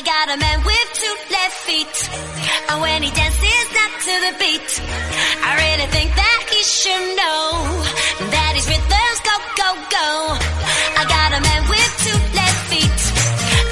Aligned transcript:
I 0.00 0.02
got 0.02 0.32
a 0.32 0.38
man 0.40 0.58
with 0.64 0.88
two 0.96 1.14
left 1.28 1.56
feet. 1.68 1.96
And 2.70 2.80
when 2.80 3.02
he 3.02 3.10
dances 3.12 3.66
not 3.76 3.92
to 4.00 4.14
the 4.24 4.32
beat, 4.40 4.68
I 5.44 5.50
really 5.60 5.88
think 5.92 6.08
that 6.16 6.40
he 6.48 6.60
should 6.64 7.04
know 7.20 7.44
that 8.32 8.52
his 8.56 8.64
rhythms 8.64 9.18
go, 9.28 9.36
go, 9.60 9.68
go. 9.92 10.08
I 10.96 11.04
got 11.04 11.36
a 11.36 11.40
man 11.44 11.62
with 11.68 11.92
two 12.00 12.16
left 12.32 12.60
feet. 12.72 13.00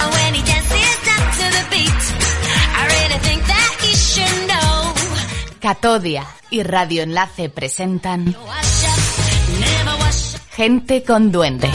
And 0.04 0.09
when 0.12 0.30
he 0.37 0.43
dances 0.45 0.96
not 1.09 1.25
to 1.33 1.46
the 1.56 1.64
beat, 1.72 2.03
I 2.76 2.83
really 2.92 3.19
think 3.24 3.40
that 3.49 3.72
he 3.81 3.92
should 3.97 4.38
know. 4.53 4.76
Catodia 5.65 6.26
y 6.51 6.63
Radio 6.63 7.04
Enlace 7.04 7.49
presentan. 7.49 8.37
Gente 10.53 11.03
con 11.04 11.33
Duende, 11.33 11.71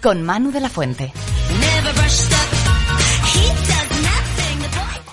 con 0.00 0.22
Manu 0.22 0.50
de 0.50 0.60
la 0.60 0.70
Fuente. 0.70 1.12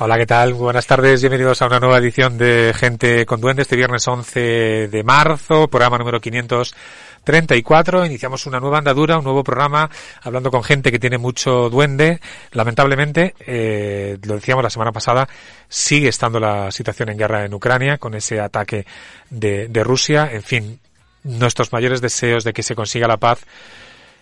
Hola, 0.01 0.17
¿qué 0.17 0.25
tal? 0.25 0.53
Buenas 0.53 0.87
tardes, 0.87 1.19
bienvenidos 1.19 1.61
a 1.61 1.65
una 1.65 1.81
nueva 1.81 1.97
edición 1.97 2.37
de 2.37 2.73
Gente 2.73 3.25
con 3.25 3.41
Duende, 3.41 3.63
este 3.63 3.75
viernes 3.75 4.07
11 4.07 4.87
de 4.87 5.03
marzo, 5.03 5.67
programa 5.67 5.97
número 5.97 6.21
534. 6.21 8.05
Iniciamos 8.05 8.45
una 8.45 8.61
nueva 8.61 8.77
andadura, 8.77 9.17
un 9.17 9.25
nuevo 9.25 9.43
programa, 9.43 9.89
hablando 10.21 10.51
con 10.51 10.63
gente 10.63 10.89
que 10.93 10.99
tiene 10.99 11.17
mucho 11.17 11.69
duende. 11.69 12.21
Lamentablemente, 12.53 13.35
eh, 13.45 14.17
lo 14.23 14.35
decíamos 14.35 14.63
la 14.63 14.69
semana 14.69 14.93
pasada, 14.93 15.27
sigue 15.67 16.07
estando 16.07 16.39
la 16.39 16.71
situación 16.71 17.09
en 17.09 17.17
guerra 17.17 17.43
en 17.43 17.53
Ucrania, 17.53 17.97
con 17.97 18.15
ese 18.15 18.39
ataque 18.39 18.85
de, 19.29 19.67
de 19.67 19.83
Rusia. 19.83 20.29
En 20.31 20.43
fin, 20.43 20.79
nuestros 21.23 21.73
mayores 21.73 21.99
deseos 21.99 22.45
de 22.45 22.53
que 22.53 22.63
se 22.63 22.73
consiga 22.73 23.05
la 23.05 23.17
paz 23.17 23.41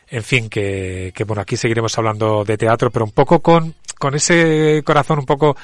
en 0.09 0.23
fin, 0.23 0.49
que, 0.49 1.11
que 1.13 1.23
bueno, 1.25 1.41
aquí 1.41 1.57
seguiremos 1.57 1.97
hablando 1.97 2.45
de 2.45 2.57
teatro, 2.57 2.89
pero 2.91 3.03
un 3.03 3.11
poco 3.11 3.41
con, 3.41 3.75
con 3.99 4.15
ese 4.15 4.81
corazón 4.85 5.19
un 5.19 5.25
poco 5.25 5.55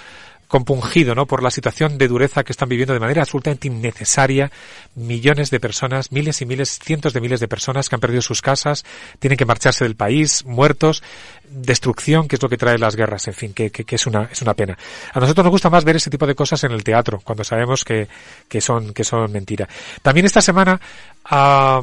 compungido, 0.53 1.15
¿no? 1.15 1.25
Por 1.25 1.41
la 1.41 1.49
situación 1.49 1.97
de 1.97 2.07
dureza 2.07 2.43
que 2.43 2.51
están 2.51 2.69
viviendo 2.69 2.93
de 2.93 2.99
manera 2.99 3.23
absolutamente 3.23 3.67
innecesaria 3.67 4.51
millones 4.93 5.49
de 5.49 5.59
personas, 5.59 6.11
miles 6.11 6.43
y 6.43 6.45
miles, 6.45 6.77
cientos 6.77 7.11
de 7.11 7.21
miles 7.21 7.39
de 7.39 7.47
personas 7.47 7.89
que 7.89 7.95
han 7.95 7.99
perdido 7.99 8.21
sus 8.21 8.43
casas, 8.43 8.85
tienen 9.17 9.35
que 9.35 9.45
marcharse 9.45 9.83
del 9.83 9.95
país, 9.95 10.45
muertos, 10.45 11.01
destrucción, 11.49 12.27
que 12.27 12.35
es 12.35 12.41
lo 12.43 12.49
que 12.49 12.57
trae 12.57 12.77
las 12.77 12.95
guerras, 12.95 13.27
en 13.27 13.33
fin, 13.33 13.51
que, 13.51 13.71
que, 13.71 13.95
es 13.95 14.05
una, 14.05 14.29
es 14.31 14.43
una 14.43 14.53
pena. 14.53 14.77
A 15.11 15.19
nosotros 15.19 15.43
nos 15.43 15.51
gusta 15.51 15.71
más 15.71 15.85
ver 15.85 15.95
ese 15.95 16.11
tipo 16.11 16.27
de 16.27 16.35
cosas 16.35 16.63
en 16.63 16.71
el 16.71 16.83
teatro, 16.83 17.19
cuando 17.23 17.43
sabemos 17.43 17.83
que, 17.83 18.07
que 18.47 18.61
son, 18.61 18.93
que 18.93 19.03
son 19.03 19.31
mentira. 19.31 19.67
También 20.03 20.27
esta 20.27 20.41
semana, 20.41 20.79
ah, 21.25 21.81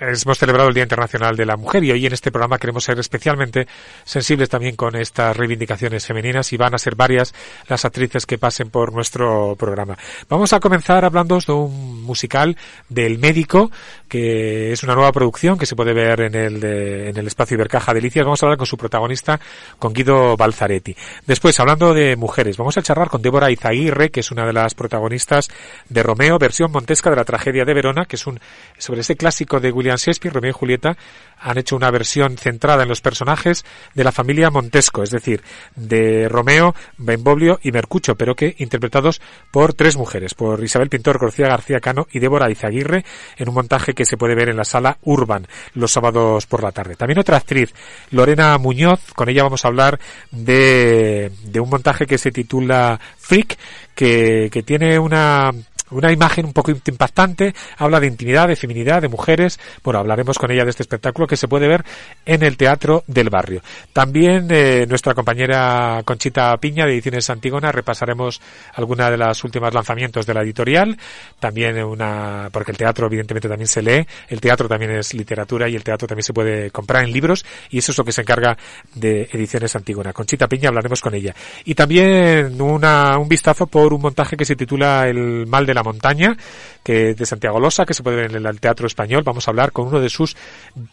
hemos 0.00 0.38
celebrado 0.38 0.68
el 0.68 0.74
Día 0.74 0.82
Internacional 0.82 1.36
de 1.36 1.46
la 1.46 1.56
Mujer 1.56 1.84
y 1.84 1.92
hoy 1.92 2.06
en 2.06 2.12
este 2.12 2.32
programa 2.32 2.58
queremos 2.58 2.84
ser 2.84 2.98
especialmente 2.98 3.66
sensibles 4.04 4.48
también 4.48 4.76
con 4.76 4.96
estas 4.96 5.36
reivindicaciones 5.36 6.06
femeninas 6.06 6.52
y 6.52 6.56
van 6.56 6.74
a 6.74 6.78
ser 6.78 6.96
varias 6.96 7.34
las 7.68 7.84
actrices 7.84 8.26
que 8.26 8.38
pasen 8.38 8.70
por 8.70 8.92
nuestro 8.92 9.54
programa. 9.56 9.96
Vamos 10.28 10.52
a 10.52 10.60
comenzar 10.60 11.04
hablando 11.04 11.38
de 11.38 11.52
un 11.52 12.02
musical 12.02 12.56
del 12.88 13.18
médico 13.18 13.70
que 14.08 14.72
es 14.72 14.82
una 14.82 14.94
nueva 14.94 15.12
producción 15.12 15.58
que 15.58 15.66
se 15.66 15.76
puede 15.76 15.92
ver 15.92 16.20
en 16.20 16.34
el, 16.34 16.64
en 16.64 17.16
el 17.16 17.26
espacio 17.26 17.56
Ibercaja 17.56 17.94
Delicias. 17.94 18.24
Vamos 18.24 18.42
a 18.42 18.46
hablar 18.46 18.58
con 18.58 18.66
su 18.66 18.76
protagonista, 18.76 19.40
con 19.78 19.92
Guido 19.92 20.36
Balzaretti. 20.36 20.94
Después, 21.26 21.58
hablando 21.58 21.94
de 21.94 22.16
mujeres, 22.16 22.56
vamos 22.56 22.76
a 22.78 22.82
charlar 22.82 23.08
con 23.08 23.22
Débora 23.22 23.50
Izaguirre, 23.50 24.10
que 24.10 24.20
es 24.20 24.30
una 24.30 24.46
de 24.46 24.52
las 24.52 24.74
protagonistas 24.74 25.50
de 25.88 26.02
Romeo, 26.02 26.38
versión 26.38 26.70
montesca 26.70 27.10
de 27.10 27.16
la 27.16 27.24
tragedia 27.24 27.64
de 27.64 27.74
Verona, 27.74 28.04
que 28.04 28.16
es 28.16 28.26
un 28.26 28.38
sobre 28.78 29.00
ese 29.00 29.16
clásico 29.16 29.58
de 29.58 29.72
William 29.72 29.93
Shakespeare, 29.96 30.34
Romeo 30.34 30.50
y 30.50 30.54
Julieta, 30.54 30.96
han 31.44 31.58
hecho 31.58 31.76
una 31.76 31.90
versión 31.90 32.38
centrada 32.38 32.82
en 32.82 32.88
los 32.88 33.00
personajes 33.00 33.64
de 33.94 34.04
la 34.04 34.12
familia 34.12 34.50
Montesco, 34.50 35.02
es 35.02 35.10
decir, 35.10 35.42
de 35.76 36.28
Romeo, 36.28 36.74
Benvolio 36.96 37.58
y 37.62 37.70
Mercucho, 37.70 38.14
pero 38.14 38.34
que 38.34 38.54
interpretados 38.58 39.20
por 39.50 39.74
tres 39.74 39.96
mujeres, 39.96 40.34
por 40.34 40.62
Isabel 40.64 40.88
Pintor, 40.88 41.18
García 41.18 41.48
García 41.48 41.80
Cano 41.80 42.06
y 42.10 42.18
Débora 42.18 42.50
Izaguirre, 42.50 43.04
en 43.36 43.48
un 43.48 43.54
montaje 43.54 43.92
que 43.92 44.06
se 44.06 44.16
puede 44.16 44.34
ver 44.34 44.48
en 44.48 44.56
la 44.56 44.64
sala 44.64 44.98
Urban 45.02 45.46
los 45.74 45.92
sábados 45.92 46.46
por 46.46 46.62
la 46.62 46.72
tarde. 46.72 46.96
También 46.96 47.18
otra 47.18 47.36
actriz, 47.36 47.74
Lorena 48.10 48.56
Muñoz, 48.58 49.12
con 49.14 49.28
ella 49.28 49.42
vamos 49.42 49.64
a 49.64 49.68
hablar 49.68 50.00
de, 50.30 51.30
de 51.42 51.60
un 51.60 51.68
montaje 51.68 52.06
que 52.06 52.18
se 52.18 52.30
titula 52.30 52.98
Freak, 53.18 53.58
que, 53.94 54.48
que 54.50 54.62
tiene 54.62 54.98
una 54.98 55.52
una 55.94 56.12
imagen 56.12 56.46
un 56.46 56.52
poco 56.52 56.70
impactante, 56.70 57.54
habla 57.78 58.00
de 58.00 58.06
intimidad, 58.06 58.48
de 58.48 58.56
feminidad, 58.56 59.02
de 59.02 59.08
mujeres. 59.08 59.58
Bueno, 59.82 60.00
hablaremos 60.00 60.38
con 60.38 60.50
ella 60.50 60.64
de 60.64 60.70
este 60.70 60.82
espectáculo 60.82 61.26
que 61.26 61.36
se 61.36 61.48
puede 61.48 61.68
ver 61.68 61.84
en 62.26 62.42
el 62.42 62.56
Teatro 62.56 63.04
del 63.06 63.30
Barrio. 63.30 63.62
También 63.92 64.48
eh, 64.50 64.86
nuestra 64.88 65.14
compañera 65.14 66.02
Conchita 66.04 66.56
Piña 66.58 66.86
de 66.86 66.92
Ediciones 66.92 67.30
Antígona 67.30 67.72
repasaremos 67.72 68.40
alguna 68.74 69.10
de 69.10 69.16
las 69.16 69.42
últimas 69.44 69.72
lanzamientos 69.72 70.26
de 70.26 70.34
la 70.34 70.42
editorial. 70.42 70.96
También 71.38 71.82
una, 71.82 72.48
porque 72.52 72.72
el 72.72 72.76
teatro 72.76 73.06
evidentemente 73.06 73.48
también 73.48 73.68
se 73.68 73.82
lee, 73.82 74.06
el 74.28 74.40
teatro 74.40 74.68
también 74.68 74.92
es 74.92 75.14
literatura 75.14 75.68
y 75.68 75.76
el 75.76 75.84
teatro 75.84 76.06
también 76.06 76.24
se 76.24 76.32
puede 76.32 76.70
comprar 76.70 77.04
en 77.04 77.12
libros 77.12 77.44
y 77.70 77.78
eso 77.78 77.92
es 77.92 77.98
lo 77.98 78.04
que 78.04 78.12
se 78.12 78.22
encarga 78.22 78.56
de 78.94 79.28
Ediciones 79.32 79.74
Antígona. 79.76 80.12
Conchita 80.12 80.48
Piña 80.48 80.68
hablaremos 80.68 81.00
con 81.00 81.14
ella. 81.14 81.34
Y 81.64 81.74
también 81.74 82.60
una, 82.60 83.18
un 83.18 83.28
vistazo 83.28 83.66
por 83.66 83.92
un 83.92 84.00
montaje 84.00 84.36
que 84.36 84.44
se 84.44 84.56
titula 84.56 85.08
El 85.08 85.46
mal 85.46 85.66
de 85.66 85.74
la 85.74 85.82
montaña, 85.84 86.36
que 86.82 87.14
de 87.14 87.26
Santiago 87.26 87.60
Losa, 87.60 87.84
que 87.84 87.94
se 87.94 88.02
puede 88.02 88.16
ver 88.16 88.34
en 88.34 88.44
el 88.44 88.60
Teatro 88.60 88.86
Español. 88.86 89.22
Vamos 89.22 89.46
a 89.46 89.52
hablar 89.52 89.70
con 89.70 89.86
uno 89.86 90.00
de 90.00 90.08
sus 90.08 90.36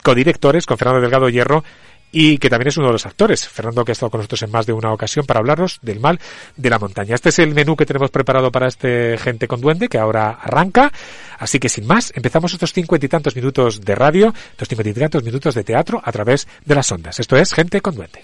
codirectores, 0.03 0.65
con 0.65 0.77
Fernando 0.77 1.01
Delgado 1.01 1.29
Hierro, 1.29 1.63
y 2.13 2.39
que 2.39 2.49
también 2.49 2.67
es 2.67 2.77
uno 2.77 2.87
de 2.87 2.93
los 2.93 3.05
actores, 3.05 3.47
Fernando, 3.47 3.85
que 3.85 3.91
ha 3.91 3.93
estado 3.93 4.09
con 4.09 4.19
nosotros 4.19 4.41
en 4.41 4.51
más 4.51 4.65
de 4.65 4.73
una 4.73 4.91
ocasión 4.91 5.25
para 5.25 5.39
hablarnos 5.39 5.79
del 5.81 6.01
mal 6.01 6.19
de 6.57 6.69
la 6.69 6.77
montaña. 6.77 7.15
Este 7.15 7.29
es 7.29 7.39
el 7.39 7.53
menú 7.53 7.77
que 7.77 7.85
tenemos 7.85 8.11
preparado 8.11 8.51
para 8.51 8.67
este 8.67 9.17
Gente 9.17 9.47
con 9.47 9.61
Duende, 9.61 9.87
que 9.87 9.97
ahora 9.97 10.31
arranca. 10.41 10.91
Así 11.39 11.57
que 11.57 11.69
sin 11.69 11.87
más, 11.87 12.11
empezamos 12.13 12.51
estos 12.51 12.73
cincuenta 12.73 13.05
y 13.05 13.09
tantos 13.09 13.33
minutos 13.33 13.79
de 13.79 13.95
radio, 13.95 14.33
estos 14.51 14.67
cincuenta 14.67 14.89
y 14.89 14.93
tantos 14.93 15.23
minutos 15.23 15.55
de 15.55 15.63
teatro 15.63 16.01
a 16.03 16.11
través 16.11 16.49
de 16.65 16.75
las 16.75 16.91
ondas. 16.91 17.17
Esto 17.17 17.37
es 17.37 17.53
Gente 17.53 17.79
con 17.79 17.95
Duende. 17.95 18.21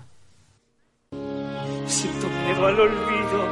Siento 1.86 2.26
miedo 2.28 2.66
al 2.66 2.80
olvido, 2.80 3.46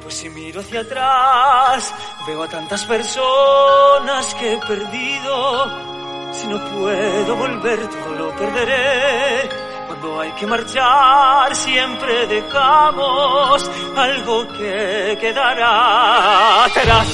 pues 0.00 0.14
si 0.14 0.30
miro 0.30 0.62
hacia 0.62 0.80
atrás, 0.80 1.92
veo 2.26 2.42
a 2.42 2.48
tantas 2.48 2.86
personas 2.86 4.34
que 4.36 4.54
he 4.54 4.58
perdido. 4.60 5.66
Si 6.32 6.46
no 6.46 6.58
puedo 6.70 7.36
volver, 7.36 7.86
todo 7.86 8.14
lo 8.14 8.34
perderé. 8.34 9.46
Cuando 9.88 10.20
hay 10.20 10.32
que 10.32 10.46
marchar, 10.46 11.54
siempre 11.54 12.26
dejamos 12.28 13.70
algo 13.94 14.48
que 14.54 15.18
quedará 15.20 16.64
atrás. 16.64 17.08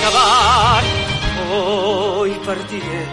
Acabar. 0.00 0.82
Hoy 1.52 2.30
partiré. 2.44 3.06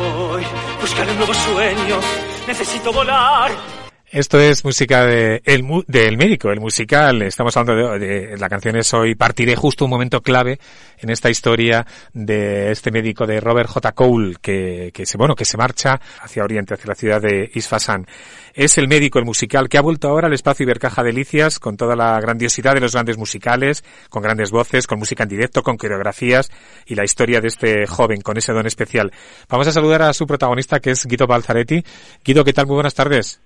Hoy 0.00 0.44
buscaré 0.80 1.12
un 1.12 1.18
nuevo 1.18 1.34
sueño. 1.34 2.00
Necesito 2.46 2.92
volar. 2.92 3.77
Esto 4.10 4.40
es 4.40 4.64
música 4.64 5.04
de 5.04 5.42
el, 5.44 5.62
mu- 5.62 5.82
del 5.86 6.16
médico, 6.16 6.50
el 6.50 6.60
musical. 6.60 7.20
Estamos 7.20 7.54
hablando 7.58 7.98
de, 7.98 8.06
de- 8.06 8.38
la 8.38 8.48
canción 8.48 8.74
es 8.76 8.94
hoy 8.94 9.14
partiré 9.14 9.54
justo 9.54 9.84
un 9.84 9.90
momento 9.90 10.22
clave 10.22 10.58
en 10.98 11.10
esta 11.10 11.28
historia 11.28 11.86
de 12.14 12.70
este 12.70 12.90
médico 12.90 13.26
de 13.26 13.38
Robert 13.38 13.68
J. 13.68 13.92
Cole 13.92 14.36
que, 14.40 14.92
que 14.94 15.04
se 15.04 15.18
bueno 15.18 15.34
que 15.34 15.44
se 15.44 15.58
marcha 15.58 16.00
hacia 16.22 16.42
Oriente, 16.42 16.72
hacia 16.72 16.86
la 16.88 16.94
ciudad 16.94 17.20
de 17.20 17.50
Isfahan. 17.54 18.06
Es 18.54 18.78
el 18.78 18.88
médico, 18.88 19.18
el 19.18 19.26
musical 19.26 19.68
que 19.68 19.76
ha 19.76 19.82
vuelto 19.82 20.08
ahora 20.08 20.28
al 20.28 20.32
espacio 20.32 20.64
Ibercaja 20.64 21.02
Delicias 21.02 21.58
con 21.58 21.76
toda 21.76 21.94
la 21.94 22.18
grandiosidad 22.18 22.72
de 22.72 22.80
los 22.80 22.92
grandes 22.94 23.18
musicales, 23.18 23.84
con 24.08 24.22
grandes 24.22 24.50
voces, 24.50 24.86
con 24.86 24.98
música 24.98 25.24
en 25.24 25.28
directo, 25.28 25.62
con 25.62 25.76
coreografías 25.76 26.50
y 26.86 26.94
la 26.94 27.04
historia 27.04 27.42
de 27.42 27.48
este 27.48 27.86
joven 27.86 28.22
con 28.22 28.38
ese 28.38 28.54
don 28.54 28.66
especial. 28.66 29.12
Vamos 29.50 29.66
a 29.68 29.72
saludar 29.72 30.00
a 30.00 30.14
su 30.14 30.26
protagonista 30.26 30.80
que 30.80 30.92
es 30.92 31.04
Guido 31.04 31.26
Balzaretti. 31.26 31.84
Guido, 32.24 32.42
¿qué 32.42 32.54
tal? 32.54 32.66
Muy 32.66 32.74
buenas 32.76 32.94
tardes. 32.94 33.42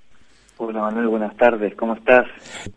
Hola 0.65 0.83
Manuel, 0.83 1.09
buenas 1.09 1.37
tardes, 1.37 1.75
¿cómo 1.75 1.95
estás? 1.95 2.25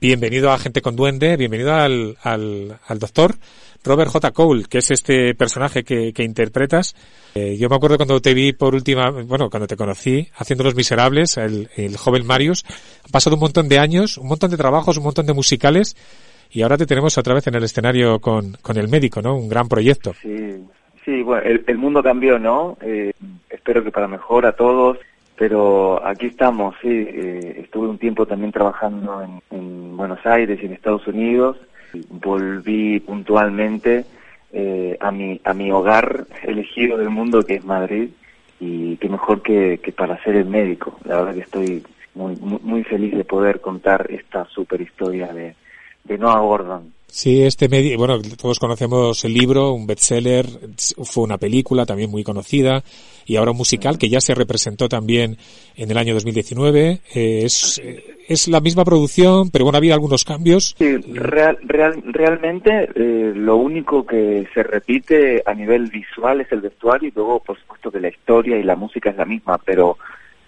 Bienvenido 0.01 0.49
a 0.49 0.57
Gente 0.57 0.81
con 0.81 0.95
Duende, 0.95 1.37
bienvenido 1.37 1.71
al, 1.75 2.17
al, 2.23 2.79
al 2.87 2.97
doctor 2.97 3.35
Robert 3.83 4.09
J. 4.09 4.31
Cole, 4.31 4.63
que 4.67 4.79
es 4.79 4.89
este 4.89 5.35
personaje 5.35 5.83
que, 5.83 6.11
que 6.11 6.23
interpretas. 6.23 6.95
Eh, 7.35 7.57
yo 7.57 7.69
me 7.69 7.75
acuerdo 7.75 7.97
cuando 7.97 8.19
te 8.19 8.33
vi 8.33 8.53
por 8.53 8.73
última, 8.73 9.11
bueno, 9.11 9.51
cuando 9.51 9.67
te 9.67 9.77
conocí 9.77 10.27
haciendo 10.35 10.63
Los 10.63 10.73
Miserables, 10.73 11.37
el, 11.37 11.69
el 11.75 11.95
joven 11.95 12.25
Marius. 12.25 12.65
Han 13.05 13.11
pasado 13.11 13.35
un 13.35 13.41
montón 13.41 13.69
de 13.69 13.77
años, 13.77 14.17
un 14.17 14.29
montón 14.29 14.49
de 14.49 14.57
trabajos, 14.57 14.97
un 14.97 15.03
montón 15.03 15.27
de 15.27 15.33
musicales 15.33 15.95
y 16.49 16.63
ahora 16.63 16.77
te 16.77 16.87
tenemos 16.87 17.15
otra 17.19 17.35
vez 17.35 17.45
en 17.45 17.53
el 17.53 17.65
escenario 17.65 18.17
con, 18.19 18.53
con 18.63 18.77
el 18.77 18.87
médico, 18.87 19.21
¿no? 19.21 19.35
Un 19.35 19.47
gran 19.47 19.67
proyecto. 19.67 20.13
Sí, 20.23 20.33
sí, 21.05 21.21
bueno, 21.21 21.43
el, 21.43 21.63
el 21.67 21.77
mundo 21.77 22.01
cambió, 22.01 22.39
¿no? 22.39 22.79
Eh, 22.81 23.13
espero 23.47 23.83
que 23.83 23.91
para 23.91 24.07
mejor 24.07 24.47
a 24.47 24.53
todos, 24.53 24.97
pero 25.37 26.05
aquí 26.05 26.27
estamos, 26.27 26.75
sí. 26.81 26.89
Eh, 26.89 27.61
estuve 27.63 27.87
un 27.87 27.97
tiempo 27.97 28.25
también 28.25 28.51
trabajando 28.51 29.21
en, 29.21 29.41
en 29.57 29.97
Buenos 29.97 30.25
Aires 30.25 30.59
y 30.61 30.65
en 30.65 30.73
Estados 30.73 31.05
Unidos 31.07 31.57
volví 32.09 32.99
puntualmente 32.99 34.05
eh, 34.51 34.97
a 34.99 35.11
mi 35.11 35.39
a 35.43 35.53
mi 35.53 35.71
hogar 35.71 36.25
elegido 36.43 36.97
del 36.97 37.09
mundo 37.09 37.43
que 37.43 37.55
es 37.55 37.65
Madrid 37.65 38.09
y 38.59 38.97
qué 38.97 39.09
mejor 39.09 39.41
que, 39.41 39.79
que 39.81 39.91
para 39.91 40.21
ser 40.23 40.35
el 40.35 40.45
médico 40.45 40.97
la 41.05 41.17
verdad 41.17 41.33
que 41.33 41.41
estoy 41.41 41.83
muy 42.13 42.35
muy, 42.37 42.59
muy 42.61 42.83
feliz 42.83 43.15
de 43.15 43.23
poder 43.23 43.61
contar 43.61 44.07
esta 44.09 44.45
super 44.45 44.81
historia 44.81 45.27
de 45.33 45.55
de 46.03 46.17
Noah 46.17 46.39
Gordon 46.39 46.93
Sí, 47.07 47.43
este 47.43 47.69
medio, 47.69 47.97
bueno, 47.97 48.19
todos 48.41 48.59
conocemos 48.59 49.23
el 49.23 49.33
libro, 49.33 49.71
un 49.71 49.87
bestseller, 49.87 50.45
fue 51.03 51.23
una 51.23 51.37
película 51.37 51.85
también 51.85 52.11
muy 52.11 52.23
conocida 52.23 52.83
y 53.25 53.37
ahora 53.37 53.51
un 53.51 53.57
musical 53.57 53.97
que 53.97 54.09
ya 54.09 54.19
se 54.19 54.35
representó 54.35 54.89
también 54.89 55.37
en 55.75 55.91
el 55.91 55.97
año 55.97 56.13
2019. 56.13 56.99
Eh, 57.15 57.41
es, 57.45 57.81
es 58.27 58.47
la 58.49 58.59
misma 58.59 58.83
producción, 58.83 59.49
pero 59.49 59.63
bueno, 59.65 59.77
ha 59.77 59.79
habido 59.79 59.93
algunos 59.93 60.25
cambios. 60.25 60.75
Sí, 60.77 60.97
real, 60.97 61.57
real, 61.63 62.03
realmente 62.05 62.89
eh, 62.95 63.31
lo 63.33 63.55
único 63.55 64.05
que 64.05 64.47
se 64.53 64.63
repite 64.63 65.41
a 65.45 65.53
nivel 65.53 65.89
visual 65.89 66.41
es 66.41 66.51
el 66.51 66.61
vestuario 66.61 67.07
y 67.09 67.13
luego, 67.15 67.39
por 67.39 67.57
supuesto, 67.59 67.91
que 67.91 67.99
la 68.01 68.09
historia 68.09 68.57
y 68.57 68.63
la 68.63 68.75
música 68.75 69.11
es 69.11 69.15
la 69.15 69.25
misma, 69.25 69.57
pero 69.57 69.97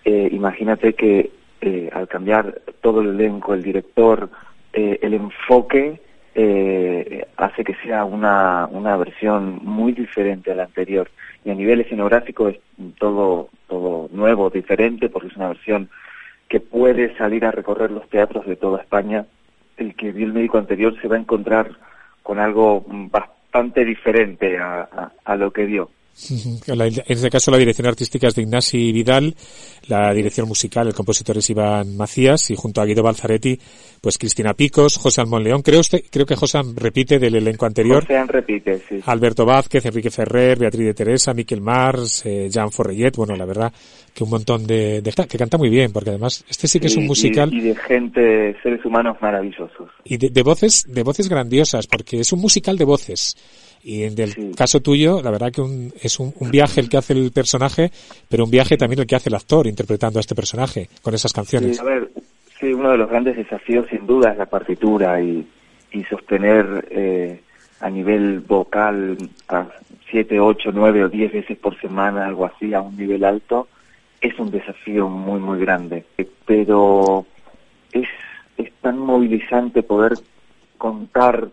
eh, 0.03 0.29
imagínate 0.31 0.93
que 0.93 1.31
eh, 1.59 1.89
al 1.91 2.07
cambiar 2.07 2.61
todo 2.81 3.01
el 3.01 3.09
elenco, 3.09 3.53
el 3.53 3.63
director, 3.63 4.29
eh, 4.73 4.99
el 5.01 5.15
enfoque, 5.15 5.99
eh, 6.39 7.25
hace 7.35 7.63
que 7.63 7.73
sea 7.83 8.05
una, 8.05 8.67
una 8.67 8.95
versión 8.95 9.59
muy 9.63 9.91
diferente 9.91 10.51
a 10.51 10.55
la 10.55 10.65
anterior. 10.65 11.09
Y 11.43 11.49
a 11.49 11.55
nivel 11.55 11.81
escenográfico 11.81 12.49
es 12.49 12.59
todo, 12.99 13.49
todo 13.67 14.07
nuevo, 14.11 14.51
diferente, 14.51 15.09
porque 15.09 15.29
es 15.29 15.35
una 15.35 15.47
versión 15.47 15.89
que 16.47 16.59
puede 16.59 17.17
salir 17.17 17.43
a 17.43 17.49
recorrer 17.49 17.89
los 17.89 18.07
teatros 18.09 18.45
de 18.45 18.55
toda 18.55 18.81
España. 18.81 19.25
El 19.77 19.95
que 19.95 20.11
vio 20.11 20.27
el 20.27 20.33
médico 20.33 20.59
anterior 20.59 20.93
se 21.01 21.07
va 21.07 21.15
a 21.15 21.19
encontrar 21.19 21.71
con 22.21 22.37
algo 22.37 22.85
bastante 22.87 23.83
diferente 23.83 24.59
a, 24.59 24.81
a, 24.81 25.11
a 25.25 25.35
lo 25.37 25.51
que 25.51 25.65
vio. 25.65 25.89
En 26.29 26.81
este 27.07 27.29
caso 27.29 27.51
la 27.51 27.57
dirección 27.57 27.87
artística 27.87 28.27
es 28.27 28.35
de 28.35 28.41
Ignasi 28.41 28.91
Vidal, 28.91 29.35
la 29.87 30.11
dirección 30.13 30.47
musical, 30.47 30.87
el 30.87 30.93
compositor 30.93 31.37
es 31.37 31.49
Iván 31.49 31.95
Macías 31.95 32.49
y 32.49 32.55
junto 32.55 32.81
a 32.81 32.85
Guido 32.85 33.03
Balzaretti, 33.03 33.59
pues 34.01 34.17
Cristina 34.17 34.53
Picos, 34.55 34.97
José 34.97 35.21
Almón 35.21 35.43
León. 35.43 35.61
Creo, 35.61 35.79
usted, 35.79 36.01
creo 36.09 36.25
que 36.25 36.35
José 36.35 36.59
repite 36.75 37.19
del 37.19 37.35
elenco 37.35 37.67
anterior. 37.67 38.01
José 38.01 38.23
repite, 38.25 38.81
sí. 38.89 38.99
Alberto 39.05 39.45
Vázquez, 39.45 39.85
Enrique 39.85 40.09
Ferrer, 40.09 40.57
Beatriz 40.57 40.87
de 40.87 40.93
Teresa, 40.95 41.33
Miquel 41.33 41.61
Mars, 41.61 42.25
eh, 42.25 42.49
Jean 42.49 42.71
Forrellet. 42.71 43.15
Bueno, 43.15 43.35
la 43.35 43.45
verdad 43.45 43.71
que 44.13 44.23
un 44.23 44.31
montón 44.31 44.65
de, 44.65 45.01
de, 45.01 45.13
que 45.29 45.37
canta 45.37 45.57
muy 45.57 45.69
bien, 45.69 45.93
porque 45.93 46.09
además 46.09 46.43
este 46.49 46.67
sí 46.67 46.79
que 46.79 46.87
es 46.87 46.97
un 46.97 47.05
musical. 47.05 47.53
Y, 47.53 47.59
y 47.59 47.61
de 47.61 47.75
gente, 47.75 48.55
seres 48.63 48.83
humanos 48.83 49.17
maravillosos. 49.21 49.89
Y 50.03 50.17
de, 50.17 50.29
de 50.29 50.41
voces, 50.41 50.85
de 50.87 51.03
voces 51.03 51.29
grandiosas, 51.29 51.85
porque 51.85 52.19
es 52.19 52.33
un 52.33 52.41
musical 52.41 52.75
de 52.77 52.85
voces. 52.85 53.35
Y 53.87 54.03
en 54.03 54.19
el 54.19 54.33
sí. 54.33 54.51
caso 54.53 54.81
tuyo, 54.81 55.21
la 55.23 55.31
verdad 55.31 55.49
que 55.49 55.61
un, 55.61 55.93
es 56.01 56.19
un, 56.19 56.33
un, 56.41 56.51
viaje 56.51 56.81
el 56.81 56.89
que 56.89 56.97
hace 56.97 57.13
el 57.13 57.31
personaje, 57.31 57.89
pero 58.27 58.43
un 58.43 58.51
viaje 58.51 58.75
también 58.75 58.99
el 58.99 59.07
que 59.07 59.15
hace 59.15 59.29
el 59.29 59.35
actor 59.35 59.65
interpretando 59.65 60.19
a 60.19 60.21
este 60.21 60.35
personaje 60.35 60.89
con 61.01 61.13
esas 61.13 61.31
canciones. 61.31 61.77
Sí, 61.77 61.81
a 61.81 61.85
ver, 61.85 62.11
sí, 62.59 62.73
uno 62.73 62.91
de 62.91 62.97
los 62.97 63.09
grandes 63.09 63.37
desafíos 63.37 63.87
sin 63.89 64.05
duda 64.05 64.33
es 64.33 64.37
la 64.37 64.47
partitura 64.47 65.21
y, 65.21 65.47
y 65.93 66.03
sostener 66.03 66.85
eh, 66.91 67.39
a 67.79 67.89
nivel 67.89 68.41
vocal 68.41 69.17
a 69.47 69.67
siete, 70.11 70.37
ocho, 70.37 70.71
nueve 70.73 71.05
o 71.05 71.07
diez 71.07 71.31
veces 71.31 71.57
por 71.57 71.79
semana, 71.79 72.25
algo 72.25 72.43
así, 72.45 72.73
a 72.73 72.81
un 72.81 72.97
nivel 72.97 73.23
alto, 73.23 73.69
es 74.19 74.37
un 74.37 74.51
desafío 74.51 75.07
muy, 75.07 75.39
muy 75.39 75.59
grande. 75.61 76.03
Pero 76.45 77.25
es, 77.93 78.09
es 78.57 78.69
tan 78.81 78.99
movilizante 78.99 79.81
poder 79.81 80.15
contar 80.77 81.47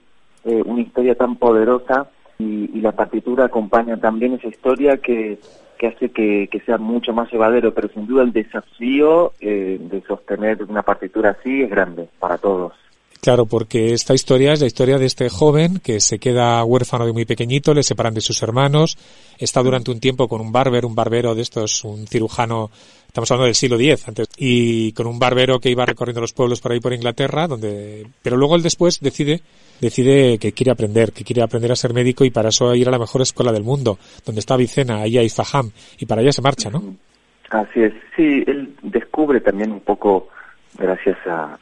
eh, 0.45 0.63
una 0.65 0.81
historia 0.81 1.15
tan 1.15 1.37
poderosa 1.37 2.09
y, 2.39 2.71
y, 2.77 2.81
la 2.81 2.93
partitura 2.93 3.45
acompaña 3.47 3.97
también 3.97 4.35
esa 4.35 4.49
historia 4.49 4.97
que, 4.99 5.39
que 5.79 5.87
hace 5.89 6.11
que, 6.11 6.49
que, 6.51 6.61
sea 6.61 6.79
mucho 6.79 7.13
más 7.13 7.31
llevadero, 7.33 7.73
pero 7.75 7.89
sin 7.89 8.07
duda 8.07 8.23
el 8.23 8.33
desafío 8.33 9.33
eh, 9.41 9.79
de 9.81 10.03
sostener 10.03 10.63
una 10.65 10.83
partitura 10.83 11.31
así 11.31 11.63
es 11.63 11.71
grande 11.71 12.09
para 12.19 12.39
todos. 12.39 12.73
Claro, 13.25 13.47
porque 13.47 13.95
esta 13.95 14.13
historia 14.13 14.53
es 14.53 14.61
la 14.61 14.67
historia 14.67 14.99
de 14.99 15.07
este 15.07 15.31
joven 15.31 15.81
que 15.83 15.99
se 16.01 16.19
queda 16.19 16.63
huérfano 16.63 17.07
de 17.07 17.15
muy 17.15 17.25
pequeñito, 17.25 17.73
le 17.73 17.83
separan 17.83 18.13
de 18.13 18.21
sus 18.21 18.43
hermanos, 18.43 18.99
está 19.39 19.63
durante 19.63 19.91
un 19.91 19.99
tiempo 19.99 20.29
con 20.29 20.43
un 20.43 20.53
barbero, 20.53 20.87
un 20.87 20.95
barbero 20.95 21.35
de 21.35 21.41
estos, 21.41 21.85
un 21.85 22.07
cirujano, 22.07 22.71
estamos 23.07 23.31
hablando 23.31 23.47
del 23.47 23.55
siglo 23.55 23.81
X, 23.81 24.07
antes, 24.09 24.29
y 24.37 24.93
con 24.93 25.07
un 25.07 25.19
barbero 25.19 25.59
que 25.59 25.71
iba 25.71 25.87
recorriendo 25.87 26.21
los 26.21 26.35
pueblos 26.35 26.61
por 26.61 26.73
ahí 26.73 26.81
por 26.81 26.93
Inglaterra, 26.93 27.49
donde, 27.49 28.07
pero 28.21 28.37
luego 28.37 28.57
él 28.57 28.63
después 28.63 29.01
decide, 29.01 29.41
decide 29.81 30.37
que 30.37 30.53
quiere 30.53 30.73
aprender, 30.73 31.13
que 31.13 31.25
quiere 31.25 31.43
aprender 31.43 31.73
a 31.73 31.77
ser 31.77 31.95
médico 31.95 32.27
y 32.27 32.31
para 32.31 32.51
eso 32.51 32.75
ir 32.75 32.89
a 32.89 32.91
la 32.91 32.99
mejor 32.99 33.23
escuela 33.23 33.53
del 33.53 33.65
mundo, 33.65 33.99
donde 34.27 34.41
está 34.41 34.55
Vicena, 34.59 35.01
ahí 35.01 35.17
hay 35.17 35.31
Faham, 35.31 35.71
y 35.99 36.05
para 36.05 36.21
allá 36.21 36.31
se 36.31 36.43
marcha, 36.43 36.69
¿no? 36.69 36.95
Así 37.49 37.81
es, 37.81 37.95
sí, 38.15 38.45
él 38.47 38.77
descubre 38.83 39.41
también 39.41 39.73
un 39.73 39.81
poco 39.81 40.29
gracias 40.79 41.19
a, 41.27 41.59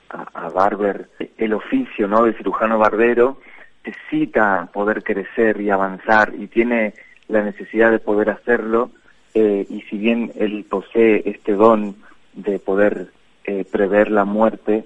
Barber, 0.54 1.08
el 1.38 1.54
oficio 1.54 2.08
¿no? 2.08 2.24
de 2.24 2.34
cirujano 2.34 2.78
barbero 2.78 3.38
necesita 3.84 4.68
poder 4.72 5.02
crecer 5.02 5.60
y 5.60 5.70
avanzar 5.70 6.32
y 6.36 6.46
tiene 6.46 6.94
la 7.28 7.42
necesidad 7.42 7.90
de 7.90 7.98
poder 7.98 8.30
hacerlo 8.30 8.90
eh, 9.34 9.66
y 9.68 9.80
si 9.82 9.98
bien 9.98 10.32
él 10.36 10.64
posee 10.68 11.22
este 11.24 11.52
don 11.52 11.96
de 12.34 12.58
poder 12.58 13.08
eh, 13.44 13.64
prever 13.70 14.10
la 14.10 14.24
muerte, 14.24 14.84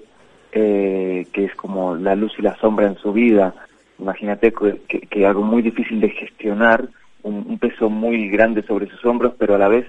eh, 0.51 1.27
que 1.31 1.45
es 1.45 1.55
como 1.55 1.95
la 1.95 2.15
luz 2.15 2.33
y 2.37 2.41
la 2.41 2.55
sombra 2.57 2.87
en 2.87 2.97
su 2.97 3.13
vida, 3.13 3.53
imagínate 3.99 4.53
que, 4.87 5.25
algo 5.25 5.43
muy 5.43 5.61
difícil 5.61 5.99
de 5.99 6.09
gestionar, 6.09 6.87
un 7.23 7.59
peso 7.59 7.89
muy 7.89 8.29
grande 8.29 8.63
sobre 8.63 8.87
sus 8.87 9.03
hombros, 9.03 9.33
pero 9.37 9.55
a 9.55 9.57
la 9.57 9.67
vez 9.67 9.85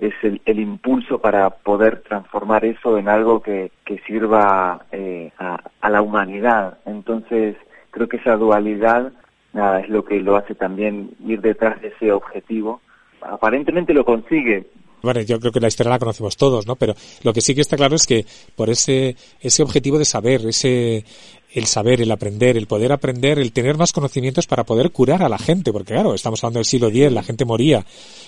es 0.00 0.14
el, 0.22 0.40
el, 0.46 0.58
impulso 0.58 1.18
para 1.18 1.50
poder 1.50 2.00
transformar 2.00 2.64
eso 2.64 2.96
en 2.96 3.08
algo 3.08 3.42
que, 3.42 3.70
que 3.84 3.98
sirva 4.06 4.86
eh, 4.90 5.30
a, 5.38 5.62
a, 5.80 5.90
la 5.90 6.00
humanidad. 6.00 6.78
Entonces, 6.86 7.56
creo 7.90 8.08
que 8.08 8.16
esa 8.16 8.36
dualidad, 8.36 9.12
nada, 9.52 9.80
es 9.80 9.90
lo 9.90 10.04
que 10.04 10.20
lo 10.20 10.36
hace 10.36 10.54
también 10.54 11.10
ir 11.26 11.42
detrás 11.42 11.80
de 11.82 11.88
ese 11.88 12.12
objetivo. 12.12 12.80
Aparentemente 13.20 13.92
lo 13.92 14.04
consigue, 14.04 14.66
bueno, 15.02 15.20
yo 15.22 15.40
creo 15.40 15.52
que 15.52 15.60
la 15.60 15.68
historia 15.68 15.90
la 15.90 15.98
conocemos 15.98 16.36
todos, 16.36 16.66
¿no? 16.66 16.76
Pero 16.76 16.94
lo 17.22 17.32
que 17.32 17.40
sí 17.40 17.54
que 17.54 17.62
está 17.62 17.76
claro 17.76 17.96
es 17.96 18.06
que 18.06 18.26
por 18.54 18.68
ese, 18.68 19.16
ese 19.40 19.62
objetivo 19.62 19.98
de 19.98 20.04
saber, 20.04 20.46
ese, 20.46 21.04
el 21.52 21.66
saber, 21.66 22.00
el 22.00 22.10
aprender, 22.10 22.56
el 22.56 22.66
poder 22.66 22.92
aprender, 22.92 23.38
el 23.38 23.52
tener 23.52 23.76
más 23.76 23.92
conocimientos 23.92 24.46
para 24.46 24.64
poder 24.64 24.90
curar 24.90 25.22
a 25.22 25.28
la 25.28 25.38
gente, 25.38 25.72
porque 25.72 25.94
claro, 25.94 26.14
estamos 26.14 26.42
hablando 26.42 26.58
del 26.58 26.64
siglo 26.64 26.88
X, 26.88 27.12
la 27.12 27.22
gente 27.22 27.44
moría, 27.44 27.84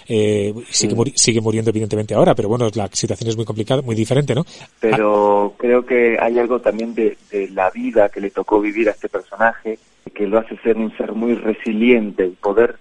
eh, 0.09 0.53
sigue, 0.71 0.95
muri 0.95 1.13
sigue 1.15 1.41
muriendo 1.41 1.71
evidentemente 1.71 2.15
ahora, 2.15 2.35
pero 2.35 2.49
bueno, 2.49 2.69
la 2.75 2.89
situación 2.93 3.31
es 3.31 3.37
muy 3.37 3.45
complicada, 3.45 3.83
muy 3.83 3.95
diferente, 3.95 4.35
¿no? 4.35 4.45
Pero 4.81 5.53
ah. 5.55 5.59
creo 5.59 5.87
que 5.87 6.17
hay 6.21 6.39
algo 6.39 6.61
también 6.61 6.95
de, 6.95 7.17
de 7.31 7.49
la 7.51 7.71
vida 7.71 8.09
que 8.09 8.21
le 8.21 8.31
tocó 8.31 8.61
vivir 8.61 8.89
a 8.89 8.93
este 8.93 9.09
personaje, 9.09 9.79
que 10.15 10.27
lo 10.27 10.39
hace 10.39 10.57
ser 10.59 10.77
un 10.77 10.97
ser 10.97 11.13
muy 11.13 11.35
resiliente 11.35 12.27
y 12.27 12.31
poder 12.31 12.77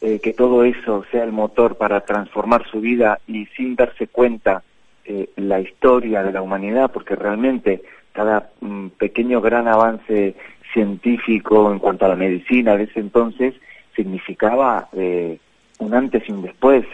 eh, 0.00 0.20
que 0.20 0.34
todo 0.34 0.62
eso 0.64 1.04
sea 1.10 1.24
el 1.24 1.32
motor 1.32 1.76
para 1.76 2.02
transformar 2.02 2.66
su 2.70 2.80
vida 2.80 3.18
y 3.26 3.46
sin 3.56 3.76
darse 3.76 4.08
cuenta 4.08 4.62
eh, 5.06 5.30
la 5.36 5.58
historia 5.60 6.22
de 6.22 6.32
la 6.32 6.42
humanidad, 6.42 6.90
porque 6.92 7.16
realmente 7.16 7.82
cada 8.16 8.48
mm, 8.60 8.88
pequeño 8.98 9.42
gran 9.42 9.68
avance 9.68 10.34
científico 10.72 11.70
en 11.70 11.78
cuanto 11.78 12.06
a 12.06 12.08
la 12.08 12.16
medicina 12.16 12.74
de 12.74 12.84
ese 12.84 13.00
entonces 13.00 13.54
significaba 13.94 14.88
eh, 14.92 15.38
un 15.78 15.94
antes 15.94 16.26
y 16.26 16.32
un 16.32 16.42
después. 16.42 16.86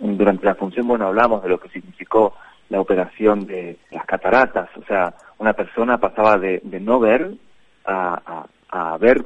Durante 0.00 0.46
la 0.46 0.54
función, 0.54 0.86
bueno, 0.86 1.08
hablamos 1.08 1.42
de 1.42 1.48
lo 1.48 1.58
que 1.58 1.68
significó 1.68 2.34
la 2.68 2.80
operación 2.80 3.44
de 3.44 3.76
las 3.90 4.06
cataratas, 4.06 4.68
o 4.76 4.84
sea, 4.84 5.12
una 5.38 5.52
persona 5.52 5.98
pasaba 5.98 6.38
de, 6.38 6.62
no 6.80 7.00
ver 7.00 7.32
a, 7.84 8.46
ver 9.00 9.24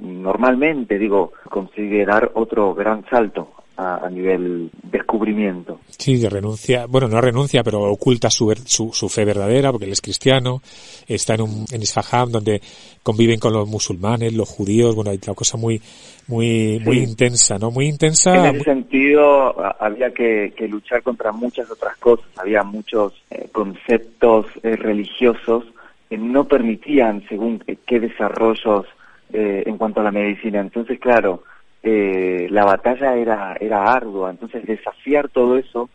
normalmente, 0.00 0.96
digo, 0.96 1.32
consigue 1.50 2.06
dar 2.06 2.30
otro 2.34 2.74
gran 2.74 3.04
salto 3.10 3.50
a, 3.78 4.04
a 4.06 4.10
nivel 4.10 4.70
descubrimiento. 4.82 5.80
Sí, 5.96 6.26
renuncia, 6.28 6.86
bueno, 6.86 7.08
no 7.08 7.20
renuncia, 7.20 7.62
pero 7.62 7.80
oculta 7.82 8.28
su, 8.28 8.52
su, 8.66 8.90
su 8.92 9.08
fe 9.08 9.24
verdadera, 9.24 9.70
porque 9.70 9.86
él 9.86 9.92
es 9.92 10.00
cristiano, 10.02 10.60
está 11.06 11.34
en 11.34 11.42
un, 11.42 11.64
en 11.72 11.80
Isfahan, 11.80 12.30
donde 12.30 12.60
conviven 13.02 13.38
con 13.40 13.52
los 13.54 13.66
musulmanes, 13.68 14.34
los 14.34 14.48
judíos, 14.48 14.94
bueno, 14.94 15.10
hay 15.12 15.20
una 15.26 15.34
cosa 15.34 15.56
muy, 15.56 15.80
muy, 16.26 16.78
muy 16.84 16.98
intensa, 16.98 17.56
¿no? 17.58 17.70
Muy 17.70 17.86
intensa. 17.86 18.34
En 18.34 18.44
ese 18.44 18.52
muy- 18.52 18.64
sentido, 18.64 19.54
había 19.80 20.10
que, 20.12 20.52
que 20.56 20.68
luchar 20.68 21.02
contra 21.02 21.32
muchas 21.32 21.70
otras 21.70 21.96
cosas. 21.98 22.26
Había 22.36 22.62
muchos 22.64 23.14
eh, 23.30 23.48
conceptos 23.52 24.46
eh, 24.62 24.76
religiosos 24.76 25.64
que 26.10 26.18
no 26.18 26.44
permitían, 26.44 27.24
según 27.28 27.60
qué- 27.60 27.78
qué 27.86 28.00
desarrollos 28.00 28.86
eh, 29.32 29.62
en 29.66 29.78
cuanto 29.78 30.00
a 30.00 30.04
la 30.04 30.10
medicina. 30.10 30.60
Entonces, 30.60 30.98
claro, 31.00 31.44
eh, 31.82 32.46
la 32.50 32.64
batalla 32.64 33.14
era, 33.16 33.56
era 33.60 33.84
ardua. 33.92 34.30
Entonces, 34.30 34.66
desafiar 34.66 35.28
todo 35.28 35.56
eso 35.58 35.88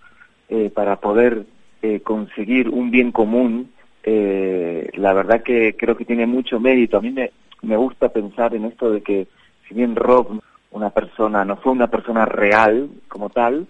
eh, 0.50 0.70
para 0.74 0.98
poder 0.98 1.46
eh, 1.82 2.00
conseguir 2.02 2.70
un 2.70 2.92
bien 2.92 3.12
común, 3.12 3.72
eh, 4.04 4.90
la 4.96 5.14
verdad 5.14 5.44
que 5.44 5.76
creo 5.76 5.96
que 5.96 6.06
tiene 6.06 6.26
mucho 6.26 6.60
mérito. 6.60 6.98
A 6.98 7.02
mí 7.02 7.12
me, 7.12 7.32
me 7.62 7.78
gusta 7.78 8.10
pensar 8.10 8.56
en 8.56 8.66
esto 8.66 8.92
de 8.92 9.02
que 9.02 9.28
si 9.68 9.74
bien 9.76 9.96
Rob, 9.96 10.42
una 10.72 10.90
persona, 10.90 11.46
no 11.46 11.58
fue 11.58 11.72
una 11.72 11.88
persona 11.88 12.26
real 12.26 12.90
como 13.08 13.30
tal, 13.30 13.68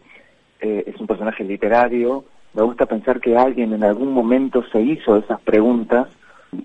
eh, 0.62 0.84
es 0.88 1.00
un 1.00 1.08
personaje 1.08 1.44
literario, 1.44 2.24
me 2.54 2.62
gusta 2.62 2.86
pensar 2.86 3.20
que 3.20 3.36
alguien 3.36 3.74
en 3.74 3.84
algún 3.84 4.14
momento 4.14 4.64
se 4.72 4.80
hizo 4.82 5.18
esas 5.18 5.42
preguntas 5.42 6.08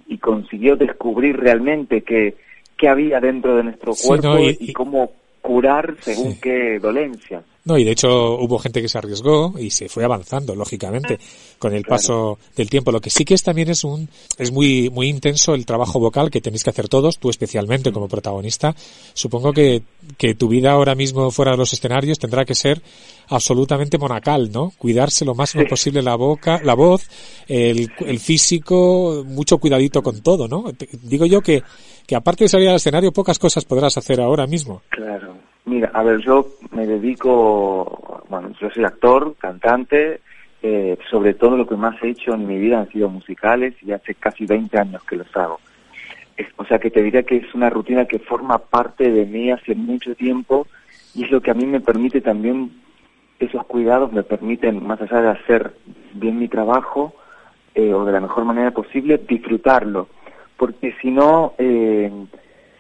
y 0.07 0.19
consiguió 0.19 0.77
descubrir 0.77 1.37
realmente 1.39 2.03
qué, 2.03 2.37
qué 2.77 2.89
había 2.89 3.21
dentro 3.21 3.57
de 3.57 3.65
nuestro 3.65 3.95
Sí, 3.95 4.07
cuerpo 4.07 4.29
no, 4.29 4.39
y- 4.41 4.57
y, 4.61 4.71
y- 4.71 4.73
cómo 4.75 5.11
curar 5.49 5.97
según 6.03 6.33
Sí. 6.35 6.39
qué 6.43 6.79
dolencias. 6.79 7.43
No, 7.65 7.77
y 7.77 7.85
de 7.85 7.91
hecho 7.93 8.37
hubo 8.39 8.59
gente 8.59 8.81
que 8.81 8.89
se 8.89 8.97
arriesgó 8.99 9.55
y 9.59 9.71
se 9.71 9.89
fue 9.91 10.03
avanzando, 10.05 10.55
lógicamente, 10.55 11.19
con 11.59 11.75
el 11.75 11.83
Claro. 11.85 11.97
paso 11.97 12.39
del 12.57 12.71
tiempo. 12.71 12.93
Lo 12.93 13.01
que 13.01 13.11
sí 13.11 13.25
que 13.25 13.35
es 13.35 13.43
también 13.43 13.69
es 13.69 13.85
un, 13.85 14.09
es 14.39 14.51
muy, 14.53 14.89
muy 14.91 15.09
intenso 15.09 15.55
el 15.55 15.67
trabajo 15.67 15.99
vocal 16.01 16.31
que 16.31 16.41
tenéis 16.41 16.65
que 16.65 16.71
hacer 16.71 16.89
todos, 16.89 17.19
tú 17.19 17.29
especialmente 17.31 17.93
como 17.93 18.09
protagonista. 18.09 18.75
Supongo 19.13 19.53
que, 19.53 19.83
que 20.17 20.35
tu 20.35 20.49
vida 20.49 20.73
ahora 20.73 20.95
mismo 20.95 21.31
fuera 21.31 21.51
de 21.53 21.59
los 21.59 21.73
escenarios 21.73 22.19
tendrá 22.19 22.45
que 22.47 22.55
ser 22.55 22.81
absolutamente 23.29 23.99
monacal, 23.99 24.51
¿no? 24.51 24.73
Cuidarse 24.79 25.25
lo 25.27 25.35
máximo 25.35 25.65
Sí. 25.65 25.69
posible 25.69 26.01
la 26.03 26.15
boca, 26.17 26.61
la 26.65 26.75
voz, 26.75 27.03
el, 27.49 27.91
el 27.99 28.19
físico, 28.19 29.25
mucho 29.27 29.59
cuidadito 29.59 30.03
con 30.03 30.23
todo, 30.23 30.49
¿no? 30.49 30.73
Te- 30.73 30.89
digo 31.03 31.27
yo 31.27 31.43
que, 31.43 31.63
que 32.07 32.17
aparte 32.17 32.45
de 32.45 32.49
salir 32.49 32.69
al 32.71 32.77
escenario, 32.77 33.13
pocas 33.13 33.39
cosas 33.39 33.67
podrás 33.67 33.99
hacer 33.99 34.21
ahora 34.23 34.47
mismo. 34.47 34.81
Claro. 34.89 35.28
A 35.99 36.05
ver, 36.05 36.21
yo 36.21 36.47
me 36.71 36.87
dedico, 36.87 38.23
bueno, 38.29 38.53
yo 38.61 38.71
soy 38.71 38.85
actor, 38.85 39.35
cantante, 39.37 40.21
eh, 40.63 40.97
sobre 41.11 41.35
todo 41.35 41.57
lo 41.57 41.67
que 41.67 41.75
más 41.75 42.01
he 42.01 42.11
hecho 42.11 42.35
en 42.35 42.47
mi 42.47 42.57
vida 42.57 42.79
han 42.79 42.89
sido 42.93 43.09
musicales 43.09 43.75
y 43.83 43.91
hace 43.91 44.15
casi 44.15 44.47
20 44.47 44.79
años 44.79 45.03
que 45.03 45.17
los 45.17 45.37
hago. 45.37 45.59
O 46.57 46.65
sea 46.67 46.79
que 46.79 46.93
te 46.93 47.03
diría 47.03 47.25
que 47.25 47.39
es 47.39 47.53
una 47.53 47.69
rutina 47.69 48.05
que 48.05 48.21
forma 48.21 48.59
parte 48.59 49.11
de 49.11 49.27
mí 49.27 49.51
hace 49.51 49.75
mucho 49.75 50.15
tiempo 50.15 50.69
y 51.17 51.25
es 51.25 51.33
lo 51.33 51.41
que 51.41 51.51
a 51.51 51.55
mí 51.55 51.67
me 51.67 51.81
permite 51.81 52.21
también, 52.21 52.71
esos 53.41 53.67
cuidados 53.67 54.13
me 54.13 54.23
permiten, 54.23 54.87
más 54.87 55.01
allá 55.03 55.21
de 55.21 55.31
hacer 55.31 55.73
bien 56.13 56.39
mi 56.39 56.47
trabajo 56.47 57.13
eh, 57.75 57.93
o 57.93 58.05
de 58.05 58.13
la 58.13 58.21
mejor 58.21 58.45
manera 58.45 58.71
posible, 58.71 59.21
disfrutarlo. 59.29 60.07
Porque 60.57 60.95
si 61.03 61.11
no, 61.11 61.55
eh, 61.59 62.09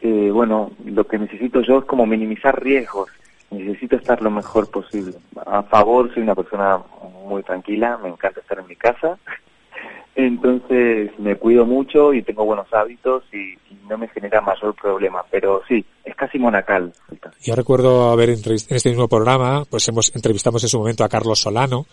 eh, 0.02 0.31
bueno, 0.31 0.71
lo 0.85 1.05
que 1.07 1.19
necesito 1.19 1.61
yo 1.62 1.78
es 1.78 1.85
como 1.85 2.07
minimizar 2.07 2.62
riesgos. 2.62 3.11
Necesito 3.50 3.97
estar 3.97 4.21
lo 4.21 4.31
mejor 4.31 4.71
posible. 4.71 5.14
A 5.47 5.62
favor, 5.62 6.12
soy 6.12 6.23
una 6.23 6.35
persona 6.35 6.81
muy 7.26 7.43
tranquila, 7.43 7.99
me 8.02 8.11
encanta 8.11 8.40
estar 8.40 8.59
en 8.59 8.67
mi 8.67 8.76
casa. 8.76 9.19
Entonces 10.14 11.17
me 11.19 11.37
cuido 11.37 11.64
mucho 11.64 12.12
y 12.12 12.23
tengo 12.23 12.45
buenos 12.45 12.67
hábitos 12.75 13.23
y, 13.33 13.52
y 13.52 13.78
no 13.88 13.97
me 13.97 14.09
genera 14.09 14.40
mayor 14.40 14.75
problema. 14.75 15.25
Pero 15.31 15.62
sí, 15.69 15.85
es 16.05 16.17
casi 16.17 16.38
monacal. 16.38 16.93
Yo 17.40 17.55
recuerdo 17.55 18.11
haber 18.11 18.31
en 18.31 18.40
este 18.52 18.88
mismo 18.88 19.07
programa, 19.09 19.64
pues 19.71 19.88
hemos 19.88 20.14
entrevistamos 20.14 20.62
en 20.64 20.69
su 20.69 20.78
momento 20.78 21.05
a 21.05 21.09
Carlos 21.09 21.38
Solano, 21.38 21.87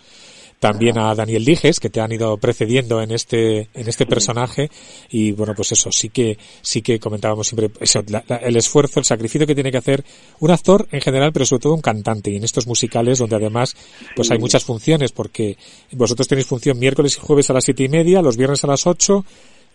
también 0.58 0.98
a 0.98 1.14
Daniel 1.14 1.44
Dijes, 1.44 1.80
que 1.80 1.90
te 1.90 2.00
han 2.00 2.12
ido 2.12 2.36
precediendo 2.38 3.02
en 3.02 3.10
este, 3.10 3.68
en 3.74 3.88
este 3.88 4.06
personaje, 4.06 4.70
y 5.10 5.32
bueno, 5.32 5.54
pues 5.54 5.72
eso, 5.72 5.92
sí 5.92 6.08
que, 6.08 6.38
sí 6.62 6.80
que 6.82 6.98
comentábamos 6.98 7.48
siempre 7.48 7.70
eso, 7.80 8.02
la- 8.08 8.24
la- 8.26 8.36
el 8.36 8.56
esfuerzo, 8.56 8.98
el 8.98 9.04
sacrificio 9.04 9.46
que 9.46 9.54
tiene 9.54 9.70
que 9.70 9.78
hacer 9.78 10.04
un 10.40 10.50
actor 10.50 10.88
en 10.90 11.00
general, 11.00 11.32
pero 11.32 11.44
sobre 11.44 11.62
todo 11.62 11.74
un 11.74 11.82
cantante, 11.82 12.30
y 12.30 12.36
en 12.36 12.44
estos 12.44 12.66
musicales 12.66 13.18
donde 13.18 13.36
además, 13.36 13.76
pues 14.14 14.30
hay 14.30 14.38
muchas 14.38 14.64
funciones, 14.64 15.12
porque 15.12 15.56
vosotros 15.92 16.26
tenéis 16.26 16.46
función 16.46 16.78
miércoles 16.78 17.16
y 17.16 17.20
jueves 17.20 17.50
a 17.50 17.52
las 17.52 17.64
siete 17.64 17.84
y 17.84 17.88
media, 17.88 18.22
los 18.22 18.36
viernes 18.36 18.64
a 18.64 18.66
las 18.66 18.86
ocho, 18.86 19.24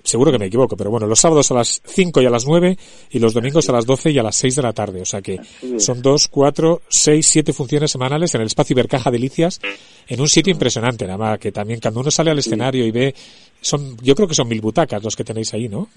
seguro 0.04 0.32
que 0.32 0.40
me 0.40 0.48
equivoco, 0.48 0.76
pero 0.76 0.90
bueno, 0.90 1.08
los 1.08 1.20
sábados 1.20 1.52
a 1.52 1.56
las 1.56 1.82
5 1.86 2.22
y 2.22 2.26
a 2.26 2.30
las 2.30 2.46
9 2.48 2.78
y 3.12 3.20
los 3.20 3.34
domingos 3.34 3.70
a 3.70 3.74
las 3.74 3.86
12 3.86 4.12
y 4.12 4.20
a 4.20 4.24
las 4.24 4.36
6 4.36 4.56
de 4.56 4.62
la 4.62 4.74
tarde. 4.74 5.02
O 5.02 5.06
sea 5.06 5.22
que 5.22 5.40
son 5.78 6.02
dos, 6.02 6.28
cuatro, 6.28 6.82
seis, 6.88 7.28
siete 7.28 7.54
funciones 7.54 7.92
semanales 7.92 8.34
en 8.36 8.42
el 8.42 8.48
espacio 8.48 8.74
Ibercaja 8.74 9.12
Delicias, 9.12 9.60
en 10.08 10.20
un 10.20 10.28
sitio 10.28 10.52
impresionante, 10.52 11.06
nada 11.06 11.18
más, 11.18 11.40
que 11.40 11.52
también 11.52 11.80
cuando 11.82 12.00
uno 12.00 12.12
sale 12.12 12.32
al 12.32 12.40
escenario 12.40 12.86
y 12.86 12.92
ve, 12.92 13.14
son, 13.62 13.96
yo 14.02 14.16
creo 14.16 14.28
que 14.28 14.34
son 14.34 14.48
mil 14.48 14.62
butacas 14.62 15.04
los 15.04 15.16
que 15.16 15.24
tenéis 15.24 15.54
ahí, 15.54 15.70
¿no? 15.70 15.88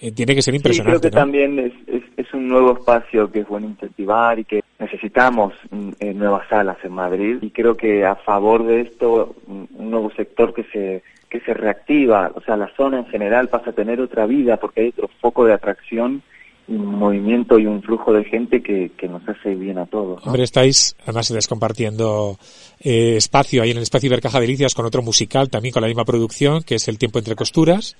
Eh, 0.00 0.12
tiene 0.12 0.34
que 0.34 0.42
ser 0.42 0.54
Sí, 0.54 0.60
creo 0.60 0.72
impresionante, 0.74 1.10
que 1.10 1.14
¿no? 1.14 1.20
también 1.20 1.58
es, 1.58 1.72
es, 1.86 2.02
es 2.16 2.34
un 2.34 2.48
nuevo 2.48 2.74
espacio 2.74 3.30
que 3.32 3.40
es 3.40 3.48
bueno 3.48 3.66
incentivar 3.66 4.38
y 4.38 4.44
que 4.44 4.62
necesitamos 4.78 5.54
mm, 5.70 5.90
eh, 6.00 6.14
nuevas 6.14 6.46
salas 6.48 6.76
en 6.84 6.92
Madrid 6.92 7.38
y 7.40 7.50
creo 7.50 7.76
que 7.76 8.04
a 8.04 8.14
favor 8.16 8.66
de 8.66 8.82
esto 8.82 9.34
mm, 9.46 9.64
un 9.76 9.90
nuevo 9.90 10.10
sector 10.12 10.52
que 10.52 10.64
se 10.64 11.02
que 11.34 11.40
se 11.44 11.52
reactiva, 11.52 12.30
o 12.36 12.40
sea, 12.42 12.56
la 12.56 12.70
zona 12.76 12.98
en 13.00 13.06
general 13.06 13.48
pasa 13.48 13.70
a 13.70 13.72
tener 13.72 14.00
otra 14.00 14.24
vida 14.24 14.56
porque 14.56 14.82
hay 14.82 14.88
otro 14.90 15.10
foco 15.20 15.44
de 15.44 15.52
atracción 15.52 16.22
y 16.68 16.74
un 16.76 16.86
movimiento 16.94 17.58
y 17.58 17.66
un 17.66 17.82
flujo 17.82 18.12
de 18.12 18.22
gente 18.24 18.62
que, 18.62 18.92
que 18.96 19.08
nos 19.08 19.28
hace 19.28 19.56
bien 19.56 19.78
a 19.78 19.86
todos. 19.86 20.20
¿no? 20.20 20.26
Hombre, 20.30 20.44
estáis, 20.44 20.94
además 21.02 21.28
estáis 21.28 21.48
compartiendo 21.48 22.38
eh, 22.80 23.16
espacio 23.16 23.62
ahí 23.64 23.72
en 23.72 23.78
el 23.78 23.82
espacio 23.82 24.06
Ibercaja 24.06 24.38
Delicias 24.38 24.76
con 24.76 24.86
otro 24.86 25.02
musical 25.02 25.50
también 25.50 25.72
con 25.72 25.82
la 25.82 25.88
misma 25.88 26.04
producción, 26.04 26.62
que 26.62 26.76
es 26.76 26.86
El 26.86 26.98
tiempo 26.98 27.18
entre 27.18 27.34
costuras. 27.34 27.96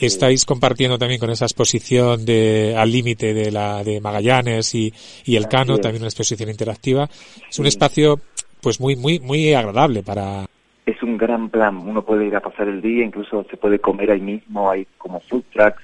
Estáis 0.00 0.44
compartiendo 0.44 0.96
también 0.98 1.18
con 1.18 1.30
esa 1.30 1.46
exposición 1.46 2.24
de 2.24 2.76
al 2.78 2.92
límite 2.92 3.34
de 3.34 3.50
la 3.50 3.82
de 3.82 4.00
Magallanes 4.00 4.72
y, 4.76 4.94
y 5.24 5.34
el 5.34 5.46
Así 5.46 5.50
Cano, 5.56 5.74
es. 5.74 5.80
también 5.80 6.02
una 6.02 6.08
exposición 6.08 6.48
interactiva. 6.48 7.08
Es 7.50 7.58
un 7.58 7.64
Sí. 7.64 7.70
espacio 7.70 8.20
pues 8.60 8.78
muy 8.80 8.94
muy 8.94 9.18
muy 9.18 9.52
agradable 9.54 10.04
para 10.04 10.46
es 10.90 11.02
un 11.02 11.18
gran 11.18 11.50
plan. 11.50 11.76
Uno 11.76 12.02
puede 12.02 12.26
ir 12.26 12.36
a 12.36 12.40
pasar 12.40 12.66
el 12.68 12.80
día, 12.80 13.04
incluso 13.04 13.44
se 13.50 13.56
puede 13.58 13.78
comer 13.78 14.10
ahí 14.10 14.20
mismo, 14.20 14.70
hay 14.70 14.86
como 14.96 15.20
food 15.20 15.44
trucks. 15.52 15.82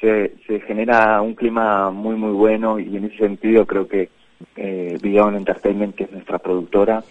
Se, 0.00 0.32
se 0.46 0.60
genera 0.60 1.20
un 1.22 1.34
clima 1.34 1.90
muy, 1.90 2.14
muy 2.14 2.32
bueno 2.32 2.78
y 2.78 2.96
en 2.96 3.06
ese 3.06 3.18
sentido 3.18 3.66
creo 3.66 3.88
que 3.88 4.10
eh, 4.56 4.98
Beyond 5.02 5.36
Entertainment, 5.38 5.94
que 5.96 6.04
es 6.04 6.12
nuestra 6.12 6.38
productora, 6.38 7.02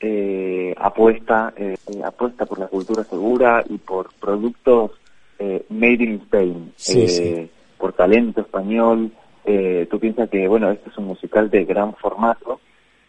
eh, 0.00 0.74
apuesta, 0.78 1.52
eh, 1.56 1.76
apuesta 2.04 2.46
por 2.46 2.58
la 2.58 2.68
cultura 2.68 3.04
segura 3.04 3.64
y 3.68 3.76
por 3.78 4.08
productos 4.20 4.92
eh, 5.38 5.64
made 5.68 6.04
in 6.04 6.14
Spain, 6.22 6.72
Sí, 6.76 7.02
eh, 7.02 7.08
sí. 7.08 7.50
por 7.76 7.92
talento 7.92 8.40
español. 8.40 9.10
Eh, 9.44 9.86
tú 9.90 9.98
piensas 9.98 10.30
que, 10.30 10.46
bueno, 10.48 10.70
este 10.70 10.88
es 10.90 10.96
un 10.98 11.06
musical 11.06 11.50
de 11.50 11.64
gran 11.64 11.94
formato, 11.94 12.60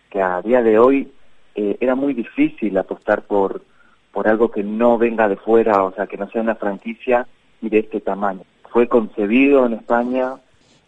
que 0.09 0.21
a 0.21 0.41
día 0.41 0.61
de 0.63 0.79
hoy 0.79 1.11
eh, 1.59 1.77
era 1.81 1.93
muy 1.93 2.13
difícil 2.13 2.77
apostar 2.77 3.23
por, 3.23 3.61
por 4.13 4.29
algo 4.29 4.49
que 4.49 4.63
no 4.63 4.97
venga 4.97 5.27
de 5.27 5.35
fuera, 5.35 5.83
o 5.83 5.93
sea, 5.93 6.07
que 6.07 6.15
no 6.15 6.29
sea 6.29 6.41
una 6.41 6.55
franquicia 6.55 7.27
y 7.61 7.67
de 7.67 7.79
este 7.79 7.99
tamaño. 7.99 8.43
Fue 8.71 8.87
concebido 8.87 9.65
en 9.65 9.73
España, 9.73 10.35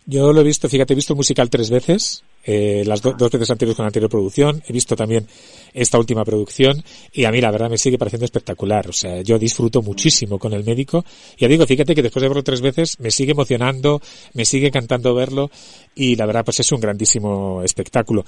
Yo 0.06 0.32
lo 0.32 0.40
he 0.40 0.46
visto, 0.46 0.70
fíjate, 0.70 0.94
he 0.94 0.96
visto 0.96 1.12
el 1.12 1.18
musical 1.18 1.50
tres 1.50 1.70
veces, 1.70 2.24
eh, 2.44 2.84
las 2.86 3.02
do- 3.02 3.14
dos 3.18 3.32
veces 3.32 3.50
anteriores 3.52 3.76
con 3.78 3.84
la 3.84 3.88
anterior 3.90 4.10
producción, 4.10 4.62
he 4.68 4.74
visto 4.74 4.96
también 4.96 5.28
esta 5.74 5.98
última 5.98 6.24
producción 6.26 6.84
y 7.14 7.26
a 7.26 7.32
mí 7.32 7.40
la 7.42 7.52
verdad 7.52 7.70
me 7.70 7.78
sigue 7.78 7.98
pareciendo 7.98 8.26
espectacular, 8.26 8.88
o 8.90 8.94
sea, 8.94 9.22
yo 9.22 9.38
disfruto 9.40 9.82
muchísimo 9.82 10.38
con 10.40 10.54
el 10.54 10.64
médico, 10.64 11.06
ya 11.38 11.48
digo, 11.48 11.66
fíjate 11.66 11.96
que 11.96 12.02
después 12.02 12.22
de 12.22 12.28
verlo 12.30 12.44
tres 12.44 12.62
veces 12.62 13.00
me 13.00 13.12
sigue 13.12 13.32
emocionando, 13.32 14.02
me 14.34 14.46
sigue 14.46 14.68
encantando 14.68 15.14
verlo 15.16 15.50
y 15.96 16.16
la 16.16 16.26
verdad 16.26 16.44
pues 16.46 16.60
es 16.60 16.72
un 16.72 16.80
grandísimo 16.82 17.62
espectáculo. 17.64 18.24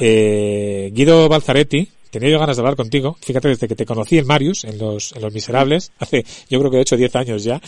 Eh, 0.00 0.90
Guido 0.92 1.28
Balzaretti, 1.28 1.88
tenía 2.10 2.30
yo 2.30 2.38
ganas 2.38 2.56
de 2.56 2.60
hablar 2.60 2.76
contigo, 2.76 3.16
fíjate 3.20 3.48
desde 3.48 3.66
que 3.68 3.74
te 3.74 3.84
conocí 3.84 4.18
en 4.18 4.26
Marius, 4.26 4.64
en 4.64 4.78
los, 4.78 5.12
en 5.12 5.22
los 5.22 5.32
Miserables, 5.32 5.92
hace 5.98 6.24
yo 6.48 6.58
creo 6.60 6.70
que 6.70 6.78
8 6.78 6.94
o 6.94 6.98
10 6.98 7.16
años 7.16 7.44
ya, 7.44 7.60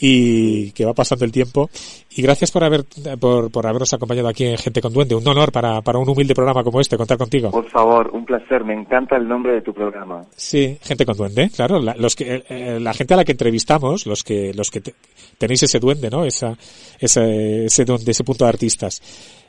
y 0.00 0.72
que 0.72 0.84
va 0.84 0.94
pasando 0.94 1.24
el 1.24 1.32
tiempo. 1.32 1.68
Y 2.16 2.22
gracias 2.22 2.50
por 2.50 2.64
haber, 2.64 2.84
por, 3.20 3.50
por 3.50 3.66
habernos 3.66 3.92
acompañado 3.92 4.28
aquí 4.28 4.44
en 4.46 4.56
Gente 4.58 4.80
con 4.80 4.92
Duende. 4.92 5.14
Un 5.14 5.26
honor 5.28 5.52
para, 5.52 5.80
para 5.82 5.98
un 5.98 6.08
humilde 6.08 6.34
programa 6.34 6.64
como 6.64 6.80
este, 6.80 6.96
contar 6.96 7.18
contigo. 7.18 7.50
por 7.50 7.68
favor, 7.70 8.10
un 8.12 8.24
placer, 8.24 8.64
me 8.64 8.74
encanta 8.74 9.16
el 9.16 9.28
nombre 9.28 9.52
de 9.54 9.62
tu 9.62 9.72
programa. 9.72 10.22
Sí, 10.36 10.78
Gente 10.82 11.04
con 11.06 11.16
Duende, 11.16 11.50
claro. 11.54 11.78
La, 11.80 11.94
los 11.94 12.16
que, 12.16 12.34
eh, 12.36 12.44
eh, 12.48 12.78
la 12.80 12.92
gente 12.94 13.14
a 13.14 13.18
la 13.18 13.24
que 13.24 13.32
entrevistamos, 13.32 14.06
los 14.06 14.24
que, 14.24 14.52
los 14.54 14.70
que 14.70 14.80
te- 14.80 14.94
tenéis 15.38 15.62
ese 15.62 15.78
duende, 15.78 16.10
¿no? 16.10 16.24
Esa, 16.24 16.56
ese, 16.98 17.66
ese 17.66 17.84
duende, 17.84 18.10
ese 18.10 18.24
punto 18.24 18.44
de 18.44 18.48
artistas. 18.50 19.00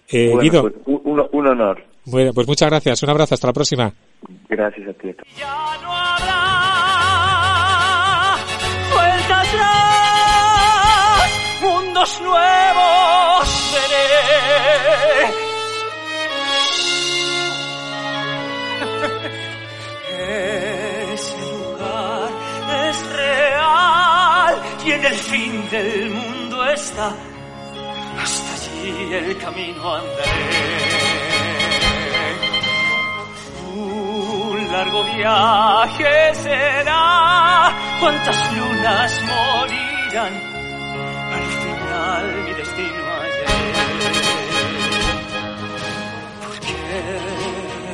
Eh, 0.09 0.27
Bueno, 0.33 0.41
Guido, 0.41 0.61
pues, 0.63 0.73
un, 0.85 1.27
un 1.31 1.47
honor. 1.47 1.83
Bueno, 2.05 2.33
pues 2.33 2.47
muchas 2.47 2.69
gracias. 2.69 3.01
Un 3.03 3.09
abrazo. 3.11 3.35
Hasta 3.35 3.47
la 3.47 3.53
próxima. 3.53 3.93
Gracias 4.49 4.89
a 4.89 4.93
ti. 4.93 5.15
Mundos 11.91 12.21
nuevos 12.21 13.73
veré. 13.73 14.15
Ese 21.13 21.37
lugar 21.37 22.29
es 22.87 22.97
real 23.09 24.61
y 24.85 24.91
en 24.91 25.05
el 25.05 25.15
fin 25.15 25.69
del 25.69 26.09
mundo 26.11 26.63
está. 26.71 27.13
Hasta 28.21 28.53
allí 28.53 29.13
el 29.13 29.37
camino 29.37 29.95
andaré. 29.95 30.71
Un 33.75 34.71
largo 34.71 35.03
viaje 35.03 36.35
será, 36.35 37.73
cuántas 37.99 38.53
lunas 38.55 39.21
morirán, 39.23 40.50
final 42.01 42.25
mi 42.45 42.53
destino 42.53 43.03
hallaré. 43.21 43.73
¿Por 46.41 46.55
qué 46.65 46.79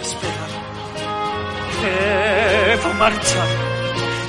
esperar? 0.02 0.52
Debo 1.82 2.90
marchar, 2.94 3.50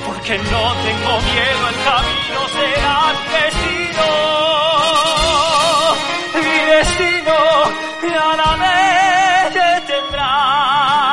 porque 0.05 0.33
no 0.37 0.63
tengo 0.85 1.13
miedo, 1.29 1.63
el 1.71 1.79
camino 1.89 2.39
será 2.55 2.99
destino, 3.35 4.07
mi 6.43 6.57
destino, 6.73 7.37
nada 8.11 8.49
me 8.63 8.77
detendrá. 9.59 11.08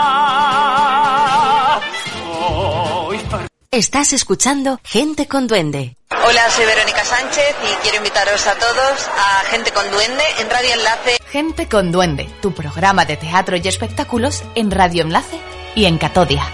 Estás 3.77 4.15
escuchando 4.15 4.81
Gente 4.85 5.29
con 5.29 5.47
Duende. 5.47 5.99
Hola, 6.09 6.49
soy 6.49 6.65
Verónica 6.65 7.05
Sánchez 7.05 7.55
y 7.63 7.83
quiero 7.83 7.99
invitaros 7.99 8.47
a 8.47 8.55
todos 8.55 9.07
a 9.07 9.45
Gente 9.51 9.71
con 9.71 9.85
Duende 9.91 10.23
en 10.41 10.49
Radio 10.49 10.73
Enlace. 10.73 11.19
Gente 11.27 11.69
con 11.69 11.93
Duende, 11.93 12.27
tu 12.41 12.53
programa 12.53 13.05
de 13.05 13.19
teatro 13.19 13.55
y 13.55 13.69
espectáculos 13.69 14.43
en 14.55 14.71
Radio 14.71 15.03
Enlace 15.03 15.39
y 15.75 15.85
en 15.85 15.99
Catodia. 15.99 16.45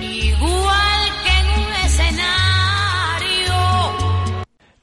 Igual 0.00 1.10
que 1.22 1.30
en 1.30 1.46
un 1.60 1.72
escenario. 1.84 3.54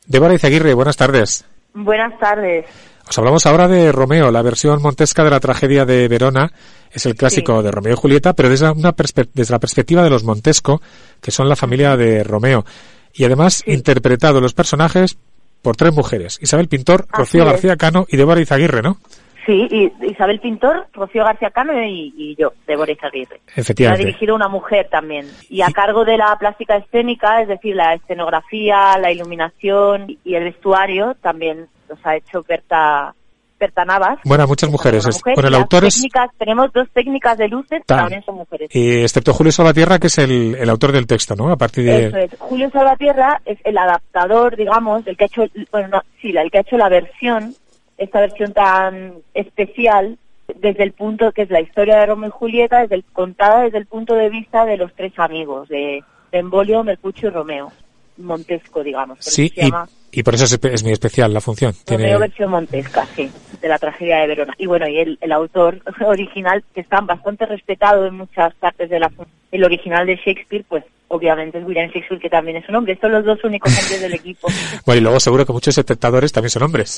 Débora 0.05 0.34
Izaguirre, 0.34 0.74
buenas 0.75 0.95
tardes. 0.95 1.43
Buenas 1.74 2.17
tardes. 2.19 2.67
Os 3.07 3.17
hablamos 3.19 3.45
ahora 3.45 3.67
de 3.67 3.91
Romeo, 3.91 4.31
la 4.31 4.41
versión 4.41 4.81
montesca 4.81 5.24
de 5.24 5.29
la 5.29 5.39
tragedia 5.39 5.85
de 5.85 6.07
Verona. 6.07 6.51
Es 6.91 7.05
el 7.05 7.15
clásico 7.15 7.62
de 7.62 7.71
Romeo 7.71 7.93
y 7.93 7.97
Julieta, 7.97 8.33
pero 8.33 8.50
desde, 8.50 8.71
una 8.71 8.95
desde 9.33 9.53
la 9.53 9.59
perspectiva 9.59 10.03
de 10.03 10.09
los 10.09 10.24
Montesco, 10.24 10.81
que 11.21 11.31
son 11.31 11.47
la 11.47 11.55
familia 11.55 11.95
de 11.97 12.24
Romeo. 12.24 12.65
Y 13.13 13.25
además 13.25 13.63
interpretado 13.67 14.41
los 14.41 14.53
personajes 14.53 15.17
por 15.62 15.75
tres 15.75 15.93
mujeres. 15.93 16.39
Isabel 16.41 16.67
Pintor, 16.67 17.05
Así 17.12 17.19
Rocío 17.21 17.43
es. 17.43 17.51
García 17.51 17.75
Cano 17.75 18.05
y 18.09 18.17
Débora 18.17 18.41
Izaguirre, 18.41 18.81
¿no? 18.81 18.97
Sí, 19.45 19.67
y 19.69 19.91
Isabel 20.07 20.39
Pintor, 20.39 20.88
Rocío 20.93 21.24
García 21.24 21.51
Cano 21.51 21.74
y, 21.83 22.13
y 22.17 22.35
yo, 22.35 22.53
Débora 22.65 22.91
Izaguirre. 22.91 23.41
Ha 23.55 23.62
Efectivamente. 23.62 24.05
dirigido 24.05 24.33
una 24.33 24.47
mujer 24.47 24.88
también. 24.89 25.27
Y 25.50 25.62
a 25.62 25.67
cargo 25.67 26.05
de 26.05 26.17
la 26.17 26.35
plástica 26.39 26.77
escénica, 26.77 27.41
es 27.41 27.47
decir, 27.47 27.75
la 27.75 27.93
escenografía, 27.93 28.97
la 28.97 29.12
iluminación 29.12 30.17
y 30.24 30.33
el 30.33 30.45
vestuario, 30.45 31.15
también 31.21 31.67
los 31.89 32.00
ha 32.04 32.15
hecho 32.15 32.44
Berta, 32.48 33.13
Berta 33.60 33.86
Navas. 33.86 34.20
Bueno, 34.25 34.48
muchas 34.48 34.70
mujeres. 34.70 35.06
mujer, 35.06 35.34
Bueno, 35.36 35.48
el 35.50 35.54
y 35.54 35.58
autor 35.58 35.86
es, 35.86 35.96
técnicas- 36.01 36.32
tenemos 36.38 36.74
dos 36.74 36.88
técnicas 36.94 37.38
de 37.38 37.48
luces 37.48 37.80
que 37.80 37.86
también 37.86 38.24
son 38.24 38.36
mujeres. 38.36 38.70
eh, 38.74 39.04
excepto 39.04 39.34
Julio 39.34 39.51
Salvatierra, 39.51 39.98
que 40.00 40.08
es 40.08 40.18
el, 40.18 40.56
el 40.56 40.70
autor 40.70 40.92
del 40.92 41.08
texto, 41.08 41.36
¿no? 41.36 41.51
A 41.51 41.56
partir 41.58 41.86
de... 41.86 42.06
Eso 42.08 42.18
es. 42.18 42.32
Julio 42.39 42.70
Salvatierra 42.72 43.42
es 43.46 43.58
el 43.63 43.77
adaptador, 43.77 44.56
digamos, 44.58 45.06
el 45.08 45.15
que 45.18 45.24
ha 45.24 45.27
hecho, 45.27 45.46
bueno, 45.72 45.88
no, 45.88 46.01
sí, 46.22 46.30
el 46.36 46.51
que 46.51 46.58
ha 46.58 46.62
hecho 46.62 46.77
la 46.77 46.89
versión, 46.89 47.56
esta 47.98 48.20
versión 48.20 48.51
tan 48.54 49.13
especial, 49.34 50.18
desde 50.60 50.84
el 50.84 50.92
punto 50.92 51.32
que 51.32 51.44
es 51.44 51.50
la 51.50 51.62
historia 51.62 51.98
de 52.00 52.06
Romeo 52.08 52.30
y 52.30 52.32
Julieta, 52.32 52.82
desde 52.82 52.96
el, 52.96 53.04
contada 53.13 53.63
desde 53.63 53.77
el 53.80 53.86
punto 53.86 54.13
de 54.15 54.30
vista 54.30 54.65
de 54.65 54.77
los 54.77 54.94
tres 54.94 55.13
amigos, 55.18 55.70
de 55.70 56.04
Benvolio, 56.32 56.84
Mercucio 56.84 57.30
y 57.30 57.32
Romeo. 57.32 57.72
Montesco, 58.18 58.84
digamos. 58.84 59.18
Sí, 59.22 59.51
y, 59.56 59.63
llama 59.63 59.88
y 60.15 60.24
por 60.24 60.36
eso 60.36 60.45
es, 60.45 60.60
es 60.63 60.84
muy 60.84 60.93
especial 60.93 61.34
la 61.34 61.41
función. 61.41 61.74
Tiene, 61.86 62.05
Romeo 62.05 62.19
versión 62.19 62.51
montesca, 62.51 63.05
sí, 63.15 63.29
de 63.62 63.67
la 63.67 63.77
tragedia 63.77 64.17
de 64.19 64.28
Verona. 64.28 64.54
Y 64.58 64.65
bueno, 64.65 64.88
y 64.88 64.97
el, 64.97 65.17
el 65.21 65.32
autor 65.32 65.82
original, 66.06 66.63
que 66.73 66.82
está 66.82 67.01
bastante 67.01 67.45
respetado 67.45 68.06
en 68.06 68.15
muchas 68.15 68.54
partes 68.56 68.89
de 68.89 68.99
la 68.99 69.12
el 69.51 69.63
original 69.63 70.06
de 70.06 70.17
Shakespeare, 70.17 70.65
pues 70.67 70.84
obviamente 71.08 71.58
es 71.58 71.65
William 71.65 71.89
Shakespeare, 71.89 72.21
que 72.21 72.30
también 72.30 72.58
es 72.58 72.67
un 72.67 72.75
hombre. 72.75 72.97
Son 72.99 73.12
los 73.12 73.23
dos 73.23 73.43
únicos 73.43 73.71
hombres 73.71 74.01
del 74.01 74.13
equipo. 74.13 74.47
Bueno, 74.86 74.99
y 74.99 75.04
luego 75.04 75.19
seguro 75.19 75.45
que 75.45 75.54
muchos 75.54 75.78
espectadores 75.78 76.32
también 76.32 76.49
son 76.49 76.63
hombres. 76.63 76.97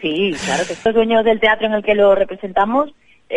Sí, 0.00 0.34
claro, 0.44 0.64
que 0.66 0.76
los 0.84 0.94
dueños 0.94 1.24
del 1.24 1.40
teatro 1.40 1.66
en 1.66 1.74
el 1.74 1.82
que 1.82 1.94
lo 1.94 2.14
representamos, 2.14 2.90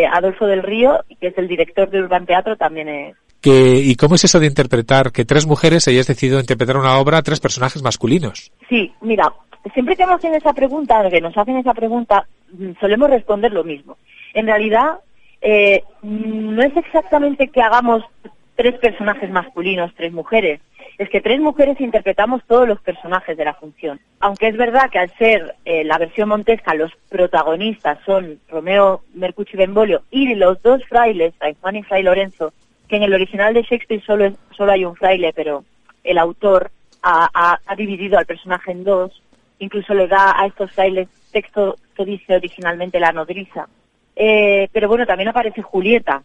Adolfo 0.05 0.45
del 0.45 0.63
Río, 0.63 1.03
que 1.19 1.27
es 1.27 1.37
el 1.37 1.47
director 1.47 1.89
de 1.89 2.01
Urban 2.01 2.25
Teatro, 2.25 2.55
también 2.55 2.89
es... 2.89 3.15
que, 3.41 3.81
¿Y 3.83 3.95
cómo 3.95 4.15
es 4.15 4.23
eso 4.23 4.39
de 4.39 4.47
interpretar 4.47 5.11
que 5.11 5.25
tres 5.25 5.47
mujeres 5.47 5.87
hayas 5.87 6.07
decidido 6.07 6.39
interpretar 6.39 6.77
una 6.77 6.97
obra 6.99 7.17
a 7.17 7.23
tres 7.23 7.39
personajes 7.39 7.81
masculinos? 7.81 8.51
Sí, 8.69 8.91
mira, 9.01 9.33
siempre 9.73 9.95
que 9.95 10.05
nos 10.05 10.15
hacen 10.15 10.35
esa 10.35 10.53
pregunta, 10.53 11.09
que 11.09 11.21
nos 11.21 11.37
hacen 11.37 11.57
esa 11.57 11.73
pregunta, 11.73 12.27
mm, 12.51 12.71
solemos 12.79 13.09
responder 13.09 13.51
lo 13.51 13.63
mismo. 13.63 13.97
En 14.33 14.45
realidad, 14.45 14.99
eh, 15.41 15.83
mm, 16.01 16.55
no 16.55 16.63
es 16.63 16.75
exactamente 16.75 17.47
que 17.47 17.61
hagamos 17.61 18.03
tres 18.55 18.75
personajes 18.79 19.29
masculinos, 19.29 19.93
tres 19.95 20.11
mujeres. 20.11 20.59
Es 20.97 21.09
que 21.09 21.21
tres 21.21 21.39
mujeres 21.39 21.79
interpretamos 21.79 22.41
todos 22.47 22.67
los 22.67 22.81
personajes 22.81 23.37
de 23.37 23.45
la 23.45 23.53
función. 23.53 23.99
Aunque 24.19 24.47
es 24.47 24.57
verdad 24.57 24.89
que 24.89 24.97
al 24.97 25.11
ser 25.17 25.53
eh, 25.63 25.83
la 25.83 25.99
versión 25.99 26.29
montesca, 26.29 26.73
los 26.73 26.91
protagonistas 27.09 27.99
son 28.03 28.39
Romeo, 28.49 29.03
Mercucio 29.13 29.55
y 29.55 29.57
Benvolio 29.65 30.01
y 30.09 30.33
los 30.33 30.59
dos 30.63 30.83
frailes, 30.85 31.35
Fray 31.37 31.55
Juan 31.61 31.75
y 31.75 31.83
Fray 31.83 32.01
Lorenzo, 32.01 32.51
que 32.87 32.95
en 32.95 33.03
el 33.03 33.13
original 33.13 33.53
de 33.53 33.61
Shakespeare 33.61 34.01
solo, 34.03 34.31
solo 34.55 34.71
hay 34.71 34.85
un 34.85 34.95
fraile, 34.95 35.33
pero 35.35 35.63
el 36.03 36.17
autor 36.17 36.71
ha, 37.03 37.29
ha- 37.31 37.59
ha 37.65 37.75
dividido 37.75 38.17
al 38.17 38.25
personaje 38.25 38.71
en 38.71 38.83
dos, 38.83 39.21
incluso 39.59 39.93
le 39.93 40.07
da 40.07 40.39
a 40.41 40.47
estos 40.47 40.71
frailes 40.71 41.07
texto 41.31 41.75
que 41.95 42.05
dice 42.05 42.35
originalmente 42.37 42.99
la 42.99 43.11
nodriza. 43.11 43.67
Eh, 44.15 44.67
pero 44.71 44.87
bueno, 44.87 45.05
también 45.05 45.29
aparece 45.29 45.61
Julieta, 45.61 46.23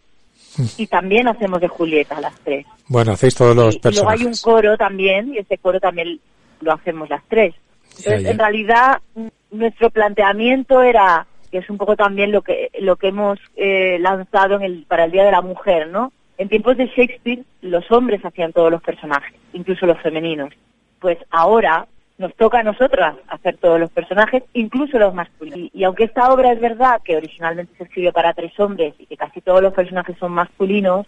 y 0.77 0.87
también 0.87 1.27
hacemos 1.27 1.59
de 1.61 1.67
Julieta 1.67 2.19
las 2.21 2.33
tres. 2.41 2.65
Bueno, 2.87 3.13
hacéis 3.13 3.35
todos 3.35 3.55
los 3.55 3.75
Y 3.75 3.79
luego 3.81 4.09
hay 4.09 4.19
un 4.19 4.23
personajes. 4.25 4.41
coro 4.41 4.77
también, 4.77 5.33
y 5.33 5.37
ese 5.37 5.57
coro 5.57 5.79
también 5.79 6.19
lo 6.61 6.73
hacemos 6.73 7.09
las 7.09 7.23
tres. 7.27 7.53
Entonces, 7.97 8.23
ya. 8.23 8.31
en 8.31 8.39
realidad, 8.39 9.01
mm, 9.15 9.27
nuestro 9.51 9.89
planteamiento 9.89 10.81
era, 10.81 11.25
que 11.51 11.59
es 11.59 11.69
un 11.69 11.77
poco 11.77 11.95
también 11.95 12.31
lo 12.31 12.41
que, 12.41 12.69
lo 12.79 12.95
que 12.95 13.07
hemos 13.09 13.39
eh, 13.55 13.97
lanzado 13.99 14.55
en 14.55 14.63
el, 14.63 14.85
para 14.87 15.05
el 15.05 15.11
Día 15.11 15.23
de 15.25 15.31
la 15.31 15.41
Mujer, 15.41 15.87
¿no? 15.87 16.11
En 16.37 16.49
tiempos 16.49 16.77
de 16.77 16.87
Shakespeare, 16.87 17.43
los 17.61 17.89
hombres 17.91 18.25
hacían 18.25 18.53
todos 18.53 18.71
los 18.71 18.81
personajes, 18.81 19.33
incluso 19.53 19.85
los 19.85 20.01
femeninos. 20.01 20.51
Pues 20.99 21.17
ahora 21.29 21.87
nos 22.17 22.33
toca 22.35 22.59
a 22.59 22.63
nosotras 22.63 23.15
hacer 23.27 23.57
todos 23.57 23.79
los 23.79 23.91
personajes, 23.91 24.43
incluso 24.53 24.99
los 24.99 25.13
masculinos. 25.13 25.69
Y, 25.73 25.83
aunque 25.83 26.03
esta 26.03 26.31
obra 26.31 26.51
es 26.51 26.59
verdad 26.59 27.01
que 27.03 27.17
originalmente 27.17 27.75
se 27.77 27.83
escribió 27.83 28.13
para 28.13 28.33
tres 28.33 28.57
hombres 28.59 28.93
y 28.99 29.05
que 29.05 29.17
casi 29.17 29.41
todos 29.41 29.61
los 29.61 29.73
personajes 29.73 30.17
son 30.17 30.31
masculinos, 30.31 31.07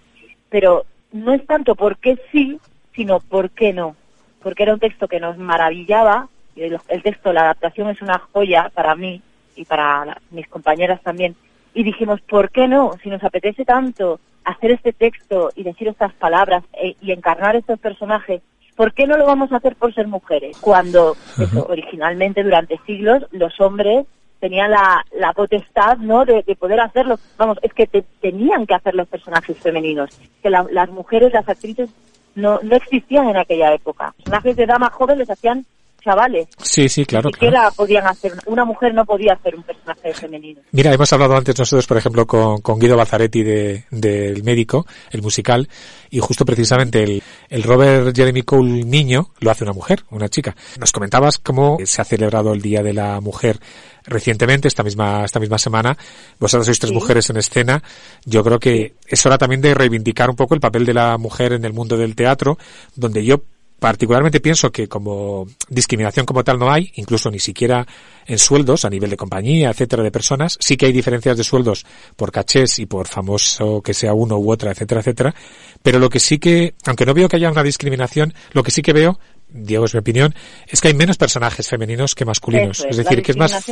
pero 0.50 0.86
no 1.12 1.34
es 1.34 1.46
tanto 1.46 1.76
por 1.76 1.98
qué 1.98 2.18
sí, 2.32 2.60
sino 2.94 3.20
por 3.20 3.52
qué 3.52 3.72
no. 3.74 3.96
Porque 4.42 4.64
era 4.64 4.74
un 4.74 4.80
texto 4.80 5.08
que 5.08 5.20
nos 5.20 5.38
maravillaba, 5.38 6.28
y 6.56 6.64
el, 6.64 6.80
texto, 7.04 7.34
la 7.34 7.42
adaptación 7.42 7.90
es 7.90 8.02
una 8.02 8.18
joya 8.32 8.72
para 8.74 8.96
mí 8.96 9.22
y 9.56 9.66
para 9.66 10.18
mis 10.32 10.48
compañeras 10.48 11.02
también. 11.02 11.36
Y 11.74 11.84
dijimos, 11.84 12.22
¿por 12.22 12.50
qué 12.50 12.68
no? 12.68 12.94
Si 13.04 13.10
nos 13.10 13.24
apetece 13.24 13.66
tanto 13.66 14.20
hacer 14.46 14.72
este 14.72 14.94
texto 14.94 15.52
y 15.56 15.64
decir 15.64 15.88
estas 15.88 16.14
palabras 16.14 16.64
e- 16.74 16.96
y 17.02 17.12
encarnar 17.12 17.56
estos 17.56 17.80
personajes, 17.80 18.42
¿por 18.76 18.94
qué 18.94 19.08
no 19.08 19.18
lo 19.18 19.26
vamos 19.26 19.52
a 19.52 19.58
hacer 19.58 19.76
por 19.76 19.94
ser 19.94 20.08
mujeres? 20.08 20.58
Cuando 20.60 21.16
eso, 21.40 21.66
originalmente 21.70 22.44
durante 22.44 22.80
siglos 22.86 23.26
los 23.32 23.60
hombres 23.62 24.06
tenían 24.40 24.72
la, 24.72 25.04
la 25.18 25.34
potestad 25.34 25.98
no 25.98 26.26
de, 26.26 26.44
de 26.44 26.56
poder 26.56 26.80
hacerlo. 26.80 27.18
Vamos, 27.38 27.58
es 27.62 27.74
que 27.74 27.88
te- 27.88 28.04
tenían 28.22 28.66
que 28.68 28.76
hacer 28.76 28.94
los 28.94 29.08
personajes 29.08 29.58
femeninos. 29.58 30.10
Que 30.44 30.50
la- 30.50 30.66
las 30.72 30.90
mujeres, 30.90 31.34
las 31.34 31.48
actrices, 31.48 31.90
no, 32.36 32.60
no 32.62 32.76
existían 32.76 33.30
en 33.30 33.38
aquella 33.38 33.74
época. 33.74 34.14
Personajes 34.18 34.56
de 34.58 34.66
dama 34.66 34.90
joven 34.90 35.18
les 35.20 35.30
hacían 35.30 35.66
chavales. 36.06 36.48
Sí, 36.62 36.88
sí, 36.88 37.06
claro, 37.06 37.30
Ni 37.42 37.50
claro. 37.50 37.74
podían 37.76 38.06
hacer, 38.08 38.32
una 38.46 38.64
mujer 38.64 38.94
no 38.94 39.04
podía 39.06 39.34
hacer 39.34 39.56
un 39.56 39.64
personaje 39.64 40.14
femenino. 40.14 40.62
Mira, 40.72 40.94
hemos 40.94 41.12
hablado 41.12 41.36
antes 41.36 41.58
nosotros, 41.60 41.88
por 41.88 41.98
ejemplo, 41.98 42.26
con, 42.28 42.62
con 42.62 42.80
Guido 42.80 42.96
Bazzaretti 42.96 43.44
de- 43.44 43.84
del 43.92 44.44
médico, 44.44 44.86
el 45.12 45.22
musical, 45.24 45.68
y 46.12 46.20
justo 46.20 46.46
precisamente 46.46 47.04
el, 47.04 47.24
el 47.50 47.64
Robert 47.64 48.16
Jeremy 48.16 48.44
Cole 48.44 48.84
niño 48.86 49.32
lo 49.40 49.50
hace 49.52 49.64
una 49.64 49.74
mujer, 49.74 50.04
una 50.12 50.30
chica. 50.30 50.56
Nos 50.80 50.92
comentabas 50.92 51.40
cómo 51.40 51.78
se 51.84 52.02
ha 52.02 52.06
celebrado 52.06 52.54
el 52.54 52.62
Día 52.62 52.84
de 52.84 52.94
la 52.94 53.20
Mujer 53.20 53.60
recientemente, 54.06 54.68
esta 54.68 54.84
misma, 54.84 55.26
esta 55.26 55.40
misma 55.40 55.58
semana. 55.58 55.98
Vosotras 56.40 56.68
sois 56.68 56.80
tres 56.80 56.90
Sí. 56.90 56.96
mujeres 56.96 57.30
en 57.32 57.38
escena. 57.38 57.82
Yo 58.24 58.44
creo 58.44 58.60
que 58.60 58.94
es 59.08 59.26
hora 59.26 59.38
también 59.40 59.62
de 59.62 59.74
reivindicar 59.74 60.30
un 60.30 60.36
poco 60.36 60.54
el 60.54 60.60
papel 60.62 60.86
de 60.86 60.94
la 60.94 61.18
mujer 61.18 61.54
en 61.54 61.66
el 61.66 61.74
mundo 61.74 61.98
del 61.98 62.16
teatro, 62.16 62.58
donde 62.96 63.26
yo 63.26 63.42
particularmente 63.80 64.40
pienso 64.40 64.72
que 64.72 64.88
como 64.88 65.48
discriminación 65.70 66.26
como 66.26 66.44
tal 66.44 66.60
no 66.60 66.72
hay, 66.72 66.92
incluso 66.96 67.30
ni 67.30 67.40
siquiera 67.40 67.86
en 68.26 68.40
sueldos 68.40 68.86
a 68.86 68.90
nivel 68.90 69.10
de 69.10 69.18
compañía, 69.18 69.70
etcétera, 69.70 70.04
de 70.04 70.12
personas, 70.12 70.58
sí 70.60 70.78
que 70.78 70.88
hay 70.88 70.94
diferencias 70.94 71.38
de 71.38 71.44
sueldos 71.44 71.86
por 72.16 72.32
cachés 72.32 72.80
y 72.80 72.86
por 72.86 73.08
famoso 73.08 73.82
que 73.82 73.94
sea 73.94 74.14
uno 74.14 74.38
u 74.38 74.52
otra, 74.52 74.72
etcétera, 74.72 75.02
etcétera, 75.02 75.36
pero 75.84 76.00
lo 76.00 76.10
que 76.10 76.20
sí 76.20 76.40
que, 76.40 76.74
aunque 76.86 77.06
no 77.06 77.14
veo 77.14 77.28
que 77.28 77.36
haya 77.36 77.52
una 77.52 77.64
discriminación, 77.64 78.34
lo 78.54 78.64
que 78.64 78.72
sí 78.72 78.82
que 78.82 78.94
veo, 78.94 79.20
Diego 79.56 79.86
es 79.86 79.94
mi 79.94 80.00
opinión, 80.00 80.34
es 80.68 80.82
que 80.82 80.90
hay 80.90 80.94
menos 80.94 81.18
personajes 81.18 81.70
femeninos 81.70 82.14
que 82.16 82.26
masculinos. 82.26 82.80
Eso 82.80 82.90
es 82.90 82.98
decir, 82.98 83.22
que 83.24 83.32
es 83.32 83.38
más 83.38 83.70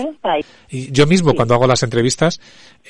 y 0.69 0.91
yo 0.91 1.05
mismo, 1.07 1.31
Sí. 1.31 1.35
cuando 1.35 1.53
hago 1.55 1.67
las 1.67 1.83
entrevistas, 1.83 2.39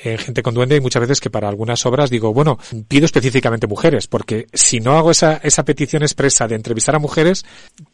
en 0.02 0.18
Gente 0.18 0.42
con 0.42 0.54
Duende, 0.54 0.76
hay 0.76 0.80
muchas 0.80 1.00
veces 1.00 1.20
que 1.20 1.30
para 1.30 1.48
algunas 1.48 1.84
obras 1.86 2.10
digo, 2.10 2.32
bueno, 2.32 2.58
pido 2.88 3.04
específicamente 3.04 3.66
mujeres, 3.66 4.06
porque 4.06 4.46
si 4.52 4.80
no 4.80 4.96
hago 4.96 5.10
esa, 5.10 5.38
esa 5.42 5.64
petición 5.64 6.02
expresa 6.02 6.46
de 6.48 6.54
entrevistar 6.54 6.94
a 6.94 6.98
mujeres, 6.98 7.44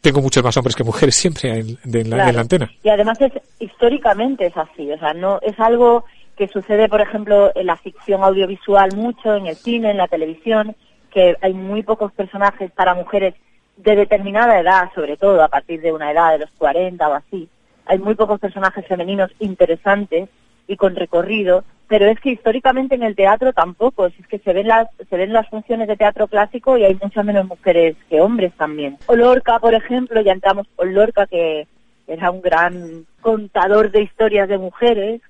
tengo 0.01 0.21
muchos 0.21 0.43
más 0.43 0.55
hombres 0.57 0.75
que 0.75 0.83
mujeres 0.83 1.15
siempre 1.15 1.59
en, 1.59 1.79
de- 1.83 2.01
en 2.01 2.09
la, 2.09 2.15
Claro. 2.17 2.29
en 2.29 2.35
la 2.35 2.41
antena. 2.41 2.71
Y 2.83 2.89
además 2.89 3.19
es 3.21 3.31
históricamente 3.59 4.45
es 4.47 4.57
así, 4.57 4.91
o 4.91 4.97
sea, 4.99 5.13
no 5.13 5.39
es 5.41 5.59
algo 5.59 6.05
que 6.37 6.47
sucede, 6.47 6.87
por 6.89 7.01
ejemplo, 7.01 7.51
en 7.55 7.67
la 7.67 7.77
ficción 7.77 8.23
audiovisual 8.23 8.95
mucho, 8.95 9.35
en 9.35 9.47
el 9.47 9.55
cine, 9.55 9.91
en 9.91 9.97
la 9.97 10.07
televisión, 10.07 10.75
que 11.13 11.35
hay 11.41 11.53
muy 11.53 11.83
pocos 11.83 12.11
personajes 12.13 12.71
para 12.71 12.93
mujeres 12.95 13.35
de 13.83 13.95
determinada 13.95 14.59
edad, 14.59 14.89
sobre 14.93 15.17
todo 15.17 15.41
a 15.43 15.47
partir 15.47 15.81
de 15.81 15.91
una 15.91 16.11
edad 16.11 16.31
de 16.33 16.39
los 16.39 16.49
40 16.57 17.07
o 17.09 17.13
así. 17.13 17.49
Hay 17.85 17.99
muy 17.99 18.15
pocos 18.15 18.39
personajes 18.39 18.85
femeninos 18.87 19.31
interesantes 19.39 20.29
y 20.67 20.75
con 20.77 20.95
recorrido, 20.95 21.63
pero 21.87 22.05
es 22.05 22.19
que 22.19 22.31
históricamente 22.31 22.95
en 22.95 23.03
el 23.03 23.15
teatro 23.15 23.51
tampoco, 23.53 24.05
es 24.05 24.13
que 24.27 24.39
se 24.39 24.53
ven 24.53 24.67
las 24.67 24.87
se 25.09 25.17
ven 25.17 25.33
las 25.33 25.49
funciones 25.49 25.87
de 25.87 25.97
teatro 25.97 26.27
clásico 26.27 26.77
y 26.77 26.85
hay 26.85 26.97
muchas 27.01 27.25
menos 27.25 27.45
mujeres 27.47 27.95
que 28.09 28.21
hombres 28.21 28.53
también. 28.57 28.97
O 29.07 29.15
Lorca, 29.15 29.59
por 29.59 29.73
ejemplo, 29.73 30.21
ya 30.21 30.31
entramos 30.31 30.67
con 30.75 30.93
Lorca 30.93 31.25
que 31.27 31.67
era 32.07 32.29
un 32.31 32.41
gran 32.41 33.05
contador 33.21 33.91
de 33.91 34.03
historias 34.03 34.47
de 34.47 34.57
mujeres, 34.57 35.21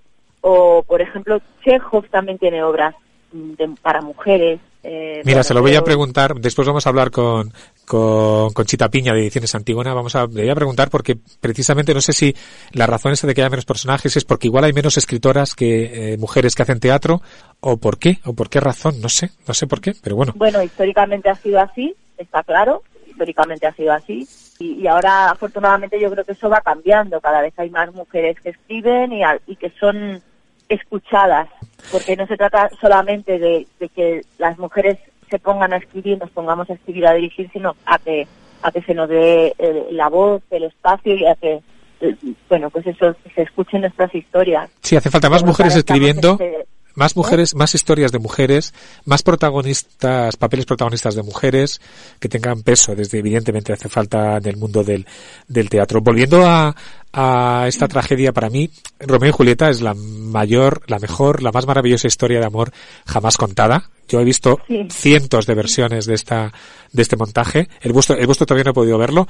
o 0.41 0.83
por 0.83 1.01
ejemplo 1.01 1.39
Chekhov 1.63 2.07
también 2.09 2.37
tiene 2.37 2.63
obras 2.63 2.93
mm, 3.31 3.51
de- 3.53 3.75
para 3.81 4.01
mujeres. 4.01 4.59
eh, 4.83 5.21
Mira, 5.25 5.43
se 5.43 5.53
lo 5.53 5.61
voy 5.61 5.75
a 5.75 5.83
preguntar, 5.83 6.35
después 6.35 6.67
vamos 6.67 6.85
a 6.85 6.89
hablar 6.89 7.11
con, 7.11 7.53
con, 7.91 8.53
con 8.53 8.63
Chita 8.63 8.87
Piña 8.87 9.13
de 9.13 9.19
Ediciones 9.19 9.53
Antígona, 9.53 9.93
vamos 9.93 10.15
a, 10.15 10.25
le 10.25 10.43
voy 10.43 10.49
a 10.49 10.55
preguntar 10.55 10.89
porque 10.89 11.17
precisamente 11.41 11.93
no 11.93 11.99
sé 11.99 12.13
si 12.13 12.33
la 12.71 12.87
razón 12.87 13.11
esa 13.11 13.27
de 13.27 13.35
que 13.35 13.41
haya 13.41 13.49
menos 13.49 13.65
personajes 13.65 14.15
es 14.15 14.23
porque 14.23 14.47
igual 14.47 14.63
hay 14.63 14.71
menos 14.71 14.95
escritoras 14.95 15.55
que 15.55 16.13
eh, 16.13 16.17
mujeres 16.17 16.55
que 16.55 16.61
hacen 16.61 16.79
teatro, 16.79 17.21
o 17.59 17.75
por 17.75 17.99
qué, 17.99 18.19
o 18.23 18.31
por 18.31 18.49
qué 18.49 18.61
razón, 18.61 19.01
no 19.01 19.09
sé, 19.09 19.31
no 19.45 19.53
sé 19.53 19.67
por 19.67 19.81
qué, 19.81 19.93
pero 20.01 20.15
bueno. 20.15 20.31
Bueno, 20.37 20.63
históricamente 20.63 21.29
ha 21.29 21.35
sido 21.35 21.59
así, 21.59 21.93
está 22.17 22.43
claro, 22.43 22.81
históricamente 23.09 23.67
ha 23.67 23.73
sido 23.73 23.91
así. 23.91 24.25
Y, 24.59 24.87
ahora, 24.87 25.31
afortunadamente, 25.31 25.99
yo 25.99 26.09
creo 26.11 26.23
que 26.23 26.33
eso 26.33 26.47
va 26.47 26.61
cambiando. 26.61 27.19
Cada 27.19 27.41
vez 27.41 27.53
hay 27.57 27.71
más 27.71 27.91
mujeres 27.93 28.39
que 28.41 28.51
escriben 28.51 29.11
y, 29.11 29.21
y 29.47 29.55
que 29.57 29.71
son 29.79 30.21
escuchadas, 30.69 31.49
porque 31.91 32.15
no 32.15 32.25
se 32.27 32.37
trata 32.37 32.69
solamente 32.79 33.37
de, 33.37 33.67
de 33.79 33.89
que 33.89 34.21
las 34.37 34.57
mujeres 34.59 34.97
se 35.31 35.39
pongan 35.39 35.73
a 35.73 35.77
escribir, 35.77 36.19
nos 36.19 36.29
pongamos 36.29 36.69
a 36.69 36.73
escribir, 36.73 37.07
a 37.07 37.13
dirigir, 37.13 37.49
sino 37.51 37.75
a 37.85 37.97
que 37.97 38.27
a 38.61 38.71
que 38.71 38.81
se 38.83 38.93
nos 38.93 39.09
dé 39.09 39.55
eh, 39.57 39.87
la 39.91 40.07
voz, 40.09 40.43
el 40.51 40.65
espacio 40.65 41.15
y 41.15 41.25
a 41.25 41.33
que, 41.33 41.59
eh, 42.01 42.15
bueno, 42.47 42.69
pues 42.69 42.85
eso, 42.85 43.15
se 43.33 43.41
escuchen 43.41 43.81
nuestras 43.81 44.13
historias. 44.13 44.69
Sí, 44.81 44.95
hace 44.95 45.09
falta 45.09 45.31
más 45.31 45.43
mujeres 45.43 45.75
escribiendo, 45.75 46.33
este- 46.33 46.67
más 46.93 47.15
mujeres, 47.15 47.55
más 47.55 47.73
historias 47.73 48.11
de 48.11 48.19
mujeres, 48.19 48.73
más 49.05 49.23
protagonistas, 49.23 50.35
papeles 50.35 50.65
protagonistas 50.65 51.15
de 51.15 51.23
mujeres 51.23 51.81
que 52.19 52.29
tengan 52.29 52.61
peso, 52.63 52.93
desde 52.95 53.17
evidentemente 53.19 53.73
hace 53.73 53.89
falta 53.89 54.37
en 54.37 54.45
el 54.45 54.57
mundo 54.57 54.83
del, 54.83 55.07
del 55.47 55.69
teatro. 55.69 56.01
Volviendo 56.01 56.45
a, 56.45 56.75
a 57.13 57.65
esta 57.67 57.87
tragedia, 57.87 58.31
para 58.33 58.49
mí, 58.49 58.69
Romeo 58.99 59.29
y 59.29 59.33
Julieta 59.33 59.69
es 59.69 59.81
la 59.81 59.93
mayor, 59.95 60.81
la 60.87 60.99
mejor, 60.99 61.41
la 61.41 61.51
más 61.51 61.65
maravillosa 61.65 62.07
historia 62.07 62.39
de 62.39 62.45
amor 62.45 62.71
jamás 63.07 63.37
contada. 63.37 63.89
Yo 64.11 64.19
he 64.19 64.23
visto 64.25 64.59
Sí. 64.67 64.87
cientos 64.89 65.45
de 65.45 65.55
versiones 65.55 66.05
de 66.05 66.13
esta, 66.15 66.51
de 66.91 67.01
este 67.01 67.15
montaje. 67.15 67.69
El 67.81 67.93
vuestro, 67.93 68.17
el 68.17 68.25
vuestro 68.25 68.45
todavía 68.45 68.65
no 68.65 68.71
he 68.71 68.73
podido 68.73 68.97
verlo. 68.97 69.27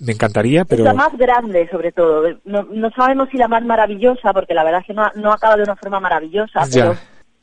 Me 0.00 0.12
encantaría, 0.12 0.64
pero. 0.64 0.82
Es 0.82 0.86
la 0.86 0.94
más 0.94 1.16
grande, 1.16 1.68
sobre 1.70 1.92
todo. 1.92 2.22
No, 2.44 2.64
no 2.64 2.90
sabemos 2.90 3.28
si 3.30 3.36
la 3.38 3.48
más 3.48 3.64
maravillosa, 3.64 4.32
porque 4.32 4.54
la 4.54 4.64
verdad 4.64 4.80
es 4.80 4.86
que 4.88 4.94
no, 4.94 5.08
no 5.14 5.32
acaba 5.32 5.56
de 5.56 5.62
una 5.62 5.76
forma 5.76 6.00
maravillosa. 6.00 6.64
Ya. 6.68 6.86
Pero 6.86 6.98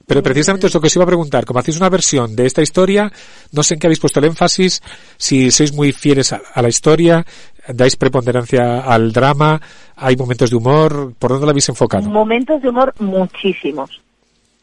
Pero 0.07 0.23
precisamente 0.23 0.67
es 0.67 0.73
lo 0.73 0.81
que 0.81 0.87
os 0.87 0.95
iba 0.95 1.03
a 1.03 1.07
preguntar. 1.07 1.45
Como 1.45 1.59
hacéis 1.59 1.77
una 1.77 1.87
versión 1.89 2.35
de 2.35 2.45
esta 2.45 2.61
historia, 2.61 3.09
no 3.53 3.63
sé 3.63 3.75
en 3.75 3.79
qué 3.79 3.87
habéis 3.87 3.99
puesto 3.99 4.19
el 4.19 4.25
énfasis, 4.25 4.81
si 5.15 5.51
sois 5.51 5.71
muy 5.73 5.93
fieles 5.93 6.33
a, 6.33 6.41
a 6.53 6.61
la 6.61 6.67
historia, 6.67 7.23
dais 7.69 7.95
preponderancia 7.95 8.81
al 8.81 9.13
drama, 9.13 9.61
hay 9.95 10.17
momentos 10.17 10.49
de 10.49 10.57
humor, 10.57 11.13
¿por 11.17 11.29
dónde 11.31 11.45
lo 11.45 11.51
habéis 11.51 11.69
enfocado? 11.69 12.09
momentos 12.09 12.61
de 12.61 12.67
humor 12.69 12.93
muchísimos. 12.99 14.01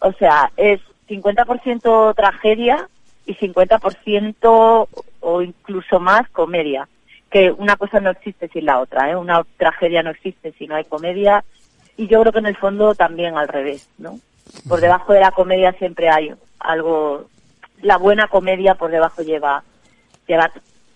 O 0.01 0.13
sea, 0.13 0.51
es 0.57 0.81
50% 1.09 2.15
tragedia 2.15 2.89
y 3.27 3.35
50% 3.35 4.89
o 5.21 5.43
incluso 5.43 6.01
más 6.01 6.29
comedia. 6.31 6.89
Que 7.31 7.51
una 7.51 7.77
cosa 7.77 8.01
no 8.01 8.11
existe 8.11 8.49
sin 8.49 8.65
la 8.65 8.79
otra, 8.81 9.11
¿eh? 9.11 9.17
Una 9.17 9.43
tragedia 9.59 10.03
no 10.03 10.11
existe 10.11 10.53
si 10.53 10.67
no 10.67 10.77
hay 10.77 10.85
comedia. 10.85 11.45
Y 11.97 12.07
yo 12.07 12.21
creo 12.21 12.33
que 12.33 12.39
en 12.39 12.47
el 12.47 12.57
fondo 12.57 12.95
también 12.95 13.37
al 13.37 13.49
revés, 13.49 13.89
¿no? 13.99 14.19
Por 14.69 14.81
debajo 14.81 15.13
de 15.13 15.21
la 15.21 15.31
comedia 15.33 15.73
siempre 15.73 16.09
hay 16.09 16.33
algo. 16.61 17.27
La 17.83 17.99
buena 17.99 18.29
comedia 18.29 18.75
por 18.77 18.91
debajo 18.91 19.23
lleva, 19.23 19.63
lleva 20.27 20.51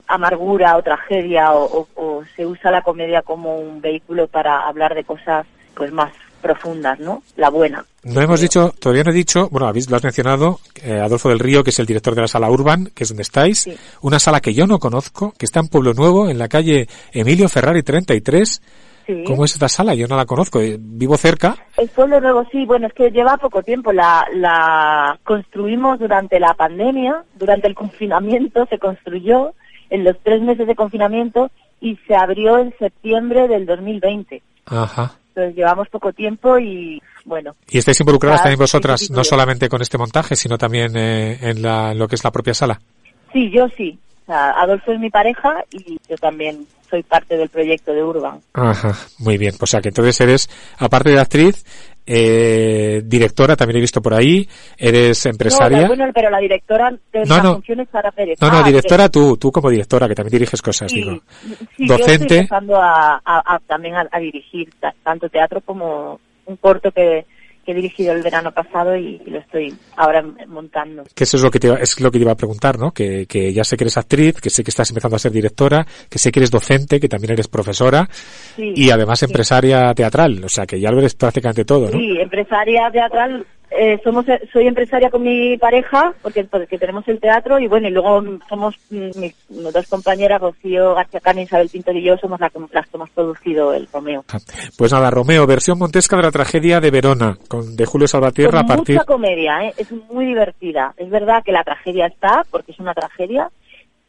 amargura 0.08 0.76
o 0.76 0.82
tragedia 0.82 1.52
o, 1.52 1.86
o- 1.96 2.22
se 2.34 2.46
usa 2.46 2.70
la 2.70 2.82
comedia 2.82 3.22
como 3.22 3.58
un 3.58 3.80
vehículo 3.80 4.26
para 4.26 4.66
hablar 4.66 4.94
de 4.94 5.04
cosas 5.04 5.46
pues 5.74 5.92
más 5.92 6.12
profundas, 6.42 6.98
¿no? 7.00 7.22
La 7.36 7.48
buena. 7.48 7.84
No 8.04 8.20
hemos 8.20 8.40
dicho, 8.40 8.74
todavía 8.78 9.04
no 9.04 9.10
he 9.12 9.14
dicho, 9.14 9.48
bueno, 9.50 9.66
habéis, 9.68 9.88
lo 9.88 9.96
has 9.96 10.02
mencionado, 10.04 10.58
eh, 10.82 10.98
Adolfo 11.00 11.28
del 11.30 11.38
Río, 11.38 11.62
que 11.64 11.70
es 11.70 11.78
el 11.78 11.86
director 11.86 12.14
de 12.14 12.20
la 12.22 12.28
sala 12.28 12.50
Urban, 12.50 12.90
que 12.94 13.04
es 13.04 13.08
donde 13.08 13.22
estáis, 13.22 13.60
Sí. 13.60 13.74
una 14.02 14.18
sala 14.18 14.40
que 14.40 14.52
yo 14.52 14.66
no 14.66 14.78
conozco, 14.78 15.32
que 15.38 15.46
está 15.46 15.60
en 15.60 15.68
Pueblo 15.68 15.94
Nuevo, 15.94 16.28
en 16.28 16.38
la 16.38 16.48
calle 16.48 16.88
Emilio 17.12 17.48
Ferrari 17.48 17.82
33. 17.82 18.60
Sí. 19.06 19.24
¿Cómo 19.26 19.44
es 19.44 19.52
esta 19.54 19.68
sala? 19.68 19.94
Yo 19.94 20.06
no 20.06 20.16
la 20.16 20.26
conozco, 20.26 20.60
eh, 20.60 20.76
vivo 20.78 21.16
cerca. 21.16 21.56
El 21.76 21.88
pueblo 21.88 22.20
nuevo, 22.20 22.44
sí, 22.52 22.64
bueno, 22.66 22.86
es 22.86 22.92
que 22.92 23.10
lleva 23.10 23.36
poco 23.36 23.62
tiempo. 23.62 23.92
La, 23.92 24.24
la 24.34 25.18
construimos 25.24 25.98
durante 25.98 26.38
la 26.38 26.54
pandemia, 26.54 27.24
durante 27.34 27.66
el 27.66 27.74
confinamiento 27.74 28.64
se 28.66 28.78
construyó 28.78 29.54
en 29.90 30.04
los 30.04 30.16
tres 30.22 30.40
meses 30.42 30.66
de 30.68 30.76
confinamiento 30.76 31.50
y 31.80 31.98
se 32.06 32.14
abrió 32.14 32.58
en 32.58 32.72
septiembre 32.78 33.48
del 33.48 33.66
2020. 33.66 34.40
Ajá. 34.66 35.16
Entonces 35.34 35.56
llevamos 35.56 35.88
poco 35.88 36.12
tiempo 36.12 36.58
y 36.58 37.02
bueno. 37.24 37.54
Y 37.70 37.78
estáis 37.78 37.98
involucradas 38.00 38.42
también 38.42 38.58
vosotras, 38.58 39.10
no 39.10 39.24
solamente 39.24 39.68
con 39.68 39.80
este 39.80 39.96
montaje, 39.96 40.36
sino 40.36 40.58
también 40.58 40.94
eh, 40.94 41.38
en, 41.40 41.62
la, 41.62 41.92
en 41.92 41.98
lo 41.98 42.06
que 42.06 42.16
es 42.16 42.24
la 42.24 42.30
propia 42.30 42.52
sala. 42.52 42.78
Sí, 43.32 43.50
yo 43.50 43.66
sí. 43.70 43.98
O 44.22 44.26
sea, 44.26 44.50
Adolfo 44.50 44.92
es 44.92 45.00
mi 45.00 45.08
pareja 45.08 45.64
y 45.70 45.98
yo 46.06 46.16
también 46.16 46.66
soy 46.90 47.02
parte 47.02 47.38
del 47.38 47.48
proyecto 47.48 47.92
de 47.92 48.04
Urban. 48.04 48.40
Ajá, 48.52 48.94
muy 49.18 49.38
bien. 49.38 49.54
O 49.58 49.66
sea 49.66 49.80
que 49.80 49.88
entonces 49.88 50.20
eres, 50.20 50.50
aparte 50.78 51.10
de 51.10 51.20
actriz, 51.20 51.64
eh, 52.06 53.02
directora, 53.04 53.56
también 53.56 53.78
he 53.78 53.80
visto 53.80 54.02
por 54.02 54.14
ahí, 54.14 54.48
eres 54.76 55.24
No, 55.24 55.30
empresaria. 55.30 55.80
la- 55.82 55.86
bueno, 55.88 56.04
pero 56.14 56.30
la 56.30 56.38
directora 56.38 56.90
de 57.12 57.24
No, 57.24 57.42
no. 57.42 57.54
función 57.54 57.80
es 57.80 57.88
Sara 57.90 58.10
Pérez. 58.10 58.38
No, 58.40 58.50
no, 58.50 58.58
Ah, 58.58 58.62
directora 58.62 59.08
tú, 59.08 59.36
tú 59.36 59.50
como 59.52 59.70
directora, 59.70 60.08
que 60.08 60.14
también 60.14 60.32
diriges 60.32 60.60
cosas, 60.62 60.90
Sí, 60.90 60.96
digo. 61.00 61.20
sí, 61.76 61.86
yo 61.86 61.96
Docente. 61.98 62.12
estoy 62.22 62.36
empezando 62.38 62.76
a, 62.76 63.14
a- 63.24 63.54
a- 63.54 63.58
también 63.66 63.94
a, 63.96 64.06
a 64.10 64.18
dirigir 64.18 64.70
ta- 64.80 64.94
tanto 65.02 65.28
teatro 65.28 65.60
como 65.60 66.20
un 66.46 66.56
corto 66.56 66.90
que, 66.90 67.24
que 67.64 67.72
he 67.72 67.74
dirigido 67.74 68.12
el 68.12 68.22
verano 68.22 68.52
pasado 68.52 68.96
y, 68.96 69.18
lo 69.26 69.38
estoy 69.38 69.74
ahora 69.96 70.22
montando. 70.48 71.04
Que 71.14 71.24
eso 71.24 71.36
es 71.36 71.42
lo 71.42 71.50
que 71.50 71.58
te 71.58 71.68
iba, 71.68 71.76
es 71.76 72.00
lo 72.00 72.10
que 72.10 72.18
te 72.18 72.22
iba 72.22 72.32
a 72.32 72.36
preguntar, 72.36 72.78
¿no? 72.78 72.92
Que, 72.92 73.26
que 73.26 73.52
ya 73.52 73.64
sé 73.64 73.76
que 73.76 73.84
eres 73.84 73.96
actriz, 73.96 74.40
que 74.40 74.50
sé 74.50 74.64
que 74.64 74.70
estás 74.70 74.90
empezando 74.90 75.16
a 75.16 75.18
ser 75.18 75.32
directora, 75.32 75.86
que 76.08 76.18
sé 76.18 76.32
que 76.32 76.40
eres 76.40 76.50
docente, 76.50 77.00
que 77.00 77.08
también 77.08 77.32
eres 77.32 77.48
profesora 77.48 78.08
Sí, 78.56 78.72
y 78.74 78.90
además 78.90 79.20
sí. 79.20 79.26
empresaria 79.26 79.92
teatral, 79.94 80.44
o 80.44 80.48
sea 80.48 80.66
que 80.66 80.80
ya 80.80 80.90
lo 80.90 80.98
eres 80.98 81.14
prácticamente 81.14 81.64
todo, 81.64 81.86
¿no? 81.86 81.98
Sí, 81.98 82.18
empresaria 82.20 82.90
teatral. 82.90 83.46
Eh, 83.78 84.00
somos, 84.04 84.24
soy 84.52 84.66
empresaria 84.66 85.10
con 85.10 85.22
mi 85.22 85.56
pareja 85.58 86.14
porque, 86.22 86.44
porque 86.44 86.78
tenemos 86.78 87.06
el 87.08 87.20
teatro 87.20 87.58
y 87.58 87.66
bueno, 87.68 87.88
y 87.88 87.90
luego 87.90 88.22
somos 88.48 88.76
mm, 88.90 88.96
mis, 89.18 89.34
mis 89.50 89.72
dos 89.72 89.86
compañeras, 89.88 90.40
Rocío 90.40 90.94
García 90.94 91.20
Cana 91.20 91.42
Isabel 91.42 91.68
Pintor 91.68 91.96
y 91.96 92.02
yo, 92.02 92.16
somos 92.18 92.40
la 92.40 92.50
que- 92.50 92.58
las 92.72 92.88
que 92.88 92.96
hemos 92.96 93.10
producido 93.10 93.72
el 93.74 93.88
Romeo. 93.92 94.24
Pues 94.76 94.92
nada, 94.92 95.10
Romeo, 95.10 95.46
versión 95.46 95.78
montesca 95.78 96.16
de 96.16 96.22
la 96.22 96.30
tragedia 96.30 96.80
de 96.80 96.90
Verona, 96.90 97.36
con 97.48 97.76
de 97.76 97.86
Julio 97.86 98.06
Salvatierra 98.08 98.60
a 98.60 98.62
con 98.66 98.76
partir 98.76 98.96
mucha 98.96 99.06
comedia, 99.06 99.64
¿eh? 99.66 99.74
es 99.76 99.90
muy 99.92 100.26
divertida. 100.26 100.94
Es 100.96 101.10
verdad 101.10 101.42
que 101.44 101.52
la 101.52 101.64
tragedia 101.64 102.06
está, 102.06 102.44
porque 102.50 102.72
es 102.72 102.78
una 102.78 102.94
tragedia, 102.94 103.48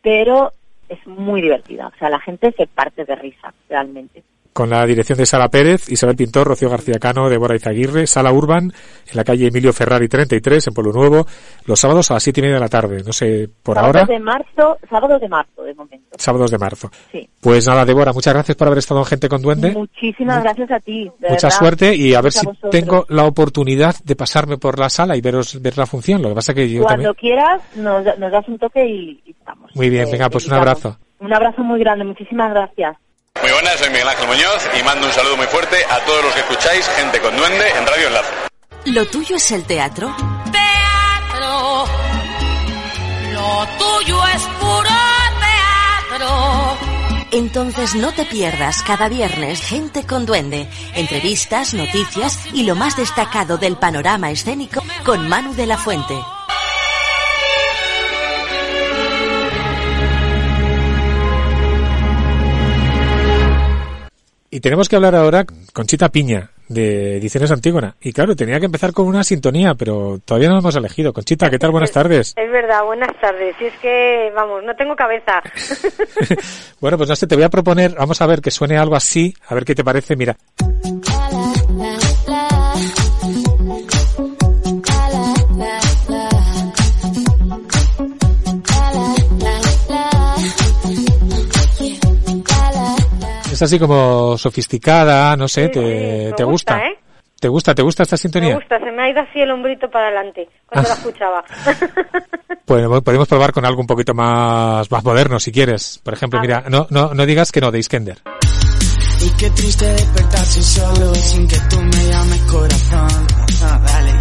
pero 0.01 0.51
es 0.89 1.05
muy 1.07 1.41
divertida. 1.41 1.87
O 1.87 1.97
sea, 1.97 2.09
la 2.09 2.19
gente 2.19 2.51
se 2.57 2.67
parte 2.67 3.05
de 3.05 3.15
risa, 3.15 3.53
realmente. 3.69 4.23
Con 4.53 4.69
la 4.69 4.85
dirección 4.85 5.17
de 5.17 5.25
Sara 5.25 5.49
Pérez, 5.49 5.89
Isabel 5.91 6.15
Pintor, 6.15 6.47
Rocío 6.47 6.69
García 6.69 6.99
Cano, 6.99 7.27
Débora 7.29 7.55
Izaguirre, 7.55 8.05
Sala 8.07 8.31
Urban, 8.31 8.65
en 8.65 9.15
la 9.17 9.23
calle 9.23 9.47
Emilio 9.47 9.73
Ferrari 9.73 10.07
33, 10.07 10.67
en 10.67 10.73
Pueblo 10.73 10.93
Nuevo, 10.93 11.25
los 11.65 11.79
sábados 11.79 12.11
a 12.11 12.15
las 12.15 12.23
siete 12.23 12.39
y 12.39 12.43
media 12.43 12.55
de 12.55 12.61
la 12.61 12.69
tarde. 12.69 13.03
No 13.03 13.11
sé, 13.11 13.49
por 13.63 13.75
sábados 13.75 13.95
ahora. 14.01 14.13
de 14.13 14.19
marzo, 14.19 14.77
sábados 14.89 15.19
de 15.19 15.27
marzo, 15.27 15.63
de 15.63 15.73
momento. 15.73 16.15
Sábados 16.17 16.51
de 16.51 16.57
marzo. 16.59 16.89
Sí. 17.11 17.27
Pues 17.41 17.67
nada, 17.67 17.83
Débora, 17.83 18.13
muchas 18.13 18.33
gracias 18.33 18.55
por 18.55 18.67
haber 18.67 18.77
estado 18.79 18.99
en 19.01 19.05
Gente 19.07 19.27
con 19.27 19.41
Duende. 19.41 19.71
Muchísimas 19.71 20.43
gracias 20.43 20.71
a 20.71 20.79
ti. 20.79 21.05
de 21.19 21.29
Mucha 21.29 21.47
verdad. 21.47 21.49
suerte 21.49 21.95
y 21.95 22.13
a 22.13 22.21
ver 22.21 22.31
Gracias 22.31 22.57
si 22.61 22.69
tengo 22.69 23.05
la 23.09 23.25
oportunidad 23.25 23.95
de 24.03 24.15
pasarme 24.15 24.57
por 24.57 24.79
la 24.79 24.89
sala 24.89 25.17
y 25.17 25.21
veros 25.21 25.61
ver 25.61 25.77
la 25.77 25.85
función. 25.85 26.21
Lo 26.21 26.29
que 26.29 26.35
pasa 26.35 26.53
que 26.53 26.69
yo 26.69 26.83
Cuando 26.83 27.13
también. 27.13 27.13
quieras, 27.19 27.61
nos, 27.75 28.05
nos 28.19 28.31
das 28.31 28.47
un 28.47 28.57
toque 28.59 28.85
y, 28.85 29.21
y 29.25 29.31
estamos. 29.31 29.71
Muy 29.75 29.89
bien, 29.89 30.07
Eh, 30.07 30.11
venga, 30.11 30.29
pues 30.29 30.47
un 30.47 30.53
abrazo. 30.53 30.97
Un 31.19 31.33
abrazo 31.33 31.63
muy 31.63 31.79
grande, 31.79 32.03
muchísimas 32.05 32.51
gracias. 32.51 32.97
Muy 33.43 33.51
buenas, 33.51 33.77
soy 33.77 33.89
Miguel 33.89 34.07
Ángel 34.07 34.27
Muñoz 34.27 34.69
y 34.79 34.83
mando 34.83 35.05
un 35.05 35.11
saludo 35.11 35.35
muy 35.35 35.47
fuerte 35.47 35.75
a 35.89 35.99
todos 36.05 36.23
los 36.23 36.33
que 36.33 36.39
escucháis 36.39 36.87
Gente 36.95 37.19
con 37.19 37.35
Duende 37.35 37.67
en 37.77 37.85
Radio 37.85 38.07
Enlace. 38.07 38.29
¿Lo 38.85 39.05
tuyo 39.05 39.35
es 39.35 39.51
el 39.51 39.65
teatro? 39.65 40.15
Teatro, 40.49 41.85
lo 43.33 43.67
tuyo 43.77 44.25
es 44.27 44.43
puro 44.61 44.89
teatro. 46.09 46.77
Entonces 47.31 47.95
no 47.95 48.13
te 48.13 48.23
pierdas 48.23 48.81
cada 48.81 49.09
viernes 49.09 49.59
Gente 49.61 50.05
con 50.05 50.25
Duende, 50.25 50.69
entrevistas, 50.95 51.73
noticias 51.73 52.39
y 52.53 52.63
lo 52.63 52.75
más 52.75 52.95
destacado 52.95 53.57
del 53.57 53.75
panorama 53.75 54.31
escénico 54.31 54.81
con 55.03 55.27
Manu 55.27 55.53
de 55.53 55.65
la 55.65 55.77
Fuente. 55.77 56.15
Y 64.53 64.59
tenemos 64.59 64.87
que 64.87 64.95
hablar 64.95 65.15
ahora 65.15 65.47
con 65.73 65.87
Chita 65.87 66.09
Piña, 66.09 66.51
de 66.67 67.17
Ediciones 67.17 67.49
Antígona. 67.49 67.95
Y 67.99 68.13
claro, 68.13 68.35
tenía 68.35 68.59
que 68.59 68.67
empezar 68.67 68.93
con 68.93 69.07
una 69.07 69.23
sintonía, 69.23 69.73
pero 69.73 70.19
todavía 70.23 70.47
no 70.47 70.53
la 70.53 70.59
hemos 70.59 70.75
elegido. 70.75 71.11
Conchita, 71.11 71.49
¿qué 71.49 71.57
tal? 71.57 71.71
Buenas 71.71 71.91
tardes. 71.91 72.35
Es 72.37 72.51
verdad, 72.51 72.83
buenas 72.85 73.19
tardes. 73.19 73.55
Y 73.59 73.65
es 73.65 73.73
que, 73.79 74.31
vamos, 74.35 74.63
no 74.63 74.75
tengo 74.75 74.95
cabeza. 74.95 75.41
Bueno, 76.79 76.97
pues 76.97 77.09
no 77.09 77.15
sé, 77.15 77.27
te 77.27 77.35
voy 77.35 77.45
a 77.45 77.49
proponer, 77.49 77.95
vamos 77.97 78.21
a 78.21 78.27
ver 78.27 78.41
que 78.41 78.51
suene 78.51 78.77
algo 78.77 78.95
así, 78.95 79.33
a 79.47 79.55
ver 79.55 79.63
qué 79.63 79.73
te 79.73 79.85
parece. 79.85 80.17
Mira, 80.17 80.35
así 93.63 93.79
como 93.79 94.37
sofisticada, 94.37 95.35
no 95.35 95.47
sé, 95.47 95.65
Sí, 95.65 95.71
te, 95.71 95.79
me 95.81 96.33
te 96.33 96.43
gusta. 96.43 96.75
gusta, 96.75 96.77
¿eh? 96.87 96.99
¿Te 97.39 97.47
gusta? 97.49 97.75
¿Te 97.75 97.81
gusta 97.81 98.03
esta 98.03 98.13
Me 98.13 98.17
sintonía? 98.19 98.55
gusta, 98.55 98.79
se 98.79 98.91
me 98.91 99.03
ha 99.03 99.09
ido 99.09 99.19
así 99.21 99.39
el 99.41 99.51
hombrito 99.51 99.89
para 99.89 100.07
adelante 100.07 100.47
cuando 100.65 100.89
la 100.89 100.95
escuchaba. 100.95 101.43
Pues 102.65 102.87
podemos 103.03 103.27
probar 103.27 103.51
con 103.51 103.65
algo 103.65 103.81
un 103.81 103.87
poquito 103.87 104.13
más, 104.13 104.89
más 104.89 105.03
moderno, 105.03 105.37
si 105.37 105.51
quieres. 105.51 105.99
Por 106.01 106.13
ejemplo, 106.13 106.39
mira, 106.39 106.63
no, 106.69 106.87
no, 106.91 107.13
no 107.13 107.25
digas 107.25 107.51
que 107.51 107.59
no, 107.59 107.71
de 107.71 107.79
Iskender. 107.79 108.19
Y 109.21 109.29
qué 109.31 109.49
triste 109.49 109.85
despertarse 109.85 110.61
solo 110.63 111.13
sin 111.13 111.45
que 111.45 111.57
tú 111.69 111.81
me 111.81 112.05
llames 112.09 112.41
corazón. 112.43 113.27
Ah, 113.63 113.81
dale. 113.85 114.13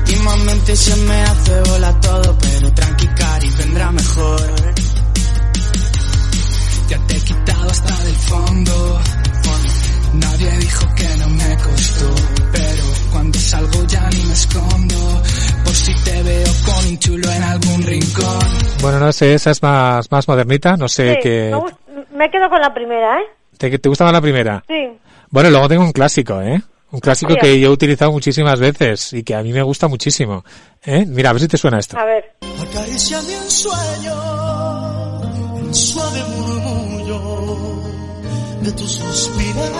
Últimamente 0.00 0.74
se 0.76 0.96
me 0.96 1.22
hace 1.24 1.60
bola 1.70 2.00
todo, 2.00 2.38
pero 2.40 2.72
tranqui 2.72 3.06
cari, 3.08 3.50
vendrá 3.58 3.92
mejor. 3.92 4.40
Fondo. 8.28 9.00
Nadie 10.14 10.50
dijo 10.58 10.86
que 10.96 11.08
no 11.18 11.28
me 11.28 11.56
costó, 11.56 12.14
pero 12.52 12.84
cuando 13.12 13.38
salgo 13.38 13.84
ya 13.86 14.08
ni 14.10 14.22
me 14.24 14.32
escondo. 14.32 15.22
Por 15.64 15.74
si 15.74 15.94
te 16.04 16.22
veo 16.22 16.48
con 16.64 16.86
un 16.86 16.98
chulo 16.98 17.30
en 17.32 17.42
algún 17.42 17.82
rincón. 17.82 18.38
Bueno, 18.80 19.00
no 19.00 19.12
sé, 19.12 19.34
esa 19.34 19.50
es 19.50 19.62
más, 19.62 20.10
más 20.10 20.26
modernita, 20.28 20.76
no 20.76 20.88
sé 20.88 21.14
Sí, 21.14 21.18
qué... 21.22 21.56
me, 22.10 22.18
me 22.18 22.30
quedo 22.30 22.48
con 22.48 22.60
la 22.60 22.72
primera, 22.72 23.20
¿eh? 23.20 23.24
¿Te, 23.58 23.78
¿Te 23.78 23.88
gustaba 23.88 24.10
la 24.12 24.20
primera? 24.20 24.64
Sí. 24.66 24.88
Bueno, 25.30 25.50
luego 25.50 25.68
tengo 25.68 25.84
un 25.84 25.92
clásico, 25.92 26.40
¿eh? 26.40 26.60
Un 26.90 27.00
clásico 27.00 27.30
Mira. 27.32 27.42
que 27.42 27.60
yo 27.60 27.68
he 27.68 27.70
utilizado 27.70 28.10
muchísimas 28.12 28.58
veces 28.58 29.12
y 29.12 29.22
que 29.22 29.34
a 29.34 29.42
mí 29.42 29.52
me 29.52 29.62
gusta 29.62 29.88
muchísimo. 29.88 30.42
¿Eh? 30.86 31.04
Mira, 31.06 31.30
a 31.30 31.32
ver 31.34 31.42
si 31.42 31.48
te 31.48 31.58
suena 31.58 31.78
esto. 31.78 31.98
A 31.98 32.04
ver. 32.06 32.32
Acariciame 32.62 33.36
un 33.38 33.50
sueño, 33.50 34.14
un 35.56 35.74
suave 35.74 36.20
murmullo 36.30 36.67
de 38.68 38.74
tu 38.74 38.86
suspirar. 38.86 39.72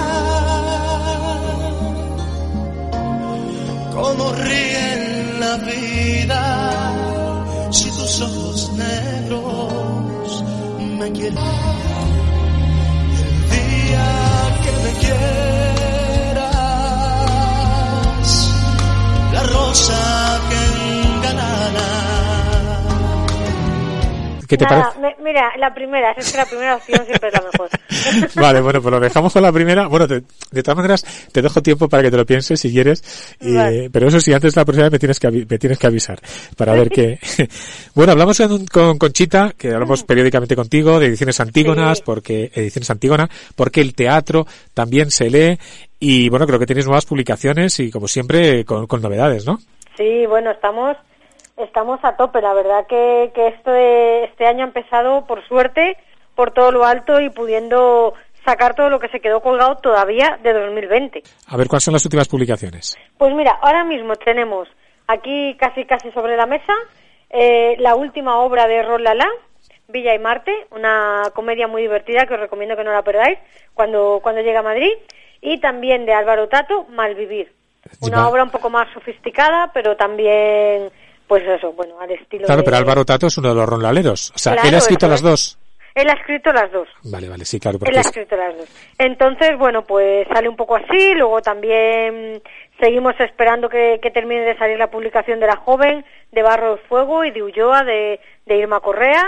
Como 3.95 4.33
ríe 4.33 5.37
la 5.39 5.57
vida 5.57 6.43
si 7.71 7.91
tus 7.91 8.21
ojos 8.23 8.73
negros 8.73 10.45
me 10.99 11.13
quieren. 11.13 11.39
El 13.23 13.33
día 13.57 14.09
que 14.63 14.73
me 14.85 14.93
quieras, 15.03 16.49
la 19.35 19.43
rosa 19.43 20.41
que 20.49 20.61
engalana. 21.09 22.18
¿Qué 24.49 24.57
te 24.57 24.65
Nada, 24.65 24.93
parece? 24.95 25.01
me- 25.01 25.25
mira, 25.25 25.53
la 25.59 25.75
primera, 25.75 26.13
es 26.13 26.33
que 26.33 26.39
la 26.39 26.47
primera 26.47 26.77
opción 26.77 27.05
siempre 27.07 27.29
es 27.29 27.35
la 27.35 27.43
mejor. 27.53 27.69
Vale, 28.35 28.61
bueno, 28.63 28.81
pues 28.83 28.93
lo 28.93 29.01
dejamos 29.01 29.33
con 29.33 29.43
la 29.43 29.53
primera. 29.53 29.87
Bueno, 29.89 30.09
te- 30.09 30.23
de 30.51 30.63
todas 30.63 30.77
maneras, 30.77 31.05
te 31.31 31.43
dejo 31.43 31.63
tiempo 31.63 31.89
para 31.89 32.03
que 32.03 32.11
te 32.11 32.17
lo 32.17 32.25
pienses 32.25 32.59
si 32.59 32.73
quieres. 32.73 33.37
y- 33.41 33.55
Vale. 33.55 33.91
Pero 33.91 34.09
eso 34.09 34.21
sí, 34.21 34.33
antes 34.33 34.55
de 34.55 34.61
la 34.61 34.65
próxima 34.65 34.89
me 34.91 34.99
tienes 34.99 35.21
que, 35.21 35.31
me 35.31 35.59
tienes 35.59 35.79
que 35.79 35.87
avisar 35.87 36.19
para 36.57 36.73
ver 36.73 36.89
qué. 36.89 37.19
bueno, 37.95 38.13
hablamos 38.13 38.39
con, 38.39 38.67
con 38.67 38.99
Conchita, 38.99 39.53
que 39.57 39.73
hablamos 39.73 40.03
periódicamente 40.05 40.57
contigo, 40.57 40.99
de 40.99 41.07
ediciones 41.07 41.39
antígonas, 41.41 41.99
Sí. 41.99 42.05
porque, 42.07 42.51
ediciones 42.55 42.91
antígona, 42.91 43.29
porque 43.55 43.81
el 43.83 43.95
teatro 43.95 44.47
también 44.75 45.11
se 45.11 45.29
lee. 45.31 45.59
Y 46.01 46.29
bueno, 46.31 46.47
creo 46.47 46.59
que 46.59 46.67
tienes 46.67 46.87
nuevas 46.87 47.05
publicaciones 47.07 47.79
y 47.81 47.91
como 47.91 48.09
siempre, 48.09 48.65
con, 48.65 48.87
con 48.87 49.03
novedades, 49.03 49.45
¿no? 49.45 49.59
Sí, 49.97 50.27
bueno, 50.29 50.53
estamos 50.53 50.97
estamos 51.59 52.01
a 52.03 52.17
tope. 52.17 52.41
La 52.41 52.55
verdad 52.55 52.87
que, 52.89 53.31
que 53.35 53.49
esto 53.49 53.71
de- 53.71 54.25
este 54.25 54.47
año 54.47 54.65
ha 54.65 54.69
empezado, 54.69 55.27
por 55.27 55.47
suerte, 55.47 55.97
por 56.35 56.53
todo 56.53 56.71
lo 56.73 56.85
alto 56.85 57.21
y 57.21 57.31
pudiendo 57.31 58.15
sacar 58.45 58.75
todo 58.75 58.89
lo 58.89 58.99
que 59.01 59.09
se 59.09 59.21
quedó 59.21 59.41
colgado 59.41 59.77
todavía 59.77 60.39
de 60.43 60.53
2020. 60.53 61.23
A 61.49 61.57
ver, 61.57 61.69
¿cuáles 61.69 61.85
son 61.85 61.95
las 61.95 62.05
últimas 62.05 62.29
publicaciones? 62.29 62.97
Pues 63.19 63.35
mira, 63.35 63.59
ahora 63.61 63.85
mismo 63.85 64.15
tenemos 64.17 64.69
aquí 65.07 65.57
casi 65.59 65.85
casi 65.85 66.11
sobre 66.13 66.37
la 66.37 66.47
mesa 66.47 66.73
eh, 67.31 67.77
la 67.79 67.95
última 67.95 68.39
obra 68.39 68.67
de 68.67 68.83
Rol 68.83 69.05
Lala, 69.05 69.27
Villa 69.89 70.15
y 70.15 70.19
Marte, 70.19 70.53
una 70.71 71.25
comedia 71.35 71.67
muy 71.67 71.83
divertida 71.83 72.25
que 72.27 72.35
os 72.35 72.41
recomiendo 72.41 72.75
que 72.77 72.85
no 72.85 72.93
la 72.93 73.03
perdáis 73.03 73.39
cuando, 73.75 74.21
cuando 74.23 74.41
llegue 74.41 74.57
a 74.57 74.63
Madrid, 74.63 74.93
y 75.43 75.61
también 75.61 76.07
de 76.07 76.13
Álvaro 76.15 76.49
Tato, 76.49 76.85
Malvivir. 76.91 77.53
Una 78.01 78.29
obra 78.29 78.43
un 78.45 78.51
poco 78.51 78.71
más 78.71 78.89
sofisticada, 78.93 79.71
pero 79.73 79.97
también, 79.97 80.91
pues 81.29 81.45
eso, 81.47 81.73
bueno, 81.75 81.95
al 82.01 82.11
estilo 82.11 82.47
Claro, 82.47 82.63
de- 82.63 82.65
pero 82.65 82.77
Álvaro 82.79 83.05
Tato 83.05 83.27
es 83.27 83.39
uno 83.39 83.51
de 83.51 83.55
los 83.55 83.69
ronlaleros. 83.69 84.33
O 84.35 84.39
sea, 84.39 84.55
Claro, 84.55 84.69
él 84.69 84.75
ha 84.75 84.79
escrito 84.79 85.07
las 85.09 85.23
dos. 85.23 85.59
Él 86.01 86.09
ha 86.11 86.15
escrito 86.15 86.53
las 86.53 86.71
dos. 86.73 86.89
Vale, 87.05 87.29
vale, 87.29 87.45
sí, 87.45 87.59
claro. 87.59 87.79
Él 87.85 87.97
ha 87.97 88.01
es- 88.01 88.07
escrito 88.07 88.37
las 88.37 88.57
dos. 88.57 88.69
Entonces, 88.99 89.51
bueno, 89.59 89.83
pues 89.85 90.27
sale 90.33 90.49
un 90.49 90.57
poco 90.57 90.77
así. 90.77 91.13
Luego 91.17 91.41
también 91.43 92.41
seguimos 92.81 93.15
esperando 93.19 93.69
que, 93.69 93.99
que 94.03 94.11
termine 94.11 94.43
de 94.43 94.57
salir 94.59 94.79
la 94.79 94.91
publicación 94.91 95.41
de 95.41 95.47
La 95.47 95.57
Joven, 95.57 96.05
de 96.33 96.43
Barro 96.43 96.77
de 96.77 96.83
Fuego 96.89 97.25
y 97.25 97.31
de 97.33 97.43
Ulloa, 97.43 97.83
de, 97.85 98.21
de 98.47 98.57
Irma 98.59 98.81
Correa. 98.81 99.25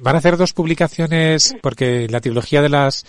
Van 0.00 0.14
a 0.14 0.18
hacer 0.18 0.36
dos 0.36 0.52
publicaciones 0.52 1.56
porque 1.62 2.06
la 2.08 2.20
trilogía 2.20 2.62
de 2.62 2.68
las 2.68 3.04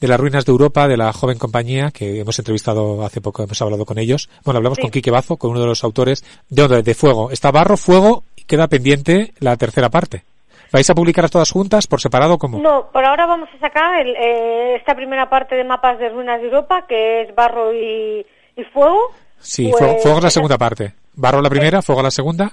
de 0.00 0.08
las 0.08 0.18
ruinas 0.20 0.44
de 0.44 0.50
Europa 0.52 0.88
de 0.88 0.96
la 0.96 1.12
joven 1.12 1.38
compañía 1.38 1.90
que 1.92 2.18
hemos 2.20 2.36
entrevistado 2.38 3.04
hace 3.04 3.20
poco 3.20 3.44
hemos 3.44 3.62
hablado 3.62 3.86
con 3.86 3.98
ellos 3.98 4.28
bueno 4.44 4.56
hablamos 4.58 4.76
Sí. 4.76 4.82
con 4.82 4.90
Quique 4.90 5.12
Bazo 5.12 5.36
con 5.36 5.52
uno 5.52 5.60
de 5.60 5.66
los 5.66 5.84
autores 5.84 6.24
de, 6.50 6.66
de, 6.66 6.82
de 6.82 6.94
Fuego 6.94 7.30
está 7.30 7.52
Barro 7.52 7.76
Fuego 7.76 8.24
y 8.36 8.42
queda 8.44 8.66
pendiente 8.66 9.32
la 9.38 9.56
tercera 9.56 9.90
parte 9.90 10.24
vais 10.72 10.88
a 10.88 10.94
publicarlas 10.94 11.30
todas 11.30 11.50
juntas 11.50 11.86
por 11.86 12.00
separado 12.00 12.38
como 12.38 12.58
No, 12.58 12.88
por 12.90 13.04
ahora 13.04 13.26
vamos 13.26 13.48
a 13.54 13.58
sacar 13.58 14.00
el, 14.00 14.16
eh, 14.16 14.76
esta 14.76 14.94
primera 14.94 15.28
parte 15.28 15.54
de 15.54 15.64
mapas 15.64 15.98
de 15.98 16.08
ruinas 16.08 16.40
de 16.40 16.46
Europa, 16.46 16.86
que 16.88 17.22
es 17.22 17.34
Barro 17.34 17.72
y, 17.74 18.24
y 18.56 18.64
Fuego. 18.72 19.12
sí 19.38 19.68
Pues, 19.70 19.78
fuego, 19.78 19.98
Fuego 20.00 20.18
es 20.18 20.24
la 20.24 20.30
segunda 20.30 20.58
parte. 20.58 20.94
Barro 21.14 21.42
la 21.42 21.50
primera 21.50 21.82
Fuego 21.82 22.02
la 22.02 22.10
segunda 22.10 22.52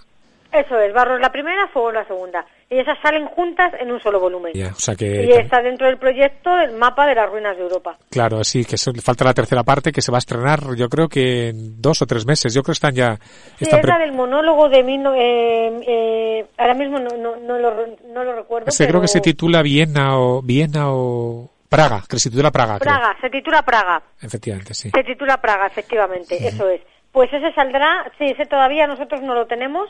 Eso 0.52 0.80
es, 0.80 0.92
Barro 0.94 1.16
es 1.16 1.22
la 1.22 1.32
primera, 1.32 1.68
Fuego 1.68 1.90
es 1.90 1.96
la 1.96 2.06
segunda. 2.06 2.44
Y 2.72 2.80
esas 2.80 2.98
salen 3.04 3.28
juntas 3.28 3.72
en 3.80 3.92
un 3.92 4.00
solo 4.02 4.20
volumen. 4.20 4.54
ya, 4.54 4.70
o 4.70 4.80
sea 4.80 4.96
que 4.96 5.26
Y 5.26 5.32
está 5.32 5.62
dentro 5.62 5.86
del 5.88 5.98
proyecto 5.98 6.58
el 6.60 6.72
mapa 6.74 7.06
de 7.06 7.16
las 7.16 7.30
ruinas 7.30 7.56
de 7.56 7.64
Europa. 7.64 7.98
claro 8.10 8.44
sí 8.44 8.66
que 8.66 8.76
eso- 8.76 8.92
falta 9.04 9.26
la 9.26 9.34
tercera 9.34 9.64
parte 9.64 9.92
que 9.92 10.02
se 10.02 10.12
va 10.12 10.18
a 10.18 10.20
estrenar 10.20 10.60
yo 10.76 10.88
creo 10.90 11.08
que 11.08 11.50
en 11.50 11.82
dos 11.82 12.02
o 12.02 12.06
tres 12.08 12.26
meses 12.26 12.54
yo 12.54 12.62
creo 12.62 12.74
que 12.74 12.78
están 12.78 12.94
ya 12.96 13.16
Sí, 13.58 13.66
están 13.66 13.80
es 13.80 13.86
la 13.86 13.98
del 14.00 14.12
monólogo 14.12 14.70
de 14.70 14.84
mil 14.84 15.02
eh, 15.16 15.80
eh, 15.88 16.46
ahora 16.58 16.74
mismo 16.74 17.00
no, 17.00 17.10
no, 17.18 17.36
no, 17.38 17.58
lo, 17.60 17.88
no 18.14 18.24
lo 18.24 18.36
recuerdo. 18.36 18.70
Ese 18.70 18.88
creo 18.88 19.02
que 19.02 19.08
se 19.08 19.22
titula 19.22 19.62
Viena 19.62 20.18
o 20.20 20.42
Viena 20.42 20.92
o 20.92 21.50
Praga, 21.70 22.02
que 22.10 22.18
se 22.18 22.30
titula 22.32 22.50
Praga. 22.52 22.80
creo. 22.80 22.92
Praga, 22.94 23.16
se 23.22 23.30
titula 23.30 23.62
Praga. 23.62 24.02
Efectivamente, 24.22 24.74
sí. 24.74 24.90
Se 24.90 25.04
titula 25.04 25.38
Praga, 25.38 25.68
efectivamente, 25.68 26.36
eso 26.48 26.68
es. 26.70 26.82
Pues 27.12 27.32
ese 27.34 27.52
saldrá, 27.54 28.12
sí, 28.18 28.26
ese 28.26 28.46
todavía 28.46 28.86
nosotros 28.88 29.22
no 29.22 29.34
lo 29.34 29.46
tenemos, 29.48 29.90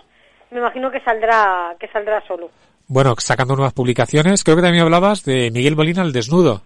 me 0.52 0.60
imagino 0.60 0.92
que 0.92 1.00
saldrá, 1.02 1.76
que 1.80 1.88
saldrá 1.88 2.22
solo. 2.28 2.50
Bueno, 2.88 3.14
sacando 3.18 3.56
nuevas 3.56 3.74
publicaciones, 3.74 4.44
creo 4.44 4.56
que 4.56 4.64
también 4.64 4.84
hablabas 4.84 5.24
de 5.24 5.52
Miguel 5.52 5.76
Molina 5.76 6.02
al 6.02 6.12
desnudo. 6.12 6.62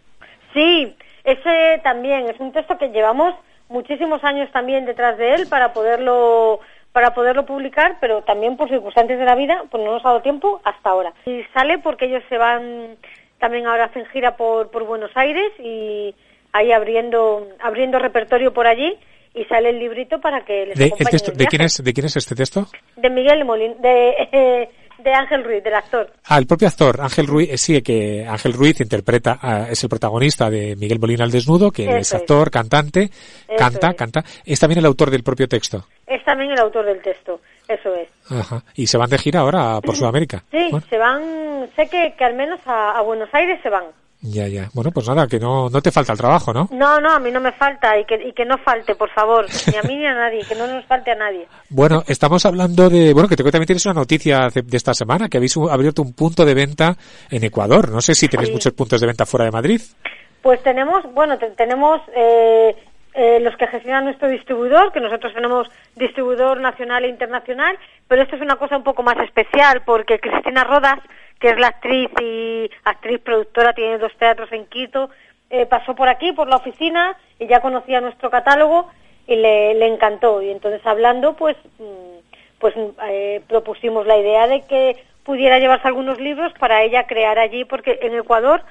Sí, 0.54 0.96
ese 1.24 1.82
también 1.84 2.30
es 2.30 2.40
un 2.40 2.52
texto 2.52 2.78
que 2.78 2.90
llevamos 2.90 3.36
muchísimos 3.70 4.24
años 4.24 4.52
también 4.52 4.86
detrás 4.86 5.18
de 5.18 5.34
él 5.34 5.48
para 5.48 5.74
poderlo 5.74 6.60
para 6.94 7.16
poderlo 7.16 7.44
publicar, 7.46 7.98
pero 8.00 8.22
también 8.22 8.56
por 8.56 8.70
circunstancias 8.70 9.18
de 9.18 9.26
la 9.26 9.34
vida, 9.34 9.64
pues 9.72 9.84
no 9.84 9.94
nos 9.94 10.06
ha 10.06 10.10
dado 10.10 10.22
tiempo 10.22 10.62
hasta 10.64 10.92
ahora. 10.92 11.12
Y 11.26 11.42
sale 11.52 11.80
porque 11.80 12.06
ellos 12.06 12.22
se 12.30 12.38
van 12.38 12.98
también 13.40 13.66
ahora 13.66 13.86
hacen 13.86 14.06
gira 14.06 14.38
por, 14.38 14.70
por 14.70 14.86
Buenos 14.86 15.10
Aires 15.16 15.52
y 15.60 16.14
ahí 16.54 16.72
abriendo 16.72 17.48
abriendo 17.60 17.98
repertorio 17.98 18.54
por 18.54 18.68
allí 18.68 18.98
y 19.34 19.44
sale 19.46 19.70
el 19.70 19.80
librito 19.80 20.20
para 20.20 20.44
que 20.46 20.68
les 20.68 20.78
De, 20.78 20.86
acompañe 20.86 21.06
en 21.08 21.12
texto, 21.12 21.32
el 21.32 21.38
¿de, 21.38 21.46
quién 21.48 21.62
es, 21.64 21.84
¿De 21.84 21.94
quién 21.94 22.06
es 22.06 22.16
este 22.18 22.36
texto? 22.36 22.68
De 22.96 23.10
Miguel 23.10 23.44
Molín, 23.46 23.74
de, 23.82 24.14
de 25.04 25.12
Ángel 25.14 25.44
Ruiz, 25.44 25.64
del 25.64 25.74
actor. 25.74 26.12
Ah, 26.26 26.38
el 26.38 26.46
propio 26.46 26.68
actor, 26.68 27.02
Ángel 27.02 27.28
Ruiz, 27.28 27.50
eh, 27.52 27.58
sí, 27.58 27.82
que 27.82 28.26
Ángel 28.28 28.54
Ruiz 28.54 28.80
interpreta, 28.80 29.38
ah, 29.42 29.68
es 29.70 29.84
el 29.84 29.90
protagonista 29.90 30.50
de 30.50 30.76
Miguel 30.76 31.00
Molina 31.00 31.24
al 31.24 31.32
desnudo, 31.32 31.72
que 31.72 31.84
Eso 31.86 31.96
es 31.98 32.08
es. 32.08 32.14
actor, 32.14 32.52
cantante, 32.52 33.10
canta, 33.58 33.90
es. 33.90 33.96
canta. 33.96 34.24
Es 34.46 34.60
también 34.60 34.80
el 34.80 34.86
autor 34.86 35.10
del 35.12 35.24
propio 35.24 35.48
texto. 35.48 35.86
Es 36.08 36.24
también 36.26 36.52
el 36.52 36.60
autor 36.60 36.86
del 36.86 37.02
texto, 37.02 37.42
eso 37.68 37.96
es. 37.96 38.08
Ajá. 38.32 38.64
Y 38.76 38.88
se 38.88 38.98
van 38.98 39.10
de 39.10 39.18
gira 39.18 39.40
ahora 39.42 39.82
por 39.82 39.96
Sudamérica. 39.98 40.44
Sí, 40.52 40.68
Bueno, 40.70 40.86
se 40.90 40.98
van, 40.98 41.70
sé 41.76 41.88
que, 41.90 42.14
que 42.18 42.24
al 42.24 42.36
menos 42.36 42.60
a, 42.66 42.92
a 42.98 43.02
Buenos 43.02 43.30
Aires 43.34 43.60
se 43.64 43.70
van. 43.70 43.86
Ya, 44.24 44.48
ya. 44.48 44.70
Bueno, 44.74 44.90
pues 44.92 45.08
nada, 45.08 45.28
que 45.28 45.38
no, 45.38 45.70
no 45.70 45.82
te 45.82 45.92
falta 45.92 46.14
el 46.14 46.18
trabajo, 46.18 46.54
¿no? 46.54 46.68
No, 46.72 47.00
no, 47.02 47.12
a 47.12 47.20
mí 47.20 47.30
no 47.30 47.40
me 47.42 47.52
falta 47.52 47.98
y 48.00 48.06
que, 48.06 48.16
y 48.16 48.32
que 48.34 48.46
no 48.46 48.58
falte, 48.58 48.96
por 48.96 49.10
favor, 49.10 49.46
ni 49.72 49.78
a 49.78 49.84
mí 49.84 49.98
ni 49.98 50.06
a 50.08 50.14
nadie, 50.14 50.44
que 50.48 50.56
no 50.56 50.66
nos 50.66 50.86
falte 50.86 51.12
a 51.12 51.16
nadie. 51.16 51.46
Bueno, 51.70 52.04
estamos 52.08 52.46
hablando 52.46 52.90
de, 52.90 53.14
bueno, 53.14 53.28
que 53.28 53.36
te- 53.36 53.44
también 53.44 53.66
tienes 53.68 53.86
una 53.86 53.96
noticia 53.96 54.48
de, 54.54 54.62
de 54.62 54.78
esta 54.78 54.94
semana, 54.94 55.28
que 55.30 55.38
habéis 55.38 55.56
abierto 55.58 56.02
un 56.02 56.14
punto 56.14 56.46
de 56.46 56.54
venta 56.54 56.96
en 57.30 57.44
Ecuador. 57.44 57.90
No 57.92 58.02
sé 58.02 58.16
si 58.16 58.28
tenéis 58.30 58.48
Sí. 58.48 58.54
muchos 58.54 58.74
puntos 58.74 59.02
de 59.02 59.08
venta 59.08 59.26
fuera 59.26 59.46
de 59.46 59.52
Madrid. 59.52 59.82
Pues 60.42 60.62
tenemos, 60.64 61.04
bueno, 61.14 61.38
te- 61.38 61.52
tenemos 61.52 62.02
eh, 62.16 62.76
eh, 63.14 63.40
los 63.42 63.56
que 63.58 63.68
gestionan 63.68 64.06
nuestro 64.06 64.28
distribuidor, 64.30 64.92
que 64.92 65.00
nosotros 65.00 65.34
tenemos 65.34 65.68
distribuidor 65.96 66.60
nacional 66.60 67.06
e 67.06 67.10
internacional, 67.10 67.78
pero 68.08 68.24
esto 68.24 68.36
es 68.36 68.42
una 68.42 68.56
cosa 68.56 68.76
un 68.78 68.84
poco 68.84 69.04
más 69.04 69.18
especial 69.20 69.84
porque 69.86 70.20
Cristina 70.20 70.64
Rodas, 70.64 71.00
que 71.44 71.50
es 71.50 71.60
la 71.60 71.68
actriz 71.68 72.10
y 72.22 72.72
actriz 72.86 73.20
productora, 73.20 73.74
tiene 73.74 73.98
dos 73.98 74.16
teatros 74.18 74.50
en 74.54 74.66
Quito, 74.66 75.10
eh, 75.50 75.66
pasó 75.66 75.94
por 75.94 76.08
aquí, 76.08 76.32
por 76.32 76.48
la 76.48 76.56
oficina, 76.56 77.18
y 77.38 77.48
ya 77.48 77.60
conocía 77.60 78.00
nuestro 78.00 78.30
catálogo 78.30 78.90
y 79.28 79.36
le, 79.36 79.86
encantó. 79.86 80.42
Y 80.42 80.52
entonces 80.52 80.80
hablando, 80.86 81.34
pues, 81.34 81.58
mm, 81.80 82.60
pues 82.60 82.74
eh, 83.10 83.42
propusimos 83.50 84.08
la 84.08 84.18
idea 84.18 84.48
de 84.48 84.62
que 84.62 84.96
pudiera 85.26 85.60
llevarse 85.60 85.86
algunos 85.86 86.18
libros 86.18 86.54
para 86.60 86.82
ella 86.82 87.08
crear 87.08 87.38
allí, 87.38 87.66
porque 87.66 88.00
en 88.02 88.16
Ecuador 88.16 88.62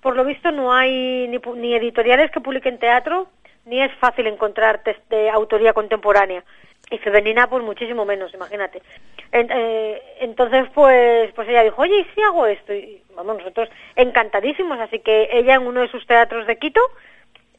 por 0.00 0.16
lo 0.16 0.24
visto 0.24 0.50
no 0.52 0.72
hay 0.72 1.28
ni, 1.28 1.38
ni 1.56 1.74
editoriales 1.74 2.30
que 2.30 2.40
publiquen 2.40 2.78
teatro, 2.78 3.26
ni 3.66 3.82
es 3.82 3.92
fácil 3.96 4.26
encontrar 4.26 4.82
de 5.10 5.28
autoría 5.28 5.74
contemporánea. 5.74 6.44
Y 6.92 6.98
femenina, 6.98 7.48
pues 7.48 7.64
muchísimo 7.64 8.04
menos, 8.04 8.34
imagínate. 8.34 8.82
Eh, 9.32 10.02
entonces, 10.20 10.66
pues, 10.74 11.32
pues 11.32 11.48
ella 11.48 11.62
dijo, 11.62 11.80
oye, 11.80 12.00
¿y 12.00 12.04
si 12.14 12.20
hago 12.20 12.46
esto? 12.46 12.74
Y 12.74 13.00
vamos, 13.16 13.38
nosotros 13.38 13.70
encantadísimos. 13.96 14.78
Así 14.78 14.98
que 14.98 15.30
ella 15.32 15.54
en 15.54 15.66
uno 15.66 15.80
de 15.80 15.88
sus 15.88 16.06
teatros 16.06 16.46
de 16.46 16.58
Quito 16.58 16.82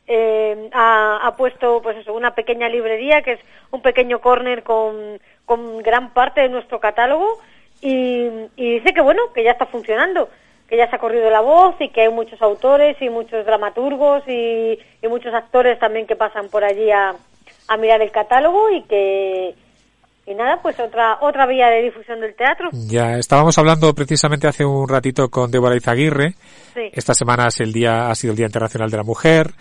eh, 0.05 0.69
ha, 0.71 1.19
ha 1.23 1.35
puesto, 1.35 1.81
pues 1.81 1.97
eso, 1.97 2.13
una 2.13 2.35
pequeña 2.35 2.69
librería 2.69 3.23
que 3.23 3.33
es 3.33 3.39
un 3.71 3.81
pequeño 3.81 4.19
corner 4.21 4.61
con, 4.61 5.19
con 5.45 5.79
gran 5.79 6.13
parte 6.13 6.41
de 6.41 6.49
nuestro 6.49 6.79
catálogo 6.79 7.39
y, 7.81 8.29
y 8.55 8.75
dice 8.75 8.93
que 8.93 9.01
bueno, 9.01 9.33
que 9.33 9.43
ya 9.43 9.51
está 9.51 9.65
funcionando, 9.65 10.29
que 10.67 10.77
ya 10.77 10.89
se 10.89 10.95
ha 10.95 10.99
corrido 10.99 11.31
la 11.31 11.41
voz 11.41 11.75
y 11.79 11.89
que 11.89 12.01
hay 12.01 12.09
muchos 12.09 12.39
autores 12.41 13.01
y 13.01 13.09
muchos 13.09 13.45
dramaturgos 13.47 14.23
y, 14.27 14.77
y 15.01 15.07
muchos 15.07 15.33
actores 15.33 15.79
también 15.79 16.05
que 16.05 16.15
pasan 16.15 16.49
por 16.49 16.63
allí 16.63 16.91
a, 16.91 17.15
a 17.67 17.77
mirar 17.77 18.01
el 18.01 18.11
catálogo 18.11 18.69
y 18.69 18.83
que 18.83 19.55
y 20.25 20.33
nada, 20.35 20.61
pues 20.61 20.79
otra 20.79 21.17
otra 21.21 21.45
vía 21.45 21.67
de 21.67 21.81
difusión 21.81 22.21
del 22.21 22.33
teatro. 22.35 22.69
Ya 22.71 23.17
estábamos 23.17 23.57
hablando 23.57 23.93
precisamente 23.93 24.47
hace 24.47 24.63
un 24.63 24.87
ratito 24.87 25.29
con 25.29 25.51
Débora 25.51 25.75
Izaguirre. 25.75 26.35
Sí. 26.73 26.89
Esta 26.93 27.13
semana 27.13 27.47
es 27.47 27.59
el 27.59 27.73
día, 27.73 28.09
ha 28.09 28.15
sido 28.15 28.31
el 28.31 28.37
Día 28.37 28.45
Internacional 28.45 28.89
de 28.89 28.97
la 28.97 29.03
Mujer. 29.03 29.51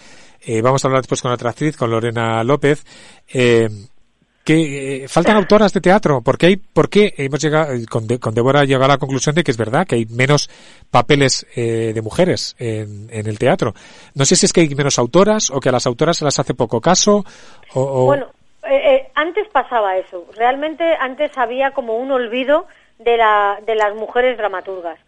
Eh, 0.44 0.62
vamos 0.62 0.84
a 0.84 0.88
hablar 0.88 1.02
después 1.02 1.20
con 1.20 1.32
otra 1.32 1.50
actriz, 1.50 1.76
con 1.76 1.90
Lorena 1.90 2.44
López. 2.44 2.84
Eh, 3.32 3.68
que 4.44 5.04
eh, 5.04 5.08
faltan 5.08 5.36
autoras 5.36 5.72
de 5.72 5.80
teatro. 5.80 6.20
¿Por 6.20 6.36
qué 6.36 6.46
hay, 6.46 6.56
por 6.56 6.88
qué 6.90 7.14
hemos 7.16 7.40
llegado, 7.40 7.72
eh, 7.72 7.86
con, 7.88 8.06
De- 8.06 8.18
con 8.18 8.34
Débora 8.34 8.60
a 8.60 8.64
la 8.88 8.98
conclusión 8.98 9.34
de 9.34 9.44
que 9.44 9.50
es 9.52 9.56
verdad 9.56 9.86
que 9.86 9.94
hay 9.96 10.06
menos 10.06 10.50
papeles 10.90 11.46
eh, 11.54 11.92
de 11.94 12.02
mujeres 12.02 12.56
en, 12.58 13.08
en 13.10 13.26
el 13.26 13.38
teatro? 13.38 13.74
No 14.14 14.24
sé 14.24 14.34
si 14.36 14.46
es 14.46 14.52
que 14.52 14.62
hay 14.62 14.74
menos 14.74 14.98
autoras 14.98 15.50
o 15.50 15.60
que 15.60 15.68
a 15.68 15.72
las 15.72 15.86
autoras 15.86 16.16
se 16.16 16.24
las 16.24 16.38
hace 16.38 16.54
poco 16.54 16.80
caso 16.80 17.24
o, 17.74 18.06
Bueno, 18.06 18.26
eh, 18.68 19.08
antes 19.14 19.48
pasaba 19.52 19.96
eso. 19.96 20.26
Realmente 20.36 20.84
antes 21.00 21.30
había 21.38 21.70
como 21.70 21.96
un 21.96 22.10
olvido 22.10 22.66
de, 22.98 23.16
la, 23.16 23.58
de 23.66 23.74
las 23.76 23.94
mujeres 23.94 24.36
dramaturgas. 24.36 24.98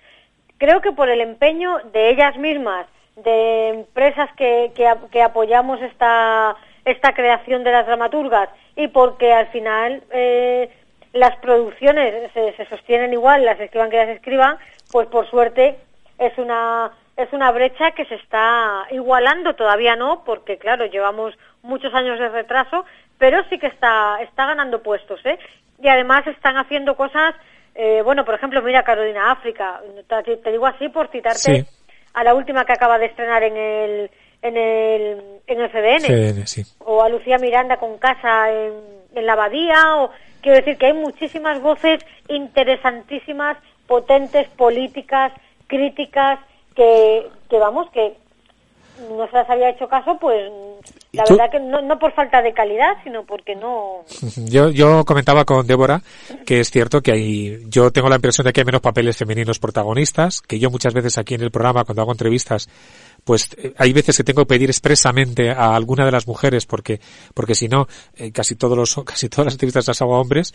Creo 0.59 0.81
que 0.81 0.93
por 0.93 1.09
el 1.09 1.21
empeño 1.21 1.79
de 1.93 2.11
ellas 2.11 2.37
mismas, 2.39 2.87
de 3.17 3.71
empresas 3.71 4.31
que, 4.37 4.73
que 5.11 5.23
apoyamos 5.23 5.81
esta, 5.83 6.57
esta 6.85 7.13
creación 7.15 7.65
de 7.65 7.73
las 7.73 7.87
dramaturgas 7.87 8.49
y 8.77 8.89
porque 8.89 9.33
al 9.33 9.49
final 9.49 10.03
eh, 10.11 10.71
las 11.13 11.37
producciones 11.37 12.33
se, 12.33 12.53
se 12.57 12.67
sostienen 12.67 13.13
igual, 13.13 13.45
las 13.45 13.59
escriban 13.61 13.91
que 13.91 13.97
las 13.97 14.09
escriban, 14.09 14.59
pues 14.91 15.07
por 15.09 15.29
suerte 15.31 15.77
es 16.19 16.37
una 16.39 16.91
es 17.17 17.33
una 17.33 17.53
brecha 17.53 17.93
que 17.93 18.05
se 18.07 18.17
está 18.17 18.87
igualando, 18.91 19.55
todavía 19.55 19.95
no, 19.95 20.25
porque 20.25 20.59
claro, 20.59 20.87
llevamos 20.87 21.33
muchos 21.63 21.95
años 21.95 22.19
de 22.19 22.29
retraso, 22.29 22.85
pero 23.19 23.45
sí 23.49 23.59
que 23.59 23.69
está, 23.69 24.19
está 24.21 24.47
ganando 24.47 24.83
puestos, 24.83 25.25
¿eh? 25.25 25.39
Y 25.81 25.87
además 25.89 26.27
están 26.27 26.57
haciendo 26.57 26.97
cosas, 26.97 27.37
eh, 27.77 28.03
bueno, 28.03 28.25
por 28.25 28.35
ejemplo, 28.35 28.61
mira 28.63 28.83
Carolina 28.83 29.31
África, 29.31 29.81
te, 30.25 30.37
te 30.39 30.51
digo 30.51 30.67
así 30.67 30.89
por 30.89 31.07
citarte 31.09 31.39
Sí. 31.39 31.65
a 32.15 32.25
la 32.25 32.35
última 32.35 32.65
que 32.65 32.73
acaba 32.73 32.99
de 32.99 33.07
estrenar 33.07 33.45
en 33.45 33.57
el, 33.57 34.11
en 34.45 34.59
el, 34.59 35.41
en 35.47 35.61
el 35.61 35.71
CDN 35.71 36.07
CDN, 36.07 36.47
sí. 36.47 36.65
o 36.81 37.03
a 37.03 37.09
Lucía 37.09 37.39
Miranda 37.39 37.79
con 37.79 37.97
casa 37.97 38.53
en, 38.53 38.75
en 39.15 39.27
la 39.27 39.33
abadía 39.33 39.97
o 39.97 40.11
quiero 40.43 40.59
decir 40.59 40.77
que 40.77 40.87
hay 40.87 40.93
muchísimas 40.93 41.61
voces 41.63 42.05
interesantísimas 42.29 43.57
potentes 43.87 44.47
políticas 44.51 45.33
críticas 45.67 46.39
que, 46.77 47.27
que 47.49 47.59
vamos 47.59 47.91
que 47.91 48.15
no 49.17 49.27
se 49.29 49.33
las 49.33 49.49
había 49.49 49.71
hecho 49.71 49.89
caso 49.89 50.19
pues 50.19 50.53
la 51.15 51.25
tú? 51.25 51.35
verdad 51.35 51.51
que 51.51 51.61
no, 51.61 51.81
no 51.83 51.99
por 51.99 52.13
falta 52.13 52.43
de 52.43 52.53
calidad 52.53 52.95
sino 53.03 53.25
porque 53.25 53.55
no 53.55 54.05
Yo, 54.37 54.71
yo 54.71 55.05
comentaba 55.05 55.45
con 55.45 55.67
Débora 55.67 56.03
que 56.45 56.61
es 56.61 56.71
cierto 56.71 57.01
que 57.01 57.13
hay, 57.13 57.59
yo 57.69 57.91
tengo 57.91 58.09
la 58.09 58.17
impresión 58.17 58.45
de 58.45 58.53
que 58.53 58.61
hay 58.61 58.65
menos 58.65 58.81
papeles 58.81 59.17
femeninos 59.17 59.59
protagonistas, 59.59 60.41
que 60.41 60.59
yo 60.59 60.71
muchas 60.71 60.95
veces 60.95 61.19
aquí 61.19 61.35
en 61.35 61.43
el 61.43 61.51
programa 61.51 61.85
cuando 61.85 62.03
hago 62.03 62.13
entrevistas, 62.13 62.69
pues 63.25 63.51
eh, 63.57 63.75
hay 63.77 63.93
veces 63.93 64.17
que 64.17 64.25
tengo 64.25 64.43
que 64.43 64.47
pedir 64.47 64.71
expresamente 64.71 65.51
a 65.51 65.75
alguna 65.75 66.05
de 66.05 66.13
las 66.13 66.27
mujeres 66.27 66.67
porque, 66.67 67.01
porque 67.33 67.55
si 67.55 67.69
no, 67.69 67.87
eh, 68.17 68.33
casi 68.33 68.55
todos 68.57 68.77
los, 68.77 68.95
casi 69.05 69.29
todas 69.29 69.47
las 69.47 69.55
entrevistas 69.55 69.89
las 69.89 70.03
hago 70.03 70.15
a 70.15 70.21
hombres, 70.21 70.55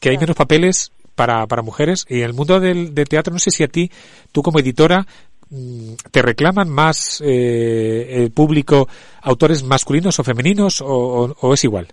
que 0.00 0.10
hay 0.10 0.18
menos 0.18 0.36
papeles 0.36 0.92
para, 1.14 1.46
para 1.46 1.62
mujeres 1.62 2.06
y 2.08 2.18
en 2.18 2.24
el 2.24 2.34
mundo 2.34 2.60
del, 2.60 2.94
del 2.94 3.08
teatro 3.08 3.32
no 3.32 3.38
sé 3.38 3.50
si 3.50 3.62
a 3.62 3.68
ti, 3.68 3.90
tú 4.32 4.42
como 4.42 4.58
editora, 4.58 5.06
te 6.10 6.22
reclaman 6.22 6.68
más 6.68 7.20
eh, 7.24 8.22
el 8.22 8.30
público 8.32 8.86
autores 9.22 9.62
masculinos 9.64 10.18
o 10.18 10.24
femeninos 10.24 10.80
o, 10.80 10.86
o- 10.88 11.34
o 11.40 11.54
es 11.54 11.64
igual? 11.64 11.88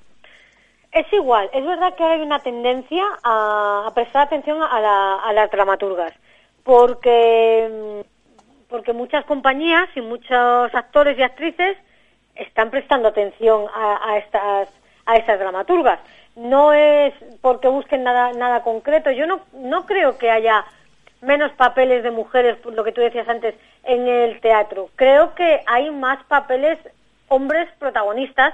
Es 0.91 1.11
igual, 1.13 1.49
es 1.53 1.65
verdad 1.65 1.93
que 1.95 2.03
hay 2.03 2.21
una 2.21 2.39
tendencia 2.39 3.03
a, 3.23 3.85
a 3.87 3.93
prestar 3.93 4.23
atención 4.27 4.61
a, 4.61 4.79
la- 4.79 5.15
a 5.15 5.33
las 5.33 5.51
dramaturgas, 5.51 6.13
porque, 6.63 7.67
mm, 8.03 8.67
porque 8.69 8.93
muchas 8.93 9.25
compañías 9.25 9.89
y 9.95 10.01
muchos 10.01 10.73
actores 10.73 11.17
y 11.17 11.23
actrices 11.23 11.77
están 12.35 12.69
prestando 12.69 13.07
atención 13.09 13.65
a, 13.73 14.11
a 14.11 14.17
estas, 14.17 14.69
a 15.05 15.15
estas 15.17 15.39
dramaturgas. 15.39 15.99
No 16.35 16.71
es 16.73 17.13
porque 17.41 17.67
busquen 17.67 18.03
nada, 18.03 18.31
nada 18.33 18.61
concreto. 18.63 19.09
Yo 19.11 19.25
no, 19.25 19.41
no 19.53 19.85
creo 19.87 20.17
que 20.19 20.29
haya 20.29 20.63
menos 21.21 21.51
papeles 21.53 22.03
de 22.03 22.11
mujeres, 22.11 22.57
por 22.57 22.73
lo 22.73 22.83
que 22.83 22.91
tú 22.91 23.01
decías 23.01 23.27
antes, 23.27 23.55
en 23.83 24.07
el 24.07 24.39
teatro. 24.41 24.89
Creo 24.95 25.33
que 25.35 25.61
hay 25.65 25.89
más 25.91 26.23
papeles 26.25 26.77
hombres 27.27 27.67
protagonistas 27.79 28.53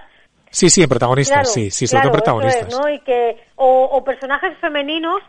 Sí, 0.49 0.69
sí, 0.69 0.85
protagonistas, 0.85 1.35
Claro, 1.35 1.49
sí, 1.49 1.71
sí, 1.71 1.87
sobre 1.87 2.03
claro, 2.03 2.21
todo 2.21 2.41
eso 2.41 2.49
protagonistas. 2.51 2.73
es, 2.73 2.79
¿no? 2.79 2.89
Y 2.89 2.99
que, 2.99 3.43
o, 3.55 3.85
o 3.85 4.03
personajes 4.03 4.55
femeninos 4.59 5.19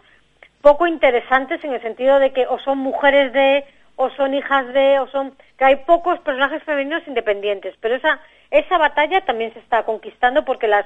poco 0.61 0.87
interesantes 0.87 1.65
en 1.65 1.73
el 1.73 1.81
sentido 1.81 2.19
de 2.19 2.31
que 2.35 2.47
o 2.47 2.59
son 2.59 2.77
mujeres 2.79 3.33
de 3.33 3.65
o 3.97 4.11
son 4.11 4.35
hijas 4.35 4.67
de, 4.75 4.99
o 4.99 5.07
son, 5.09 5.35
que 5.57 5.65
hay 5.65 5.77
pocos 5.77 6.19
personajes 6.21 6.63
femeninos 6.65 7.03
independientes, 7.07 7.75
pero 7.81 7.95
esa, 7.95 8.21
esa 8.51 8.77
batalla 8.77 9.25
también 9.25 9.53
se 9.55 9.61
está 9.61 9.85
conquistando 9.85 10.45
porque 10.45 10.67
las, 10.67 10.85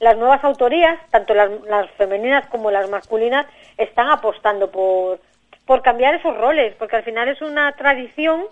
las 0.00 0.16
nuevas 0.16 0.42
autorías, 0.44 0.98
tanto 1.10 1.32
las, 1.32 1.48
las 1.68 1.90
femeninas 1.92 2.46
como 2.48 2.70
las 2.70 2.90
masculinas, 2.90 3.46
están 3.78 4.10
apostando 4.10 4.70
por, 4.70 5.20
por 5.70 5.82
cambiar 5.82 6.16
esos 6.16 6.36
roles, 6.36 6.74
porque 6.80 6.96
al 6.96 7.04
final 7.04 7.28
es 7.28 7.40
una 7.42 7.70
tradición 7.76 8.42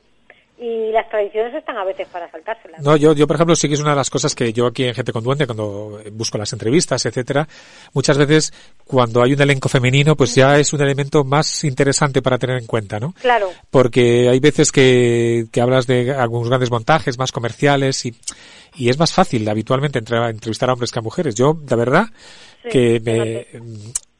y 0.57 0.93
las 0.93 1.09
tradiciones 1.11 1.53
están 1.53 1.77
a 1.77 1.83
veces 1.85 2.07
para 2.07 2.31
saltárselas. 2.31 2.81
No, 2.81 2.97
yo, 2.97 3.12
yo 3.12 3.27
por 3.27 3.35
ejemplo 3.35 3.57
sí 3.57 3.66
que 3.66 3.75
es 3.75 3.81
una 3.81 3.91
de 3.91 3.97
las 3.97 4.09
cosas 4.09 4.37
que 4.37 4.53
yo 4.53 4.66
aquí 4.66 4.85
en 4.85 4.95
Gente 4.95 5.12
con 5.12 5.25
Duende, 5.25 5.45
cuando 5.45 6.01
busco 6.12 6.39
las 6.39 6.53
entrevistas, 6.53 7.05
etcétera, 7.07 7.49
muchas 7.93 8.19
veces 8.19 8.53
cuando 8.85 9.21
hay 9.21 9.33
un 9.33 9.43
elenco 9.43 9.69
femenino, 9.69 10.14
pues 10.14 10.33
ya 10.37 10.61
es 10.61 10.73
un 10.73 10.81
elemento 10.81 11.25
más 11.25 11.64
interesante 11.64 12.23
para 12.23 12.39
tener 12.39 12.57
en 12.57 12.66
cuenta, 12.66 13.01
¿no? 13.01 13.12
Claro. 13.21 13.51
Porque 13.69 14.29
hay 14.29 14.39
veces 14.39 14.71
que, 14.71 15.47
que 15.51 15.61
hablas 15.61 15.89
de 15.89 16.12
algunos 16.14 16.49
grandes 16.49 16.71
montajes 16.71 17.19
más 17.19 17.33
comerciales 17.33 18.07
y, 18.07 18.14
y 18.77 18.91
es 18.91 18.97
más 18.97 19.12
fácil 19.12 19.49
habitualmente 19.49 19.99
entre- 19.99 20.31
entrevistar 20.31 20.71
a 20.71 20.75
hombres 20.75 20.93
que 20.93 21.01
a 21.01 21.03
mujeres. 21.03 21.35
Yo, 21.35 21.57
la 21.69 21.77
verdad, 21.77 22.05
Sí, 22.62 22.69
que 22.71 23.01
me, 23.01 23.47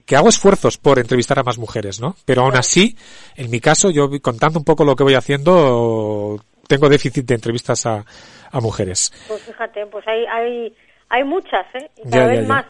que 0.09 0.17
hago 0.17 0.31
esfuerzos 0.31 0.79
por 0.79 0.99
entrevistar 0.99 1.39
a 1.39 1.43
más 1.43 1.59
mujeres, 1.59 2.01
¿no? 2.01 2.17
Pero 2.25 2.41
aún 2.43 2.57
así, 2.57 2.97
en 3.37 3.51
mi 3.51 3.61
caso, 3.61 3.91
yo 3.91 4.09
contando 4.23 4.59
un 4.59 4.65
poco 4.65 4.83
lo 4.83 4.97
que 4.97 5.05
voy 5.05 5.15
haciendo, 5.15 6.39
tengo 6.67 6.89
déficit 6.89 7.27
de 7.27 7.35
entrevistas 7.35 7.85
a, 7.85 8.05
a 8.51 8.61
mujeres. 8.61 9.13
Pues 9.29 9.43
fíjate, 9.43 9.85
pues 9.87 10.09
hay, 10.09 10.25
hay, 10.25 10.75
hay 11.11 11.25
muchas, 11.25 11.67
¿eh? 11.75 11.91
Y 11.99 12.11
cada 12.11 12.25
ya, 12.25 12.31
vez 12.33 12.41
ya. 12.41 12.49
más. 12.49 12.65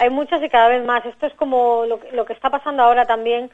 Hay 0.00 0.10
muchas 0.10 0.42
y 0.42 0.48
cada 0.48 0.68
vez 0.68 0.84
más. 0.84 1.06
Esto 1.06 1.26
es 1.26 1.34
como 1.34 1.84
lo, 1.86 2.00
que- 2.00 2.10
lo 2.12 2.24
que 2.24 2.32
está 2.32 2.50
pasando 2.50 2.82
ahora 2.82 3.04
también 3.04 3.48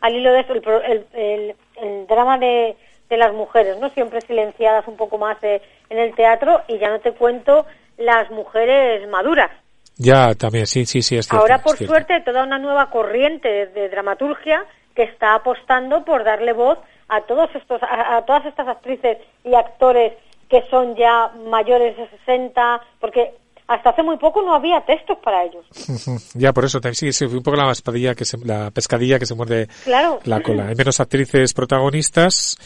al 0.00 0.16
hilo 0.16 0.32
de 0.32 0.40
eso, 0.40 0.52
el, 0.52 0.62
el, 0.84 1.06
el- 1.12 1.54
el 1.80 2.06
drama 2.08 2.36
de, 2.38 2.76
de 3.08 3.16
las 3.16 3.32
mujeres, 3.32 3.78
¿no? 3.78 3.90
Siempre 3.90 4.20
silenciadas 4.22 4.88
un 4.88 4.96
poco 4.96 5.18
más 5.18 5.36
eh, 5.44 5.62
en 5.88 5.98
el 5.98 6.14
teatro 6.16 6.62
y 6.66 6.78
ya 6.78 6.88
no 6.90 6.98
te 6.98 7.12
cuento 7.12 7.64
las 7.96 8.28
mujeres 8.30 9.08
maduras. 9.08 9.50
Ya, 9.96 10.34
también, 10.34 10.66
sí, 10.66 10.86
sí, 10.86 11.02
sí, 11.02 11.16
es 11.16 11.26
cierto. 11.26 11.42
Ahora, 11.42 11.56
es 11.56 11.62
por 11.62 11.76
cierto. 11.76 11.94
suerte, 11.94 12.20
toda 12.24 12.42
una 12.44 12.58
nueva 12.58 12.90
corriente 12.90 13.48
de, 13.48 13.66
de 13.66 13.88
dramaturgia 13.88 14.64
que 14.94 15.04
está 15.04 15.34
apostando 15.34 16.04
por 16.04 16.24
darle 16.24 16.52
voz 16.52 16.78
a 17.08 17.20
todos 17.22 17.50
estos, 17.54 17.82
a, 17.82 18.16
a 18.16 18.22
todas 18.24 18.44
estas 18.46 18.68
actrices 18.68 19.18
y 19.44 19.54
actores 19.54 20.12
que 20.48 20.62
son 20.70 20.94
ya 20.96 21.30
mayores 21.48 21.96
de 21.96 22.08
60, 22.18 22.80
porque 23.00 23.32
hasta 23.68 23.90
hace 23.90 24.02
muy 24.02 24.18
poco 24.18 24.42
no 24.42 24.54
había 24.54 24.80
textos 24.82 25.16
para 25.22 25.44
ellos. 25.44 25.64
Ya, 26.34 26.52
por 26.52 26.64
eso, 26.66 26.80
también 26.80 26.96
sí, 26.96 27.12
sí, 27.12 27.24
un 27.24 27.42
poco 27.42 27.56
la 27.56 27.68
pescadilla 27.68 28.14
que 28.14 28.24
se, 28.26 28.36
la 28.44 28.70
pescadilla 28.70 29.18
que 29.18 29.24
se 29.26 29.34
muerde 29.34 29.68
Claro. 29.84 30.18
la 30.24 30.42
cola. 30.42 30.68
Hay 30.68 30.74
menos 30.74 31.00
actrices 31.00 31.54
protagonistas, 31.54 32.58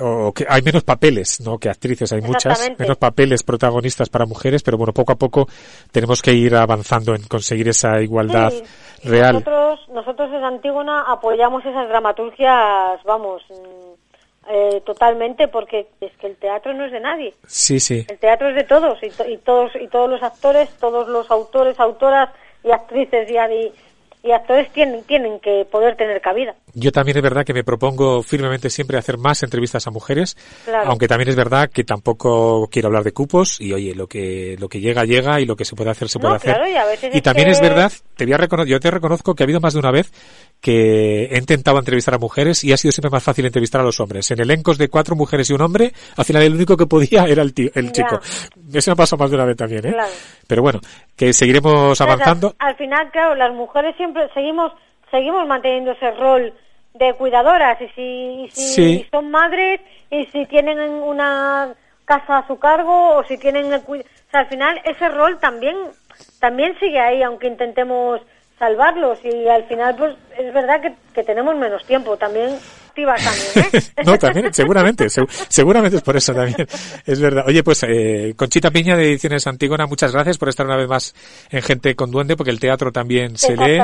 o 0.00 0.32
que 0.32 0.46
hay 0.48 0.62
menos 0.62 0.84
papeles, 0.84 1.40
no 1.40 1.58
que 1.58 1.68
actrices, 1.68 2.12
hay 2.12 2.20
muchas, 2.20 2.70
menos 2.78 2.96
papeles 2.96 3.42
protagonistas 3.42 4.08
para 4.08 4.26
mujeres, 4.26 4.62
pero 4.62 4.76
bueno, 4.76 4.92
poco 4.92 5.12
a 5.12 5.16
poco 5.16 5.46
tenemos 5.92 6.22
que 6.22 6.32
ir 6.32 6.54
avanzando 6.54 7.14
en 7.14 7.22
conseguir 7.24 7.68
esa 7.68 8.00
igualdad 8.00 8.50
Sí, 8.50 8.62
real. 9.08 9.34
Nosotros, 9.34 9.80
nosotros 9.92 10.30
en 10.32 10.44
Antígona 10.44 11.02
apoyamos 11.02 11.64
esas 11.64 11.88
dramaturgias, 11.88 13.02
vamos, 13.04 13.42
mm, 13.50 14.48
eh, 14.48 14.80
totalmente, 14.86 15.48
porque 15.48 15.88
es 16.00 16.12
que 16.18 16.28
el 16.28 16.36
teatro 16.36 16.72
no 16.72 16.84
es 16.86 16.92
de 16.92 17.00
nadie. 17.00 17.34
Sí, 17.46 17.80
sí. 17.80 18.06
El 18.08 18.18
teatro 18.18 18.48
es 18.50 18.54
de 18.56 18.64
todos 18.64 18.98
y, 19.02 19.10
to- 19.10 19.28
y 19.28 19.38
todos 19.38 19.72
y 19.80 19.88
todos 19.88 20.08
los 20.08 20.22
actores, 20.22 20.68
todos 20.78 21.08
los 21.08 21.28
autores, 21.30 21.78
autoras 21.80 22.30
y 22.62 22.70
actrices 22.70 23.28
y, 23.30 23.34
y, 23.34 23.72
y 24.26 24.32
actores 24.32 24.72
tienen 24.72 25.04
tienen 25.04 25.38
que 25.40 25.64
poder 25.70 25.96
tener 25.96 26.20
cabida. 26.20 26.54
Yo 26.74 26.92
también 26.92 27.16
es 27.16 27.22
verdad 27.22 27.44
que 27.44 27.54
me 27.54 27.64
propongo 27.64 28.22
firmemente 28.22 28.68
siempre 28.68 28.98
hacer 28.98 29.16
más 29.18 29.42
entrevistas 29.42 29.86
a 29.86 29.90
mujeres, 29.90 30.36
Claro. 30.64 30.90
aunque 30.90 31.08
también 31.08 31.28
es 31.30 31.36
verdad 31.36 31.70
que 31.70 31.84
tampoco 31.84 32.68
quiero 32.70 32.88
hablar 32.88 33.04
de 33.04 33.12
cupos 33.12 33.60
y 33.60 33.72
oye, 33.72 33.94
lo 33.94 34.06
que 34.08 34.56
lo 34.58 34.68
que 34.68 34.80
llega 34.80 35.04
llega 35.04 35.40
y 35.40 35.46
lo 35.46 35.56
que 35.56 35.64
se 35.64 35.74
puede 35.76 35.90
hacer 35.90 36.08
se 36.08 36.18
puede 36.18 36.30
No, 36.32 36.36
hacer. 36.36 36.54
claro, 36.54 36.68
y 36.70 36.74
a 36.76 36.84
veces 36.84 37.14
Y 37.14 37.18
es 37.18 37.22
también 37.22 37.46
que- 37.46 37.52
es 37.52 37.60
verdad, 37.60 37.92
te 38.16 38.24
voy 38.26 38.34
a 38.34 38.64
yo 38.66 38.80
te 38.80 38.90
reconozco 38.90 39.34
que 39.34 39.42
ha 39.42 39.46
habido 39.46 39.60
más 39.60 39.72
de 39.74 39.78
una 39.80 39.90
vez 39.90 40.10
que 40.60 41.26
he 41.26 41.38
intentado 41.38 41.78
entrevistar 41.78 42.14
a 42.14 42.18
mujeres 42.18 42.64
y 42.64 42.72
ha 42.72 42.76
sido 42.76 42.92
siempre 42.92 43.10
más 43.10 43.22
fácil 43.22 43.44
entrevistar 43.46 43.80
a 43.80 43.84
los 43.84 44.00
hombres. 44.00 44.30
En 44.30 44.40
elencos 44.40 44.78
de 44.78 44.88
cuatro 44.88 45.14
mujeres 45.14 45.48
y 45.50 45.52
un 45.52 45.60
hombre, 45.60 45.92
al 46.16 46.24
final 46.24 46.42
el 46.42 46.54
único 46.54 46.76
que 46.76 46.86
podía 46.86 47.24
era 47.24 47.42
el, 47.42 47.52
tío- 47.54 47.70
el 47.74 47.86
Ya. 47.86 47.92
chico. 47.92 48.20
Eso 48.72 48.90
me 48.90 48.92
ha 48.92 48.96
pasado 48.96 49.18
más 49.22 49.30
de 49.30 49.36
una 49.36 49.44
vez 49.44 49.56
también, 49.56 49.86
¿eh? 49.86 49.92
Claro. 49.92 50.10
Pero 50.46 50.62
bueno, 50.62 50.80
que 51.14 51.32
seguiremos 51.32 52.00
avanzando. 52.00 52.54
Al, 52.58 52.68
al 52.70 52.76
final, 52.76 53.10
claro, 53.12 53.34
las 53.34 53.52
mujeres 53.54 53.94
siempre 53.96 54.15
seguimos 54.34 54.72
seguimos 55.10 55.46
manteniendo 55.46 55.92
ese 55.92 56.10
rol 56.12 56.52
de 56.94 57.14
cuidadoras 57.14 57.80
y 57.80 57.88
si, 57.88 58.02
y 58.44 58.50
si 58.50 58.74
Sí. 58.74 59.06
son 59.10 59.30
madres 59.30 59.80
y 60.10 60.26
si 60.26 60.46
tienen 60.46 60.78
una 60.80 61.74
casa 62.04 62.38
a 62.38 62.46
su 62.46 62.58
cargo 62.58 63.16
o 63.16 63.24
si 63.24 63.36
tienen 63.38 63.72
el 63.72 63.80
o 63.80 63.96
sea, 64.30 64.40
al 64.40 64.46
final 64.48 64.80
ese 64.84 65.08
rol 65.08 65.38
también 65.38 65.76
también 66.40 66.78
sigue 66.80 66.98
ahí 66.98 67.22
aunque 67.22 67.46
intentemos 67.46 68.20
salvarlos 68.58 69.18
y 69.24 69.46
al 69.48 69.64
final 69.64 69.94
pues 69.96 70.16
es 70.38 70.52
verdad 70.52 70.80
que, 70.80 70.94
que 71.14 71.22
tenemos 71.22 71.54
menos 71.56 71.84
tiempo 71.84 72.16
también 72.16 72.58
activas 72.96 73.22
también 73.22 73.74
¿eh? 73.74 73.82
No, 74.04 74.18
también, 74.18 74.52
seguramente, 74.54 75.06
seg- 75.06 75.28
seguramente 75.48 75.96
es 75.98 76.02
por 76.02 76.16
eso 76.16 76.32
también. 76.34 76.66
Es 77.04 77.20
verdad. 77.20 77.44
Oye, 77.46 77.62
pues 77.62 77.82
eh, 77.84 78.34
Conchita 78.36 78.70
Piña 78.70 78.96
de 78.96 79.04
Ediciones 79.10 79.46
Antígona, 79.46 79.86
muchas 79.86 80.12
gracias 80.12 80.38
por 80.38 80.48
estar 80.48 80.64
una 80.66 80.76
vez 80.76 80.88
más 80.88 81.14
en 81.50 81.62
Gente 81.62 81.94
con 81.94 82.10
Duende, 82.10 82.36
porque 82.36 82.50
el 82.50 82.60
teatro 82.60 82.90
también 82.92 83.36
se 83.36 83.56
lee. 83.56 83.78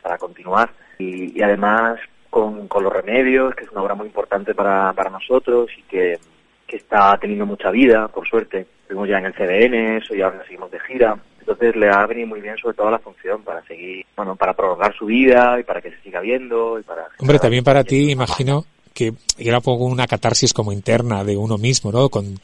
para 0.00 0.16
continuar. 0.16 0.70
Y, 0.98 1.38
y 1.38 1.42
además 1.42 2.00
con, 2.30 2.66
con 2.66 2.82
los 2.82 2.92
remedios, 2.94 3.54
que 3.54 3.64
es 3.64 3.70
una 3.72 3.82
obra 3.82 3.94
muy 3.94 4.06
importante 4.06 4.54
para, 4.54 4.94
para 4.94 5.10
nosotros 5.10 5.70
y 5.76 5.82
que, 5.82 6.18
que 6.66 6.76
está 6.76 7.18
teniendo 7.18 7.44
mucha 7.44 7.70
vida, 7.70 8.08
por 8.08 8.26
suerte. 8.26 8.66
Estuvimos 8.80 9.06
ya 9.06 9.18
en 9.18 9.26
el 9.26 9.34
CDN, 9.34 9.98
eso 9.98 10.14
y 10.14 10.22
ahora 10.22 10.42
seguimos 10.44 10.70
de 10.70 10.80
gira. 10.80 11.18
Entonces 11.46 11.76
le 11.76 11.90
ha 11.90 12.06
venido 12.06 12.28
muy 12.28 12.40
bien 12.40 12.56
sobre 12.56 12.74
todo 12.74 12.90
la 12.90 12.98
función 12.98 13.42
para 13.42 13.62
seguir, 13.66 14.06
bueno, 14.16 14.34
para 14.34 14.54
prolongar 14.54 14.96
su 14.96 15.04
vida 15.04 15.60
y 15.60 15.62
para 15.62 15.82
que 15.82 15.90
se 15.90 16.00
siga 16.00 16.20
viendo 16.20 16.78
y 16.78 16.82
para... 16.82 17.06
Hombre, 17.18 17.38
también 17.38 17.62
para 17.62 17.84
ti, 17.84 18.10
imagino 18.10 18.64
que 18.94 19.12
era 19.36 19.58
un 19.58 19.62
poco 19.62 19.84
una 19.84 20.06
catarsis 20.06 20.54
como 20.54 20.72
interna 20.72 21.22
de 21.22 21.36
uno 21.36 21.58
mismo, 21.58 21.92
¿no? 21.92 22.08
Con, 22.08 22.38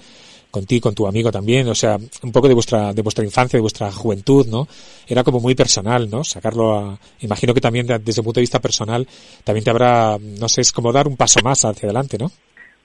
con 0.51 0.67
ti, 0.67 0.81
con 0.81 0.95
tu 0.95 1.07
amigo 1.07 1.33
también, 1.33 1.67
o 1.69 1.75
sea, 1.75 1.97
un 2.23 2.33
poco 2.33 2.47
de 2.47 2.53
vuestra, 2.53 2.93
de 2.93 3.01
vuestra 3.01 3.25
infancia, 3.25 3.57
de 3.57 3.63
vuestra 3.63 3.91
juventud, 3.91 4.47
¿no? 4.47 4.69
Era 5.09 5.25
como 5.25 5.41
muy 5.41 5.55
personal, 5.55 6.11
¿no? 6.11 6.23
Sacarlo 6.23 6.77
a, 6.77 6.99
imagino 7.21 7.55
que 7.55 7.63
también 7.63 7.87
desde 7.87 8.21
el 8.21 8.25
punto 8.25 8.41
de 8.41 8.43
vista 8.43 8.61
personal, 8.61 9.07
también 9.45 9.65
te 9.65 9.71
habrá, 9.71 10.19
no 10.21 10.49
sé, 10.51 10.61
es 10.61 10.73
como 10.73 10.93
dar 10.93 11.09
un 11.09 11.17
paso 11.17 11.41
más 11.43 11.65
hacia 11.65 11.87
adelante, 11.87 12.19
¿no? 12.19 12.31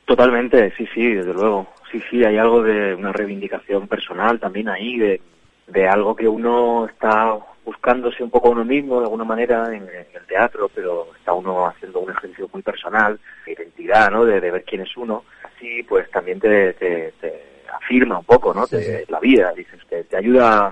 Totalmente, 0.06 0.72
sí, 0.78 0.88
sí, 0.94 1.14
desde 1.14 1.34
luego. 1.34 1.68
Sí, 1.92 2.00
sí, 2.10 2.24
hay 2.24 2.38
algo 2.38 2.64
de 2.64 2.96
una 2.96 3.12
reivindicación 3.12 3.88
personal 3.88 4.40
también 4.40 4.70
ahí, 4.70 4.98
de, 4.98 5.20
de 5.68 5.88
algo 5.88 6.16
que 6.16 6.28
uno 6.28 6.86
está 6.86 7.38
buscándose 7.64 8.24
un 8.24 8.30
poco 8.30 8.50
a 8.50 8.52
uno 8.52 8.64
mismo 8.64 9.00
de 9.00 9.06
alguna 9.06 9.24
manera 9.24 9.68
en, 9.70 9.84
en 9.84 10.08
el 10.14 10.26
teatro, 10.28 10.70
pero 10.74 11.08
está 11.18 11.34
uno 11.34 11.66
haciendo 11.66 12.00
un 12.00 12.12
ejercicio 12.12 12.48
muy 12.54 12.62
personal, 12.62 13.20
de 13.46 13.54
identidad, 13.54 14.12
¿no? 14.12 14.24
De, 14.24 14.40
de 14.40 14.52
ver 14.52 14.64
quién 14.64 14.82
es 14.82 14.96
uno. 14.96 15.24
Así, 15.44 15.82
pues 15.84 16.10
también 16.12 16.40
te, 16.40 16.74
te, 16.74 17.14
te 17.20 17.42
afirma 17.74 18.20
un 18.20 18.26
poco, 18.26 18.54
¿no? 18.54 18.68
Te, 18.68 19.06
la 19.10 19.20
vida, 19.20 19.52
dices, 19.54 19.80
te, 19.90 20.04
te 20.04 20.18
ayuda 20.18 20.72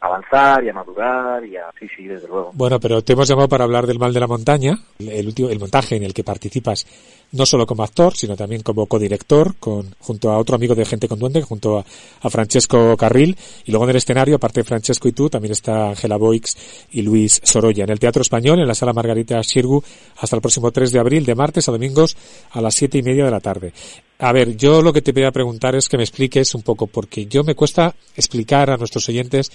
avanzar 0.00 0.64
y 0.64 0.68
a 0.68 0.72
madurar 0.72 1.44
y 1.44 1.56
a... 1.56 1.70
Sí, 1.78 1.86
sí, 1.96 2.06
desde 2.06 2.28
luego. 2.28 2.50
Bueno, 2.54 2.78
pero 2.78 3.02
te 3.02 3.14
hemos 3.14 3.28
llamado 3.28 3.48
para 3.48 3.64
hablar 3.64 3.86
del 3.86 3.98
mal 3.98 4.12
de 4.12 4.20
la 4.20 4.26
montaña, 4.26 4.78
el 4.98 5.26
último, 5.26 5.48
el 5.48 5.58
montaje 5.58 5.96
en 5.96 6.04
el 6.04 6.14
que 6.14 6.24
participas 6.24 6.86
no 7.32 7.44
solo 7.44 7.66
como 7.66 7.82
actor, 7.82 8.16
sino 8.16 8.36
también 8.36 8.62
como 8.62 8.86
codirector, 8.86 9.56
con, 9.56 9.94
junto 9.98 10.30
a 10.30 10.38
otro 10.38 10.56
amigo 10.56 10.74
de 10.74 10.86
Gente 10.86 11.08
con 11.08 11.18
Duende, 11.18 11.42
junto 11.42 11.78
a, 11.78 11.84
a 12.22 12.30
Francesco 12.30 12.96
Carril, 12.96 13.36
y 13.64 13.70
luego 13.70 13.84
en 13.84 13.90
el 13.90 13.96
escenario, 13.96 14.36
aparte 14.36 14.60
de 14.60 14.64
Francesco 14.64 15.08
y 15.08 15.12
tú, 15.12 15.28
también 15.28 15.52
está 15.52 15.90
Ángela 15.90 16.16
Boix 16.16 16.86
y 16.90 17.02
Luis 17.02 17.40
Sorolla. 17.44 17.84
En 17.84 17.90
el 17.90 18.00
Teatro 18.00 18.22
Español, 18.22 18.60
en 18.60 18.68
la 18.68 18.74
Sala 18.74 18.92
Margarita 18.92 19.42
Xirgu, 19.42 19.82
hasta 20.18 20.36
el 20.36 20.42
próximo 20.42 20.70
3 20.70 20.90
de 20.90 20.98
abril, 20.98 21.26
de 21.26 21.34
martes 21.34 21.68
a 21.68 21.72
domingos, 21.72 22.16
a 22.52 22.60
las 22.60 22.74
siete 22.74 22.98
y 22.98 23.02
media 23.02 23.26
de 23.26 23.30
la 23.30 23.40
tarde. 23.40 23.72
A 24.20 24.32
ver, 24.32 24.56
yo 24.56 24.82
lo 24.82 24.92
que 24.92 25.02
te 25.02 25.12
voy 25.12 25.24
a 25.24 25.30
preguntar 25.30 25.76
es 25.76 25.88
que 25.88 25.96
me 25.96 26.02
expliques 26.02 26.54
un 26.54 26.62
poco, 26.62 26.86
porque 26.86 27.26
yo 27.26 27.44
me 27.44 27.54
cuesta 27.54 27.94
explicar 28.16 28.70
a 28.70 28.76
nuestros 28.76 29.08
oyentes 29.08 29.52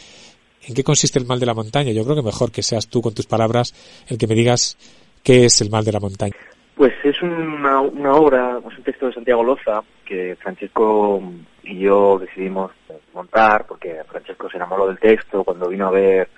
en 0.67 0.73
qué 0.73 0.83
consiste 0.83 1.19
el 1.19 1.25
mal 1.25 1.39
de 1.39 1.45
la 1.45 1.53
montaña. 1.53 1.91
Yo 1.91 2.03
creo 2.03 2.15
que 2.15 2.21
mejor 2.21 2.51
que 2.51 2.63
seas 2.63 2.87
tú 2.87 3.01
con 3.01 3.13
tus 3.13 3.25
palabras 3.25 3.73
el 4.09 4.17
que 4.17 4.27
me 4.27 4.35
digas 4.35 4.77
qué 5.23 5.45
es 5.45 5.61
el 5.61 5.69
mal 5.69 5.83
de 5.83 5.91
la 5.91 5.99
montaña. 5.99 6.33
Pues 6.75 6.93
es 7.03 7.21
una, 7.21 7.81
una 7.81 8.13
obra, 8.13 8.59
es 8.59 8.77
un 8.77 8.83
texto 8.83 9.07
de 9.07 9.13
Santiago 9.13 9.43
Loza 9.43 9.83
que 10.05 10.35
Francesco 10.41 11.21
y 11.63 11.79
yo 11.79 12.17
decidimos 12.19 12.71
montar 13.13 13.65
porque 13.67 14.01
Francesco 14.07 14.49
se 14.49 14.57
enamoró 14.57 14.87
del 14.87 14.99
texto 14.99 15.43
cuando 15.43 15.69
vino 15.69 15.87
a 15.87 15.91
ver, 15.91 16.29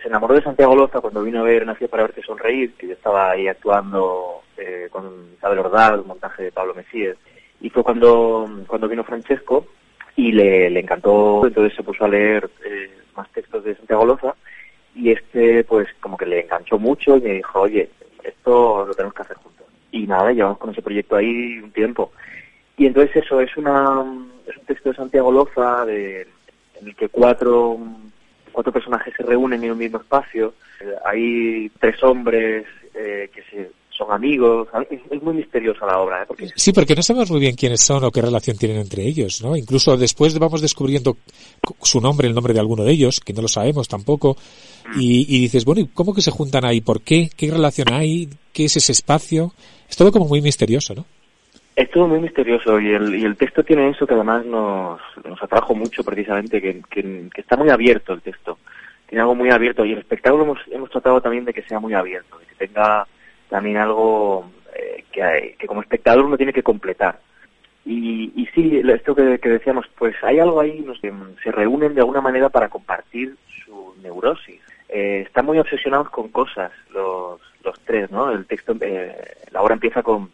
se 0.00 0.08
enamoró 0.08 0.34
de 0.34 0.42
Santiago 0.42 0.74
Loza 0.74 1.00
cuando 1.00 1.22
vino 1.22 1.40
a 1.40 1.44
ver 1.44 1.66
Nació 1.66 1.88
para 1.88 2.04
verte 2.04 2.22
sonreír, 2.22 2.74
que 2.74 2.86
yo 2.86 2.92
estaba 2.94 3.32
ahí 3.32 3.48
actuando 3.48 4.42
eh, 4.56 4.88
con 4.90 5.32
Isabel 5.36 5.58
Ordal, 5.58 6.00
un 6.00 6.08
montaje 6.08 6.44
de 6.44 6.52
Pablo 6.52 6.74
Mesías, 6.74 7.16
y 7.60 7.68
fue 7.68 7.82
cuando, 7.82 8.48
cuando 8.66 8.88
vino 8.88 9.04
Francesco 9.04 9.66
y 10.16 10.32
le, 10.32 10.70
le 10.70 10.80
encantó, 10.80 11.46
entonces 11.46 11.74
se 11.76 11.82
puso 11.82 12.04
a 12.04 12.08
leer 12.08 12.48
eh, 12.64 12.99
más 13.16 13.30
textos 13.32 13.64
de 13.64 13.76
Santiago 13.76 14.04
Loza 14.04 14.34
y 14.94 15.10
este 15.12 15.64
pues 15.64 15.88
como 16.00 16.16
que 16.16 16.26
le 16.26 16.40
enganchó 16.40 16.78
mucho 16.78 17.16
y 17.16 17.20
me 17.20 17.34
dijo, 17.34 17.60
oye, 17.60 17.90
esto 18.24 18.86
lo 18.86 18.94
tenemos 18.94 19.14
que 19.14 19.22
hacer 19.22 19.36
juntos. 19.36 19.66
Y 19.92 20.06
nada, 20.06 20.32
llevamos 20.32 20.58
con 20.58 20.70
ese 20.70 20.82
proyecto 20.82 21.16
ahí 21.16 21.58
un 21.58 21.72
tiempo. 21.72 22.12
Y 22.76 22.86
entonces 22.86 23.24
eso, 23.24 23.40
es 23.40 23.56
una 23.56 24.04
es 24.46 24.56
un 24.56 24.64
texto 24.64 24.90
de 24.90 24.96
Santiago 24.96 25.30
Loza 25.30 25.84
de, 25.84 26.22
en 26.80 26.88
el 26.88 26.96
que 26.96 27.08
cuatro, 27.08 27.78
cuatro 28.52 28.72
personajes 28.72 29.14
se 29.16 29.22
reúnen 29.22 29.62
en 29.62 29.72
un 29.72 29.78
mismo 29.78 29.98
espacio. 29.98 30.54
Eh, 30.80 30.94
hay 31.04 31.70
tres 31.78 32.02
hombres 32.02 32.66
eh, 32.94 33.30
que 33.32 33.42
se, 33.42 33.70
son 34.00 34.12
amigos. 34.12 34.68
Es, 34.90 35.00
es, 35.10 35.22
muy 35.22 35.34
misteriosa 35.34 35.84
la 35.86 35.98
obra. 35.98 36.22
¿eh? 36.22 36.24
Porque... 36.26 36.48
Sí, 36.56 36.72
porque 36.72 36.94
no 36.94 37.02
sabemos 37.02 37.30
muy 37.30 37.40
bien 37.40 37.54
quiénes 37.54 37.82
son 37.82 38.02
o 38.04 38.10
qué 38.10 38.22
relación 38.22 38.56
tienen 38.56 38.78
entre 38.78 39.02
ellos, 39.02 39.42
¿no? 39.42 39.56
Incluso 39.56 39.96
después 39.96 40.38
vamos 40.38 40.62
descubriendo 40.62 41.18
su 41.82 42.00
nombre, 42.00 42.26
el 42.26 42.34
nombre 42.34 42.54
de 42.54 42.60
alguno 42.60 42.84
de 42.84 42.92
ellos, 42.92 43.20
que 43.20 43.34
no 43.34 43.42
lo 43.42 43.48
sabemos 43.48 43.88
tampoco. 43.88 44.36
Y, 44.96 45.26
y 45.28 45.40
dices, 45.42 45.64
bueno, 45.64 45.82
¿y 45.82 45.88
cómo 45.88 46.14
que 46.14 46.22
se 46.22 46.30
juntan 46.30 46.64
ahí? 46.64 46.80
¿Por 46.80 47.02
qué? 47.02 47.28
¿Qué 47.36 47.50
relación 47.50 47.92
hay? 47.92 48.28
¿Qué 48.52 48.64
es 48.64 48.76
ese 48.76 48.92
espacio? 48.92 49.52
Es 49.88 49.96
todo 49.96 50.10
como 50.10 50.26
muy 50.26 50.40
misterioso, 50.40 50.94
¿no? 50.94 51.04
Es 51.76 51.90
todo 51.90 52.08
muy 52.08 52.20
misterioso 52.20 52.80
y 52.80 52.90
el, 52.92 53.14
y 53.14 53.24
el 53.24 53.36
texto 53.36 53.62
tiene 53.62 53.90
eso 53.90 54.06
que 54.06 54.14
además 54.14 54.44
nos, 54.44 55.00
nos 55.24 55.42
atrajo 55.42 55.74
mucho 55.74 56.02
precisamente, 56.02 56.60
que, 56.60 56.82
que, 56.90 57.28
que 57.32 57.40
está 57.40 57.56
muy 57.56 57.70
abierto 57.70 58.12
el 58.12 58.22
texto. 58.22 58.58
Tiene 59.06 59.22
algo 59.22 59.34
muy 59.34 59.50
abierto 59.50 59.84
y 59.84 59.92
el 59.92 59.98
espectáculo 59.98 60.44
hemos, 60.44 60.58
hemos 60.70 60.90
tratado 60.90 61.20
también 61.20 61.44
de 61.44 61.52
que 61.52 61.62
sea 61.62 61.80
muy 61.80 61.94
abierto, 61.94 62.38
de 62.38 62.46
que 62.46 62.66
tenga 62.66 63.06
también 63.50 63.76
algo 63.76 64.50
eh, 64.74 65.04
que, 65.12 65.56
que 65.58 65.66
como 65.66 65.82
espectador 65.82 66.24
uno 66.24 66.38
tiene 66.38 66.52
que 66.54 66.62
completar. 66.62 67.20
Y, 67.84 68.32
y 68.36 68.46
sí, 68.54 68.80
esto 68.88 69.14
que, 69.14 69.38
decíamos, 69.38 69.86
pues 69.98 70.14
hay 70.22 70.38
algo 70.38 70.60
ahí, 70.60 70.80
nos, 70.80 71.00
que 71.00 71.12
se 71.42 71.50
reúnen 71.50 71.94
de 71.94 72.00
alguna 72.00 72.20
manera 72.20 72.48
para 72.48 72.68
compartir 72.68 73.36
su 73.64 73.94
neurosis. 74.02 74.60
Eh, 74.88 75.24
están 75.26 75.46
muy 75.46 75.58
obsesionados 75.58 76.10
con 76.10 76.28
cosas 76.28 76.72
los, 76.92 77.40
los 77.64 77.80
tres, 77.80 78.10
¿no? 78.10 78.30
El 78.30 78.46
texto, 78.46 78.74
eh, 78.80 79.14
la 79.50 79.62
obra 79.62 79.74
empieza 79.74 80.02
con, 80.02 80.30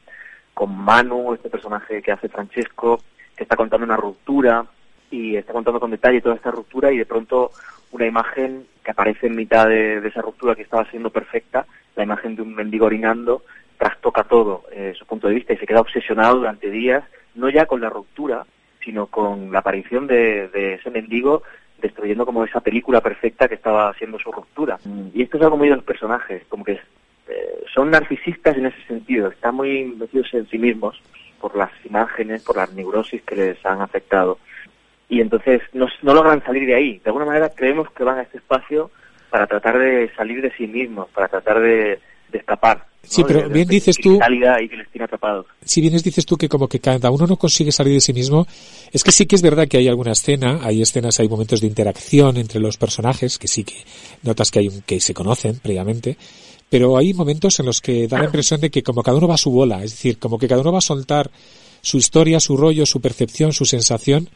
con 0.55 0.77
Manu, 0.77 1.35
este 1.35 1.49
personaje 1.49 2.03
que 2.03 2.13
hace 2.13 2.29
Francesco, 2.29 3.01
que 3.37 3.45
está 3.45 3.57
contando 3.57 3.85
una 3.85 3.97
ruptura 3.97 4.65
y 5.11 5.37
está 5.37 5.53
contando 5.53 5.81
con 5.81 5.91
detalle 5.91 6.21
toda 6.21 6.35
esta 6.35 6.51
ruptura 6.51 6.93
y 6.93 6.99
de 6.99 7.07
pronto 7.07 7.51
una 7.93 8.07
imagen 8.07 8.67
que 8.85 8.91
aparece 8.91 9.27
en 9.27 9.37
mitad 9.37 9.69
de, 9.69 9.99
esa 10.07 10.23
ruptura 10.23 10.55
que 10.55 10.63
estaba 10.63 10.89
siendo 10.91 11.11
perfecta, 11.11 11.67
la 11.95 12.05
imagen 12.05 12.37
de 12.37 12.43
un 12.43 12.55
mendigo 12.55 12.87
orinando, 12.87 13.43
trastoca 13.79 14.25
todo 14.25 14.65
eh, 14.73 14.95
su 14.99 15.07
punto 15.07 15.29
de 15.29 15.35
vista 15.35 15.53
y 15.53 15.59
se 15.59 15.67
queda 15.67 15.81
obsesionado 15.81 16.37
durante 16.37 16.71
días, 16.71 17.05
no 17.35 17.49
ya 17.49 17.67
con 17.67 17.81
la 17.81 17.91
ruptura, 17.91 18.45
sino 18.85 19.07
con 19.07 19.53
la 19.53 19.61
aparición 19.61 20.07
de, 20.07 20.49
de 20.49 20.75
ese 20.75 20.91
mendigo 20.91 21.43
destruyendo 21.81 22.25
como 22.25 22.45
esa 22.45 22.61
película 22.61 23.01
perfecta 23.01 23.49
que 23.49 23.55
estaba 23.55 23.91
haciendo 23.91 24.19
su 24.19 24.33
ruptura. 24.33 24.79
Y 25.15 25.23
esto 25.23 25.37
es 25.37 25.43
algo 25.43 25.57
muy 25.57 25.69
de 25.69 25.77
los 25.77 25.85
personajes, 25.85 26.43
como 26.49 26.65
que 26.65 26.73
eh, 27.29 27.65
son 27.75 27.91
narcisistas 27.91 28.57
en 28.57 28.67
ese 28.67 28.83
sentido, 28.87 29.29
están 29.29 29.55
muy 29.55 29.85
metidos 29.85 30.33
en 30.35 30.49
sí 30.49 30.59
mismos 30.59 31.01
por 31.41 31.57
las 31.57 31.71
imágenes, 31.85 32.43
por 32.43 32.57
las 32.57 32.73
neurosis 32.73 33.23
que 33.23 33.37
les 33.37 33.67
han 33.67 33.81
afectado. 33.81 34.39
Y 35.09 35.21
entonces 35.21 35.63
no, 35.73 35.87
no 36.03 36.15
logran 36.15 36.45
salir 36.45 36.67
de 36.67 36.75
ahí. 36.75 36.99
De 36.99 37.11
alguna 37.11 37.27
manera 37.27 37.51
creemos 37.51 37.91
que 37.93 38.05
van 38.05 38.19
a 38.19 38.23
este 38.23 38.39
espacio 38.39 38.91
para 39.31 39.47
tratar 39.47 39.79
de 39.79 40.11
salir 40.17 40.43
de 40.43 40.53
sí 40.57 40.67
mismos, 40.67 41.09
para 41.11 41.29
tratar 41.29 41.61
de, 41.61 42.01
de 42.31 42.39
escapar. 42.39 42.87
Sí, 43.03 43.21
¿no? 43.21 43.29
pero 43.29 43.43
de, 43.43 43.49
bien 43.49 43.69
de 43.69 43.75
dices 43.75 43.97
tú. 43.97 44.19
Y 44.61 44.69
que 44.69 44.77
les 44.77 44.91
tiene 44.91 45.05
atrapados. 45.05 45.47
Si 45.65 45.81
bien 45.81 45.97
dices 45.97 46.27
tú 46.27 46.37
que 46.37 46.49
como 46.49 46.69
que 46.69 46.81
cada 46.81 47.11
uno 47.11 47.27
no 47.27 47.37
consigue 47.37 47.73
salir 47.73 47.95
de 47.95 48.01
sí 48.01 48.13
mismo, 48.13 48.47
es 48.93 49.05
que 49.05 49.13
sí 49.13 49.27
que 49.27 49.37
es 49.37 49.43
verdad 49.43 49.69
que 49.69 49.79
hay 49.79 49.89
alguna 49.89 50.13
escena, 50.13 50.61
hay 50.63 50.83
escenas, 50.83 51.21
hay 51.21 51.29
momentos 51.29 51.61
de 51.61 51.69
interacción 51.69 52.37
entre 52.37 52.61
los 52.61 52.77
personajes, 52.79 53.39
que 53.39 53.49
sí 53.49 53.65
que 53.65 53.77
notas 54.23 54.51
que 54.51 54.61
hay 54.61 54.69
un, 54.69 54.83
que 54.83 55.01
se 55.01 55.15
conocen 55.15 55.59
previamente, 55.61 56.17
pero 56.69 56.97
hay 56.97 57.15
momentos 57.15 57.59
en 57.61 57.67
los 57.67 57.81
que 57.81 58.09
da 58.09 58.19
la 58.19 58.25
impresión 58.27 58.61
de 58.61 58.71
que 58.71 58.83
como 58.83 59.03
cada 59.03 59.19
uno 59.19 59.29
va 59.29 59.35
a 59.35 59.39
su 59.39 59.51
bola, 59.51 59.83
es 59.85 59.93
decir, 59.93 60.19
como 60.19 60.39
que 60.39 60.49
cada 60.49 60.61
uno 60.61 60.73
va 60.73 60.79
a 60.79 60.83
soltar 60.83 61.31
su 61.81 61.99
historia, 61.99 62.41
su 62.41 62.57
rollo, 62.57 62.85
su 62.85 63.01
percepción, 63.01 63.53
su 63.53 63.65
sensación, 63.65 64.29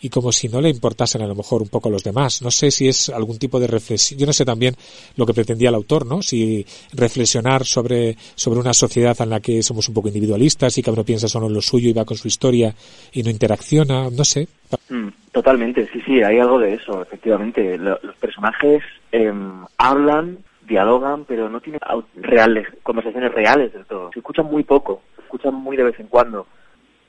y 0.00 0.08
como 0.10 0.32
si 0.32 0.48
no 0.48 0.60
le 0.60 0.68
importasen 0.68 1.22
a 1.22 1.26
lo 1.26 1.34
mejor 1.34 1.62
un 1.62 1.68
poco 1.68 1.88
a 1.88 1.92
los 1.92 2.04
demás. 2.04 2.42
No 2.42 2.50
sé 2.50 2.70
si 2.70 2.88
es 2.88 3.08
algún 3.08 3.38
tipo 3.38 3.58
de 3.60 3.66
reflexión. 3.66 4.18
Yo 4.18 4.26
no 4.26 4.32
sé 4.32 4.44
también 4.44 4.74
lo 5.16 5.26
que 5.26 5.34
pretendía 5.34 5.68
el 5.68 5.74
autor, 5.74 6.06
¿no? 6.06 6.22
Si 6.22 6.64
reflexionar 6.92 7.64
sobre, 7.64 8.16
sobre 8.34 8.60
una 8.60 8.72
sociedad 8.72 9.16
en 9.20 9.30
la 9.30 9.40
que 9.40 9.62
somos 9.62 9.88
un 9.88 9.94
poco 9.94 10.08
individualistas 10.08 10.76
y 10.78 10.82
cada 10.82 10.94
uno 10.94 11.04
piensa 11.04 11.28
solo 11.28 11.46
en 11.46 11.54
lo 11.54 11.62
suyo 11.62 11.88
y 11.88 11.92
va 11.92 12.04
con 12.04 12.16
su 12.16 12.28
historia 12.28 12.74
y 13.12 13.22
no 13.22 13.30
interacciona, 13.30 14.10
no 14.10 14.24
sé. 14.24 14.48
Mm, 14.90 15.08
totalmente, 15.32 15.88
sí, 15.92 16.00
sí, 16.04 16.22
hay 16.22 16.38
algo 16.38 16.58
de 16.58 16.74
eso, 16.74 17.02
efectivamente. 17.02 17.78
Lo, 17.78 17.98
los 18.02 18.16
personajes 18.16 18.82
eh, 19.12 19.32
hablan, 19.78 20.38
dialogan, 20.66 21.24
pero 21.24 21.48
no 21.48 21.60
tienen 21.60 21.80
reales, 22.16 22.66
conversaciones 22.82 23.32
reales 23.32 23.72
del 23.72 23.86
todo. 23.86 24.10
Se 24.12 24.20
escuchan 24.20 24.46
muy 24.46 24.62
poco, 24.62 25.02
se 25.16 25.22
escuchan 25.22 25.54
muy 25.54 25.76
de 25.76 25.84
vez 25.84 25.98
en 25.98 26.08
cuando. 26.08 26.46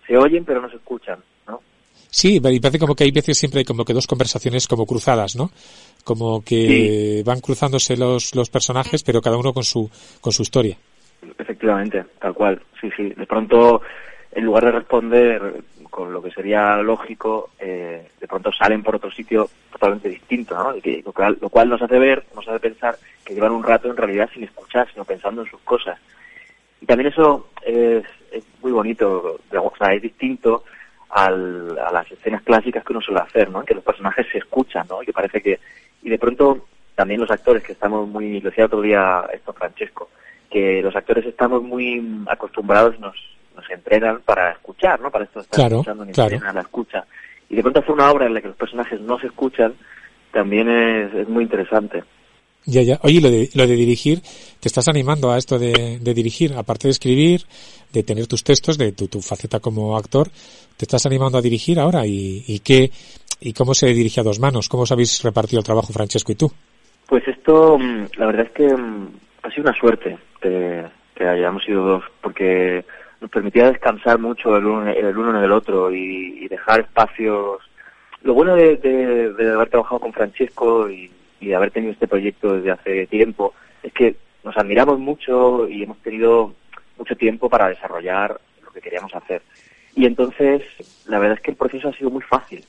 Se 0.08 0.18
oyen, 0.18 0.46
pero 0.46 0.62
no 0.62 0.70
se 0.70 0.78
escuchan. 0.78 1.20
Sí, 2.12 2.38
y 2.44 2.60
parece 2.60 2.80
como 2.80 2.96
que 2.96 3.04
hay 3.04 3.12
veces 3.12 3.38
siempre 3.38 3.60
hay 3.60 3.66
como 3.66 3.86
que 3.86 3.94
dos 3.94 4.08
conversaciones 4.08 4.68
como 4.68 4.86
cruzadas, 4.86 5.36
¿no? 5.36 5.52
Como 6.04 6.44
que 6.44 7.18
sí. 7.18 7.24
van 7.24 7.40
cruzándose 7.40 7.96
los, 7.96 8.34
los 8.36 8.50
personajes, 8.50 9.04
pero 9.04 9.22
cada 9.22 9.38
uno 9.38 9.54
con 9.54 9.64
su, 9.64 9.90
con 10.20 10.34
su 10.34 10.42
historia. 10.42 10.76
Efectivamente, 11.38 12.04
tal 12.20 12.34
cual, 12.34 12.62
sí, 12.82 12.90
sí. 12.96 13.10
De 13.10 13.28
pronto, 13.28 13.82
en 14.32 14.44
lugar 14.44 14.66
de 14.66 14.72
responder 14.72 15.64
con 15.90 16.12
lo 16.12 16.22
que 16.22 16.32
sería 16.32 16.78
lógico, 16.78 17.52
eh, 17.60 18.10
de 18.20 18.28
pronto 18.28 18.52
salen 18.52 18.82
por 18.82 18.96
otro 18.96 19.12
sitio 19.12 19.50
totalmente 19.72 20.10
distinto, 20.10 20.56
¿no? 20.56 20.76
Y 20.76 20.82
que, 20.82 21.04
lo, 21.06 21.12
cual, 21.12 21.38
lo 21.40 21.50
cual 21.50 21.70
nos 21.70 21.82
hace 21.82 22.00
ver, 22.00 22.26
nos 22.36 22.48
hace 22.48 22.60
pensar 22.60 22.98
que 23.24 23.34
llevan 23.36 23.52
un 23.52 23.64
rato 23.64 23.90
en 23.90 23.98
realidad 23.98 24.30
sin 24.34 24.44
escuchar, 24.44 24.88
sino 24.92 25.06
pensando 25.06 25.44
en 25.44 25.50
sus 25.50 25.60
cosas. 25.62 26.00
Y 26.82 26.86
también 26.86 27.10
eso 27.12 27.50
es, 27.64 28.04
es 28.32 28.44
muy 28.62 28.72
bonito, 28.72 29.40
o 29.52 29.74
sea, 29.78 29.94
es 29.94 30.02
distinto 30.02 30.64
al, 31.10 31.78
a 31.80 31.92
las 31.92 32.12
escenas 32.12 32.42
clásicas 32.44 32.84
que 32.84 32.94
uno 32.94 33.02
suele 33.02 33.22
hacer, 33.22 33.50
¿no? 33.50 33.64
Que 33.64 33.74
los 33.76 33.84
personajes 33.84 34.28
se 34.32 34.38
escuchan, 34.40 34.86
¿no? 34.90 35.00
Que 35.00 35.14
parece 35.14 35.42
que 35.42 35.60
Y 36.04 36.10
de 36.10 36.20
pronto 36.20 36.66
también 36.96 37.20
los 37.22 37.32
actores 37.32 37.64
que 37.64 37.72
estamos 37.72 38.08
muy, 38.08 38.42
lo 38.42 38.50
decía 38.50 38.66
otro 38.66 38.82
día 38.82 39.26
esto 39.34 39.54
Francesco, 39.54 40.10
que 40.50 40.82
los 40.82 40.96
actores 40.96 41.26
estamos 41.26 41.64
muy 41.64 42.24
acostumbrados, 42.28 43.00
nos, 43.00 43.16
nos 43.56 43.70
entrenan 43.70 44.22
para 44.26 44.52
escuchar, 44.52 45.00
¿no? 45.00 45.10
Para 45.10 45.26
esto 45.26 45.40
estar 45.40 45.56
Claro, 45.60 45.76
escuchando, 45.78 46.06
nos 46.06 46.14
claro. 46.16 46.38
la 46.54 46.62
escucha. 46.62 47.06
Y 47.50 47.56
de 47.56 47.62
pronto 47.62 47.80
hacer 47.80 47.92
una 47.92 48.12
obra 48.12 48.26
en 48.26 48.34
la 48.34 48.42
que 48.42 48.48
los 48.50 48.58
personajes 48.58 49.00
no 49.02 49.20
se 49.20 49.28
escuchan 49.28 49.74
también 50.32 50.70
es, 50.70 51.14
es 51.14 51.28
muy 51.28 51.44
interesante. 51.44 52.04
Ya, 52.70 52.82
ya. 52.84 53.00
Oye, 53.04 53.20
lo 53.22 53.30
de, 53.32 53.50
lo 53.56 53.66
de 53.66 53.76
dirigir, 53.76 54.22
¿te 54.60 54.68
estás 54.68 54.88
animando 54.88 55.32
a 55.32 55.38
esto 55.38 55.58
de, 55.58 55.98
de 56.00 56.14
dirigir? 56.14 56.54
Aparte 56.54 56.88
de 56.88 56.92
escribir, 56.92 57.42
de 57.92 58.04
tener 58.04 58.28
tus 58.28 58.44
textos, 58.44 58.78
de 58.78 58.92
tu, 58.92 59.08
tu 59.08 59.22
faceta 59.22 59.60
como 59.60 59.98
actor, 59.98 60.28
¿te 60.78 60.86
estás 60.86 61.06
animando 61.06 61.38
a 61.38 61.42
dirigir 61.42 61.80
ahora? 61.80 62.06
¿Y, 62.06 62.44
y 62.48 62.60
qué, 62.60 62.92
y 63.40 63.54
cómo 63.54 63.74
se 63.74 63.88
dirige 63.88 64.20
a 64.22 64.24
dos 64.24 64.40
manos? 64.40 64.70
¿Cómo 64.70 64.84
os 64.84 64.92
habéis 64.92 65.24
repartido 65.24 65.60
el 65.60 65.66
trabajo, 65.66 65.92
Francesco 65.94 66.32
y 66.32 66.36
tú? 66.36 66.52
Pues 67.08 67.28
esto, 67.28 67.78
mm, 67.80 68.06
la 68.18 68.26
verdad 68.28 68.46
es 68.46 68.52
que 68.52 68.68
mm, 68.72 69.08
ha 69.44 69.50
sido 69.50 69.64
una 69.64 69.80
suerte 69.80 70.18
que, 70.42 70.86
que 71.16 71.28
hayamos 71.28 71.64
sido 71.64 71.84
dos, 71.84 72.04
porque 72.22 72.86
nos 73.20 73.32
permitía 73.32 73.72
descansar 73.72 74.20
mucho 74.20 74.56
el 74.58 74.66
uno, 74.66 74.88
el 74.92 75.18
uno 75.18 75.38
en 75.38 75.44
el 75.44 75.52
otro 75.52 75.92
y, 75.94 76.44
y 76.44 76.48
dejar 76.48 76.82
espacios. 76.82 77.62
Lo 78.22 78.34
bueno 78.36 78.54
de, 78.56 78.76
de- 78.78 79.34
de 79.34 79.52
haber 79.54 79.70
trabajado 79.70 80.02
con 80.02 80.14
Francesco 80.14 80.90
y, 80.90 81.10
y 81.40 81.48
de 81.48 81.56
haber 81.56 81.72
tenido 81.72 81.94
este 81.94 82.08
proyecto 82.08 82.54
desde 82.54 82.72
hace 82.72 83.08
tiempo 83.08 83.54
es 83.84 83.94
que 83.94 84.16
nos 84.44 84.58
admiramos 84.58 85.00
mucho 85.00 85.68
y 85.68 85.84
hemos 85.84 85.98
tenido 86.00 86.54
mucho 86.98 87.16
tiempo 87.16 87.50
para 87.50 87.70
desarrollar 87.70 88.40
lo 88.64 88.72
que 88.72 88.82
queríamos 88.82 89.14
hacer. 89.16 89.42
Y 89.96 90.06
entonces, 90.06 90.62
la 91.08 91.20
verdad 91.20 91.38
es 91.38 91.44
que 91.44 91.52
el 91.52 91.58
proceso 91.58 91.90
ha 91.90 91.94
sido 91.94 92.10
muy 92.10 92.22
fácil. 92.22 92.64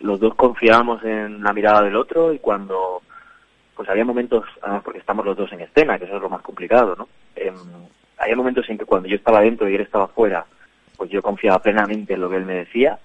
Los 0.00 0.20
dos 0.20 0.34
confiábamos 0.34 1.02
en 1.04 1.42
la 1.42 1.52
mirada 1.52 1.82
del 1.82 1.96
otro 1.96 2.32
y 2.32 2.38
cuando 2.38 3.02
pues 3.74 3.88
había 3.90 4.04
momentos, 4.04 4.44
además 4.62 4.82
porque 4.82 5.00
estamos 5.00 5.24
los 5.24 5.36
dos 5.36 5.52
en 5.52 5.60
escena, 5.60 5.98
que 5.98 6.06
eso 6.06 6.16
es 6.16 6.22
lo 6.22 6.30
más 6.30 6.40
complicado, 6.40 6.96
¿no? 6.96 7.08
Em, 7.34 7.54
había 8.16 8.34
momentos 8.34 8.68
en 8.70 8.78
que 8.78 8.86
cuando 8.86 9.06
yo 9.06 9.16
estaba 9.16 9.42
dentro 9.42 9.68
y 9.68 9.74
él 9.74 9.82
estaba 9.82 10.08
fuera, 10.08 10.46
pues 10.96 11.10
yo 11.10 11.20
confiaba 11.20 11.60
plenamente 11.60 12.14
en 12.14 12.22
lo 12.22 12.30
que 12.30 12.36
él 12.36 12.46
me 12.46 12.54
decía 12.54 12.98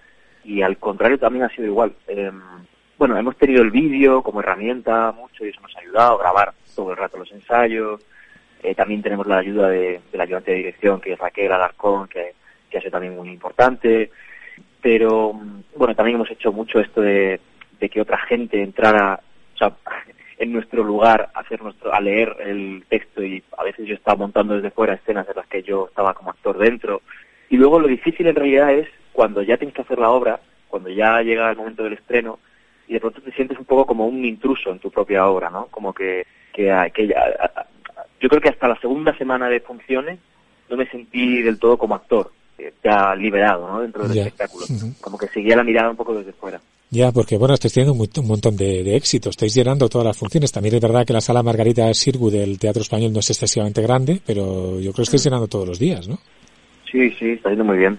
y 0.46 0.62
al 0.62 0.78
contrario 0.78 1.20
también 1.20 1.44
ha 1.44 1.50
sido 1.50 1.68
igual. 1.68 1.94
Em, 2.08 2.42
bueno, 3.02 3.18
hemos 3.18 3.36
tenido 3.36 3.64
el 3.64 3.72
vídeo 3.72 4.22
como 4.22 4.42
herramienta 4.42 5.12
mucho 5.12 5.44
y 5.44 5.50
eso 5.50 5.60
nos 5.62 5.76
ha 5.76 5.80
ayudado 5.80 6.14
a 6.14 6.20
grabar 6.20 6.54
todo 6.76 6.92
el 6.92 6.98
rato 6.98 7.18
los 7.18 7.32
ensayos. 7.32 8.00
Eh, 8.62 8.76
también 8.76 9.02
tenemos 9.02 9.26
la 9.26 9.40
ayuda 9.40 9.70
de, 9.70 10.02
del 10.12 10.22
ayudante 10.22 10.52
de 10.52 10.58
dirección, 10.58 11.02
que 11.02 11.14
es 11.14 11.18
Raquel 11.18 11.52
Alarcón, 11.52 12.08
que, 12.08 12.36
que 12.70 12.78
ha 12.78 12.80
sido 12.80 12.92
también 12.92 13.16
muy 13.16 13.30
importante. 13.30 14.12
Pero, 14.84 15.34
mm, 15.34 15.64
bueno, 15.78 15.96
también 15.96 16.18
hemos 16.18 16.30
hecho 16.30 16.52
mucho 16.52 16.80
esto 16.80 17.02
de, 17.02 17.40
de 17.80 17.90
que 17.90 18.02
otra 18.02 18.20
gente 18.20 18.62
entrara, 18.62 19.20
en 20.38 20.54
nuestro 20.54 20.84
lugar 20.84 21.32
a 21.34 21.40
hacer 21.40 21.60
nuestro, 21.64 21.92
a 21.92 22.00
leer 22.00 22.36
el 22.42 22.86
texto 22.88 23.24
y 23.24 23.44
a 23.58 23.64
veces 23.64 23.88
yo 23.88 23.96
estaba 23.96 24.18
montando 24.18 24.54
desde 24.54 24.70
fuera 24.70 24.94
escenas 24.94 25.28
en 25.28 25.38
las 25.38 25.48
que 25.48 25.64
yo 25.64 25.88
estaba 25.88 26.14
como 26.14 26.30
actor 26.30 26.56
dentro. 26.56 27.02
Y 27.50 27.58
luego 27.58 27.80
lo 27.80 27.88
difícil 27.88 28.28
en 28.28 28.36
realidad 28.36 28.72
es 28.72 28.88
cuando 29.12 29.42
ya 29.42 29.58
tienes 29.58 29.74
que 29.74 29.82
hacer 29.82 29.98
la 29.98 30.12
obra, 30.12 30.40
cuando 30.68 30.90
ya 30.92 31.20
llega 31.24 31.50
el 31.50 31.58
momento 31.58 31.84
del 31.84 31.94
estreno 31.94 32.38
y 32.88 32.94
de 32.94 33.00
pronto 33.00 33.22
te 33.22 33.32
sientes 33.32 33.58
un 33.58 33.66
poco 33.66 33.86
como 33.86 34.08
un 34.08 34.24
intruso 34.26 34.72
en 34.72 34.80
tu 34.80 34.90
propia 34.92 35.28
obra, 35.28 35.50
¿no? 35.50 35.68
Como 35.68 35.94
que, 35.94 36.26
que, 36.54 36.64
que 36.94 37.08
ya- 37.08 37.68
yo 38.20 38.30
creo 38.30 38.42
que 38.42 38.50
hasta 38.50 38.68
la 38.68 38.80
segunda 38.80 39.18
semana 39.18 39.48
de 39.50 39.60
funciones 39.62 40.20
no 40.70 40.78
me 40.78 40.86
sentí 40.88 41.42
del 41.42 41.58
todo 41.60 41.78
como 41.78 41.96
actor, 41.96 42.32
eh, 42.58 42.74
ya 42.84 43.16
liberado, 43.16 43.68
¿no? 43.68 43.82
Dentro 43.82 44.04
del 44.08 44.14
Ya. 44.18 44.22
espectáculo. 44.24 44.66
Como 45.02 45.18
que 45.18 45.28
seguía 45.30 45.56
la 45.56 45.64
mirada 45.64 45.90
un 45.90 45.98
poco 45.98 46.14
desde 46.16 46.34
fuera. 46.34 46.62
Ya, 46.94 47.12
porque 47.14 47.38
bueno, 47.38 47.54
estáis 47.54 47.74
teniendo 47.74 47.94
un, 47.94 48.00
mo- 48.00 48.22
un 48.22 48.28
montón 48.28 48.58
de, 48.58 48.84
de 48.84 48.96
éxitos, 48.98 49.32
estáis 49.32 49.54
llenando 49.56 49.88
todas 49.88 50.06
las 50.08 50.18
funciones. 50.18 50.52
También 50.52 50.76
es 50.76 50.82
verdad 50.82 51.06
que 51.06 51.14
la 51.14 51.22
sala 51.22 51.42
Margarita 51.42 51.94
Sirgu 51.94 52.30
del 52.30 52.60
Teatro 52.60 52.82
Español 52.82 53.14
no 53.14 53.20
es 53.20 53.30
excesivamente 53.30 53.82
grande, 53.82 54.20
pero 54.26 54.76
yo 54.80 54.92
creo 54.92 54.94
que 54.96 55.02
estáis 55.04 55.24
llenando 55.24 55.48
todos 55.48 55.68
los 55.68 55.80
días, 55.80 56.08
¿no? 56.10 56.20
Sí, 56.92 57.10
sí, 57.12 57.32
está 57.32 57.50
yendo 57.50 57.64
muy 57.64 57.78
bien. 57.78 57.98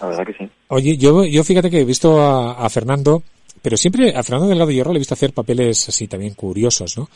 La 0.00 0.06
verdad 0.08 0.24
que 0.26 0.32
sí. 0.32 0.50
Oye, 0.68 0.96
yo, 0.96 1.24
yo 1.26 1.44
fíjate 1.44 1.68
que 1.70 1.80
he 1.80 1.84
visto 1.84 2.18
a, 2.20 2.52
a 2.64 2.70
Fernando, 2.70 3.22
pero 3.62 3.76
siempre 3.76 4.14
a 4.14 4.22
Fernando 4.22 4.48
Delgado 4.48 4.70
Hierro 4.70 4.92
le 4.92 4.98
he 4.98 5.00
visto 5.00 5.14
hacer 5.14 5.32
papeles 5.32 5.88
así 5.88 6.06
también 6.08 6.34
curiosos, 6.34 6.96
¿no? 6.96 7.08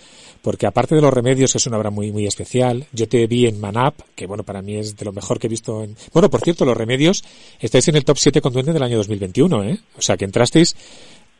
Porque 0.42 0.66
aparte 0.66 0.94
de 0.94 1.00
Los 1.00 1.12
Remedios, 1.12 1.52
que 1.52 1.58
es 1.58 1.66
una 1.66 1.78
obra 1.78 1.90
muy, 1.90 2.12
muy 2.12 2.26
especial, 2.26 2.86
yo 2.92 3.08
te 3.08 3.26
vi 3.26 3.46
en 3.46 3.58
Manap, 3.58 3.94
que 4.14 4.26
bueno, 4.26 4.42
para 4.44 4.60
mí 4.60 4.76
es 4.76 4.94
de 4.96 5.04
lo 5.04 5.12
mejor 5.12 5.38
que 5.38 5.46
he 5.46 5.50
visto 5.50 5.82
en... 5.82 5.96
Bueno, 6.12 6.28
por 6.28 6.42
cierto, 6.42 6.66
Los 6.66 6.76
Remedios, 6.76 7.24
estáis 7.58 7.88
en 7.88 7.96
el 7.96 8.04
top 8.04 8.18
7 8.18 8.42
con 8.42 8.52
Duende 8.52 8.72
del 8.72 8.82
año 8.82 8.98
2021, 8.98 9.64
¿eh? 9.64 9.78
O 9.96 10.02
sea, 10.02 10.18
que 10.18 10.26
entrasteis, 10.26 10.76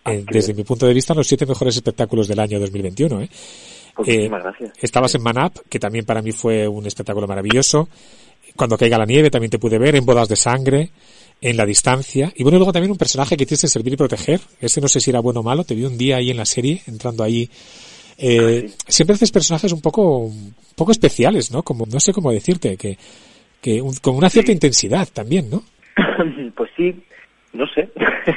eh, 0.07 0.25
desde 0.31 0.55
mi 0.55 0.65
punto 0.65 0.87
de 0.87 0.95
vista, 0.95 1.13
en 1.13 1.19
los 1.19 1.27
siete 1.27 1.45
mejores 1.45 1.77
espectáculos 1.77 2.29
del 2.29 2.41
año 2.41 2.59
2021, 2.59 3.21
¿eh? 3.21 3.25
Eh, 3.25 3.31
muchísimas 3.99 4.43
gracias. 4.43 4.73
Estabas 4.81 5.15
en 5.15 5.23
Manap, 5.23 5.57
que 5.69 5.79
también 5.79 6.05
para 6.05 6.23
mí 6.23 6.33
fue 6.33 6.67
un 6.67 6.87
espectáculo 6.87 7.27
maravilloso. 7.27 7.89
Cuando 8.57 8.79
caiga 8.79 8.99
la 8.99 9.05
nieve 9.05 9.31
también 9.31 9.51
te 9.51 9.59
pude 9.59 9.79
ver, 9.79 9.97
en 9.97 10.05
Bodas 10.05 10.29
de 10.29 10.37
Sangre, 10.37 10.91
en 11.49 11.57
La 11.59 11.67
Distancia. 11.67 12.33
Y 12.35 12.43
bueno, 12.43 12.59
luego 12.59 12.73
también 12.73 12.91
un 12.91 12.97
personaje 12.99 13.37
que 13.37 13.45
tienes 13.45 13.61
que 13.61 13.69
servir 13.69 13.93
y 13.93 13.97
proteger. 13.97 14.41
Ese 14.61 14.81
no 14.81 14.89
sé 14.89 14.99
si 15.01 15.11
era 15.11 15.21
bueno 15.21 15.41
o 15.41 15.43
malo, 15.43 15.63
te 15.65 15.75
vi 15.75 15.85
un 15.85 15.99
día 15.99 16.17
ahí 16.17 16.31
en 16.31 16.39
la 16.39 16.47
serie, 16.47 16.83
entrando 16.87 17.23
ahí. 17.23 17.49
Eh, 18.17 18.71
Siempre 18.89 19.15
haces 19.15 19.31
personajes 19.31 19.71
un 19.73 19.81
poco, 19.81 20.19
un 20.19 20.55
poco 20.75 20.93
especiales, 20.93 21.51
¿no? 21.51 21.63
Como, 21.63 21.85
no 21.87 22.01
sé 22.01 22.13
cómo 22.13 22.33
decirte, 22.33 22.77
que, 22.77 22.97
que 23.61 23.83
un- 23.83 23.95
con 23.97 24.17
una 24.17 24.31
cierta 24.31 24.53
intensidad 24.53 25.07
también, 25.13 25.51
¿no? 25.51 25.63
pues 26.57 26.71
sí, 26.77 26.95
no 27.53 27.67
sé. 27.75 27.89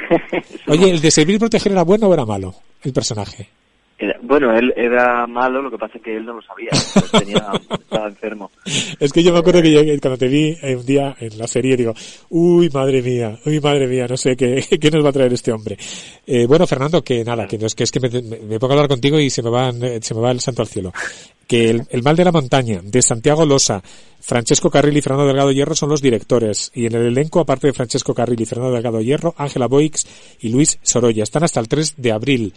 Oye, 0.66 0.90
¿el 0.90 1.00
de 1.00 1.10
servir 1.10 1.36
y 1.36 1.38
proteger 1.38 1.72
era 1.72 1.82
bueno 1.84 2.08
o 2.08 2.14
era 2.14 2.26
malo? 2.26 2.54
El 2.82 2.92
personaje. 2.92 3.48
Era- 4.00 4.16
bueno, 4.22 4.56
él 4.56 4.72
era 4.76 5.26
malo, 5.26 5.60
lo 5.60 5.70
que 5.72 5.76
pasa 5.78 5.98
es 5.98 6.02
que 6.04 6.16
él 6.16 6.24
no 6.24 6.34
lo 6.34 6.42
sabía. 6.42 6.70
Tenía, 7.18 7.50
estaba 7.70 8.06
enfermo. 8.06 8.50
Es 9.00 9.12
que 9.12 9.24
yo 9.24 9.32
me 9.32 9.40
acuerdo 9.40 9.60
que 9.60 9.72
yo, 9.72 9.80
cuando 10.00 10.16
te 10.18 10.28
vi 10.28 10.56
eh, 10.62 10.76
un 10.76 10.86
día 10.86 11.16
en 11.18 11.36
la 11.36 11.48
serie 11.48 11.76
digo, 11.76 11.94
uy, 12.28 12.70
madre 12.72 13.02
mía, 13.02 13.36
uy, 13.44 13.58
madre 13.60 13.88
mía, 13.88 14.06
no 14.08 14.16
sé 14.16 14.36
qué, 14.36 14.64
qué 14.80 14.90
nos 14.92 15.04
va 15.04 15.08
a 15.08 15.12
traer 15.12 15.32
este 15.32 15.50
hombre. 15.52 15.76
Eh, 16.26 16.46
bueno, 16.46 16.64
Fernando, 16.66 17.02
que 17.02 17.24
nada, 17.24 17.46
que, 17.48 17.58
no 17.58 17.66
es, 17.66 17.74
que 17.74 17.82
es 17.84 17.90
que 17.90 17.98
me, 17.98 18.08
me- 18.08 18.38
me 18.38 18.58
pongo 18.60 18.74
a 18.74 18.76
hablar 18.76 18.88
contigo 18.88 19.18
y 19.18 19.30
se 19.30 19.42
me, 19.42 19.50
van, 19.50 19.82
eh, 19.82 19.98
se 20.00 20.14
me 20.14 20.20
va 20.20 20.30
el 20.30 20.38
santo 20.40 20.62
al 20.62 20.68
cielo. 20.68 20.92
Que 21.48 21.70
el, 21.70 21.82
el 21.90 22.02
mal 22.02 22.14
de 22.14 22.24
la 22.24 22.30
montaña, 22.32 22.80
de 22.84 23.02
Santiago 23.02 23.46
Losa, 23.46 23.82
Francesco 24.20 24.70
Carril 24.70 24.96
y 24.96 25.00
Fernando 25.00 25.26
Delgado 25.26 25.50
Hierro 25.50 25.74
son 25.74 25.88
los 25.88 26.02
directores. 26.02 26.70
Y 26.74 26.86
en 26.86 26.94
el 26.94 27.06
elenco, 27.06 27.40
aparte 27.40 27.66
de 27.68 27.72
Francesco 27.72 28.12
Carril 28.14 28.40
y 28.42 28.44
Fernando 28.46 28.74
Delgado 28.74 29.00
Hierro, 29.00 29.34
Ángela 29.38 29.66
Boix 29.66 30.06
y 30.40 30.50
Luis 30.50 30.78
Sorolla. 30.82 31.22
Están 31.24 31.42
hasta 31.44 31.58
el 31.58 31.66
3 31.68 31.94
de 31.96 32.12
abril 32.12 32.52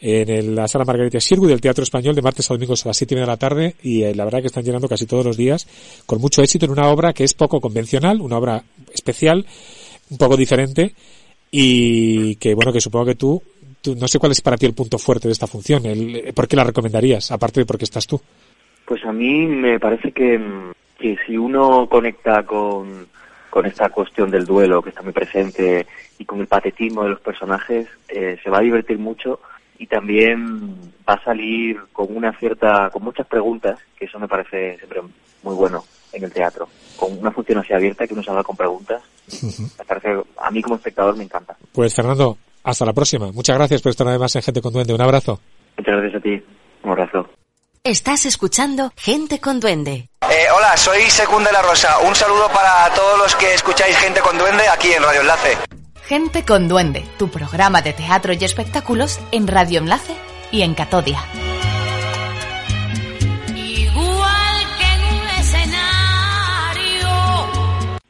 en 0.00 0.54
la 0.54 0.68
sala 0.68 0.84
Margarita 0.84 1.20
Sirgu 1.20 1.46
del 1.46 1.60
Teatro 1.60 1.82
Español 1.82 2.14
de 2.14 2.22
martes 2.22 2.50
a 2.50 2.54
domingos 2.54 2.84
a 2.84 2.90
las 2.90 2.96
siete 2.96 3.14
y 3.14 3.16
media 3.16 3.26
de 3.26 3.32
la 3.32 3.36
tarde 3.36 3.74
y 3.82 4.02
eh, 4.02 4.14
la 4.14 4.24
verdad 4.24 4.40
que 4.40 4.46
están 4.46 4.64
llenando 4.64 4.88
casi 4.88 5.06
todos 5.06 5.24
los 5.24 5.36
días 5.36 5.66
con 6.06 6.20
mucho 6.20 6.42
éxito 6.42 6.66
en 6.66 6.72
una 6.72 6.88
obra 6.88 7.12
que 7.12 7.24
es 7.24 7.34
poco 7.34 7.60
convencional, 7.60 8.20
una 8.20 8.38
obra 8.38 8.62
especial, 8.92 9.46
un 10.10 10.18
poco 10.18 10.36
diferente 10.36 10.92
y 11.50 12.36
que 12.36 12.54
bueno 12.54 12.72
que 12.72 12.80
supongo 12.80 13.06
que 13.06 13.14
tú, 13.14 13.42
tú 13.80 13.94
no 13.96 14.08
sé 14.08 14.18
cuál 14.18 14.32
es 14.32 14.40
para 14.40 14.56
ti 14.56 14.66
el 14.66 14.74
punto 14.74 14.98
fuerte 14.98 15.28
de 15.28 15.32
esta 15.32 15.46
función, 15.46 15.86
el, 15.86 16.16
eh, 16.16 16.32
¿por 16.32 16.48
qué 16.48 16.56
la 16.56 16.64
recomendarías? 16.64 17.30
Aparte 17.32 17.60
de 17.60 17.66
porque 17.66 17.84
estás 17.84 18.06
tú. 18.06 18.20
Pues 18.84 19.04
a 19.04 19.12
mí 19.12 19.46
me 19.46 19.80
parece 19.80 20.12
que, 20.12 20.40
que 20.98 21.16
si 21.26 21.36
uno 21.36 21.88
conecta 21.88 22.44
con, 22.44 23.06
con 23.50 23.66
esta 23.66 23.88
cuestión 23.88 24.30
del 24.30 24.44
duelo 24.44 24.82
que 24.82 24.90
está 24.90 25.02
muy 25.02 25.12
presente 25.12 25.86
y 26.18 26.24
con 26.24 26.40
el 26.40 26.46
patetismo 26.46 27.02
de 27.02 27.10
los 27.10 27.20
personajes, 27.20 27.88
eh, 28.08 28.38
se 28.42 28.50
va 28.50 28.58
a 28.58 28.62
divertir 28.62 28.98
mucho 28.98 29.40
y 29.78 29.86
también 29.86 30.92
va 31.08 31.14
a 31.14 31.24
salir 31.24 31.78
con 31.92 32.14
una 32.16 32.32
cierta, 32.38 32.90
con 32.90 33.04
muchas 33.04 33.26
preguntas, 33.26 33.78
que 33.98 34.06
eso 34.06 34.18
me 34.18 34.28
parece 34.28 34.76
siempre 34.78 35.00
muy 35.42 35.54
bueno 35.54 35.84
en 36.12 36.24
el 36.24 36.32
teatro. 36.32 36.68
Con 36.96 37.18
una 37.18 37.30
función 37.30 37.58
así 37.58 37.72
abierta 37.72 38.06
que 38.06 38.14
uno 38.14 38.22
salga 38.22 38.42
con 38.42 38.56
preguntas, 38.56 39.02
me 39.78 39.84
parece, 39.84 40.16
a 40.38 40.50
mí 40.50 40.62
como 40.62 40.76
espectador 40.76 41.16
me 41.16 41.24
encanta. 41.24 41.56
Pues 41.72 41.94
Fernando, 41.94 42.38
hasta 42.62 42.84
la 42.84 42.92
próxima. 42.92 43.30
Muchas 43.32 43.56
gracias 43.56 43.82
por 43.82 43.90
estar 43.90 44.08
además 44.08 44.34
en 44.36 44.42
Gente 44.42 44.62
con 44.62 44.72
Duende. 44.72 44.94
Un 44.94 45.02
abrazo. 45.02 45.40
Muchas 45.76 45.94
gracias 45.96 46.14
a 46.14 46.22
ti. 46.22 46.42
Un 46.82 46.90
abrazo. 46.90 47.28
Estás 47.84 48.26
escuchando 48.26 48.92
Gente 48.96 49.40
con 49.40 49.60
Duende. 49.60 50.08
Eh, 50.22 50.46
hola, 50.56 50.76
soy 50.76 51.02
Secund 51.02 51.46
de 51.46 51.52
la 51.52 51.62
Rosa. 51.62 52.00
Un 52.00 52.14
saludo 52.14 52.48
para 52.48 52.92
todos 52.94 53.18
los 53.18 53.36
que 53.36 53.54
escucháis 53.54 53.96
Gente 53.98 54.20
con 54.20 54.36
Duende 54.36 54.64
aquí 54.68 54.90
en 54.90 55.02
Radio 55.02 55.20
Enlace. 55.20 55.75
Gente 56.06 56.44
con 56.44 56.68
Duende, 56.68 57.04
tu 57.18 57.30
programa 57.30 57.82
de 57.82 57.92
teatro 57.92 58.32
y 58.32 58.44
espectáculos 58.44 59.18
en 59.32 59.48
Radio 59.48 59.80
Enlace 59.80 60.14
y 60.52 60.62
en 60.62 60.74
Catodia. 60.74 61.18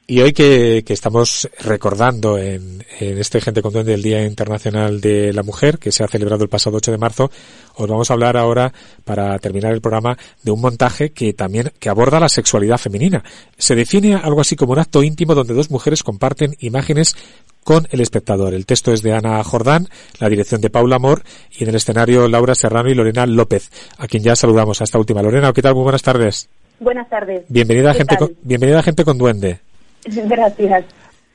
Y 0.08 0.20
hoy 0.20 0.32
que, 0.32 0.84
que 0.86 0.92
estamos 0.92 1.50
recordando 1.58 2.38
en, 2.38 2.84
en 3.00 3.18
este 3.18 3.40
Gente 3.40 3.60
con 3.60 3.72
Duende 3.72 3.94
el 3.94 4.02
Día 4.02 4.24
Internacional 4.24 5.00
de 5.00 5.32
la 5.32 5.42
Mujer, 5.42 5.78
que 5.78 5.90
se 5.90 6.04
ha 6.04 6.08
celebrado 6.08 6.44
el 6.44 6.48
pasado 6.48 6.76
8 6.76 6.92
de 6.92 6.98
marzo, 6.98 7.28
os 7.74 7.88
vamos 7.88 8.08
a 8.08 8.14
hablar 8.14 8.36
ahora, 8.36 8.72
para 9.04 9.36
terminar 9.40 9.72
el 9.72 9.80
programa, 9.80 10.16
de 10.44 10.52
un 10.52 10.60
montaje 10.60 11.10
que 11.10 11.32
también 11.32 11.72
que 11.80 11.88
aborda 11.88 12.20
la 12.20 12.28
sexualidad 12.28 12.78
femenina. 12.78 13.24
Se 13.58 13.74
define 13.74 14.14
algo 14.14 14.40
así 14.40 14.54
como 14.54 14.74
un 14.74 14.78
acto 14.78 15.02
íntimo 15.02 15.34
donde 15.34 15.54
dos 15.54 15.72
mujeres 15.72 16.04
comparten 16.04 16.54
imágenes 16.60 17.16
con 17.64 17.88
El 17.90 18.00
Espectador. 18.00 18.54
El 18.54 18.64
texto 18.64 18.92
es 18.92 19.02
de 19.02 19.12
Ana 19.12 19.42
Jordán, 19.42 19.88
la 20.20 20.28
dirección 20.28 20.60
de 20.60 20.70
Paula 20.70 20.96
Amor 20.96 21.24
y 21.50 21.64
en 21.64 21.70
el 21.70 21.74
escenario 21.74 22.28
Laura 22.28 22.54
Serrano 22.54 22.88
y 22.88 22.94
Lorena 22.94 23.26
López, 23.26 23.72
a 23.98 24.06
quien 24.06 24.22
ya 24.22 24.36
saludamos 24.36 24.80
a 24.80 24.84
esta 24.84 25.00
última. 25.00 25.20
Lorena, 25.20 25.52
¿qué 25.52 25.62
tal? 25.62 25.74
Muy 25.74 25.82
buenas 25.82 26.02
tardes. 26.02 26.48
Buenas 26.78 27.08
tardes. 27.08 27.44
Bienvenida 27.48 27.90
a 27.90 27.92
¿Qué 27.92 27.98
gente 27.98 28.16
con, 28.16 28.36
bienvenida 28.42 28.78
a 28.78 28.82
gente 28.82 29.04
con 29.04 29.18
duende. 29.18 29.60
Gracias. 30.28 30.84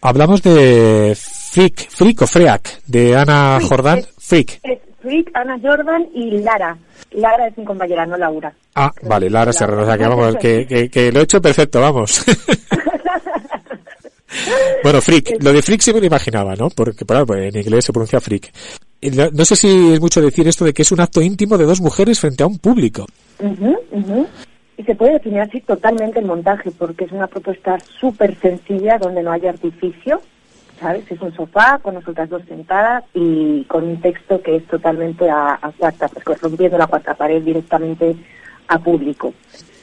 Hablamos 0.02 0.42
de 0.42 1.16
Freak, 1.16 1.90
Freak 1.90 2.22
o 2.24 2.28
Freak, 2.28 2.82
de 2.88 3.16
Ana 3.16 3.58
Freak, 3.58 3.70
Jordán. 3.70 4.00
es- 4.00 4.08
Freak. 4.18 4.60
Es 4.64 4.80
Ana 5.34 5.58
Jordan 5.62 6.08
y 6.14 6.38
Lara. 6.40 6.78
Lara 7.12 7.48
es 7.48 7.58
mi 7.58 7.66
compañera, 7.66 8.06
no 8.06 8.18
Laura. 8.18 8.54
Ah, 8.76 8.92
vale, 9.04 9.30
Lara 9.30 9.52
Serrano. 9.52 9.84
O 9.84 9.86
sea, 9.86 9.98
que 9.98 10.08
vamos, 10.08 10.36
que, 10.40 10.66
que, 10.66 10.90
que 10.90 11.12
lo 11.12 11.20
he 11.20 11.24
hecho 11.24 11.42
perfecto, 11.42 11.82
vamos. 11.82 12.24
bueno, 14.84 15.02
Freak. 15.02 15.42
Lo 15.44 15.54
de 15.54 15.62
Freak 15.62 15.82
sí 15.82 15.94
me 15.94 16.00
lo 16.00 16.06
imaginaba, 16.06 16.56
¿no? 16.56 16.70
Porque, 16.70 17.06
claro, 17.06 17.26
pues, 17.26 17.54
en 17.54 17.60
inglés 17.60 17.86
se 17.86 17.94
pronuncia 17.94 18.22
Freak. 18.22 18.52
Y 19.02 19.10
No 19.10 19.46
sé 19.46 19.56
si 19.56 19.94
es 19.94 20.00
mucho 20.00 20.22
decir 20.22 20.48
esto 20.48 20.64
de 20.66 20.74
que 20.74 20.84
es 20.84 20.92
un 20.92 21.02
acto 21.02 21.22
íntimo 21.22 21.58
de 21.58 21.66
dos 21.66 21.82
mujeres 21.82 22.20
frente 22.20 22.44
a 22.44 22.48
un 22.48 22.60
público. 22.60 23.06
Ujú, 23.40 23.76
ujú. 23.92 24.28
Y 24.82 24.84
se 24.84 24.96
puede 24.96 25.14
definir 25.14 25.42
así 25.42 25.62
totalmente 25.62 26.18
el 26.20 26.26
montaje, 26.26 26.72
porque 26.72 27.06
es 27.06 27.12
una 27.12 27.28
propuesta 27.28 27.78
súper 28.00 28.36
sencilla 28.40 28.98
donde 28.98 29.22
no 29.22 29.32
hay 29.32 29.46
artificio, 29.46 30.22
¿sabes? 30.80 31.04
Es 31.12 31.22
un 31.22 31.32
sofá 31.36 31.78
con 31.84 31.94
nosotras 31.94 32.28
dos 32.32 32.42
sentadas 32.48 33.04
y 33.14 33.64
con 33.66 33.84
un 33.84 34.02
texto 34.02 34.42
que 34.42 34.56
es 34.56 34.66
totalmente 34.66 35.30
a, 35.30 35.60
a 35.62 35.72
cuarta, 35.78 36.08
pues, 36.08 36.42
rompiendo 36.42 36.80
la 36.80 36.88
cuarta 36.88 37.14
pared 37.14 37.44
directamente 37.44 38.16
a 38.70 38.80
público. 38.80 39.36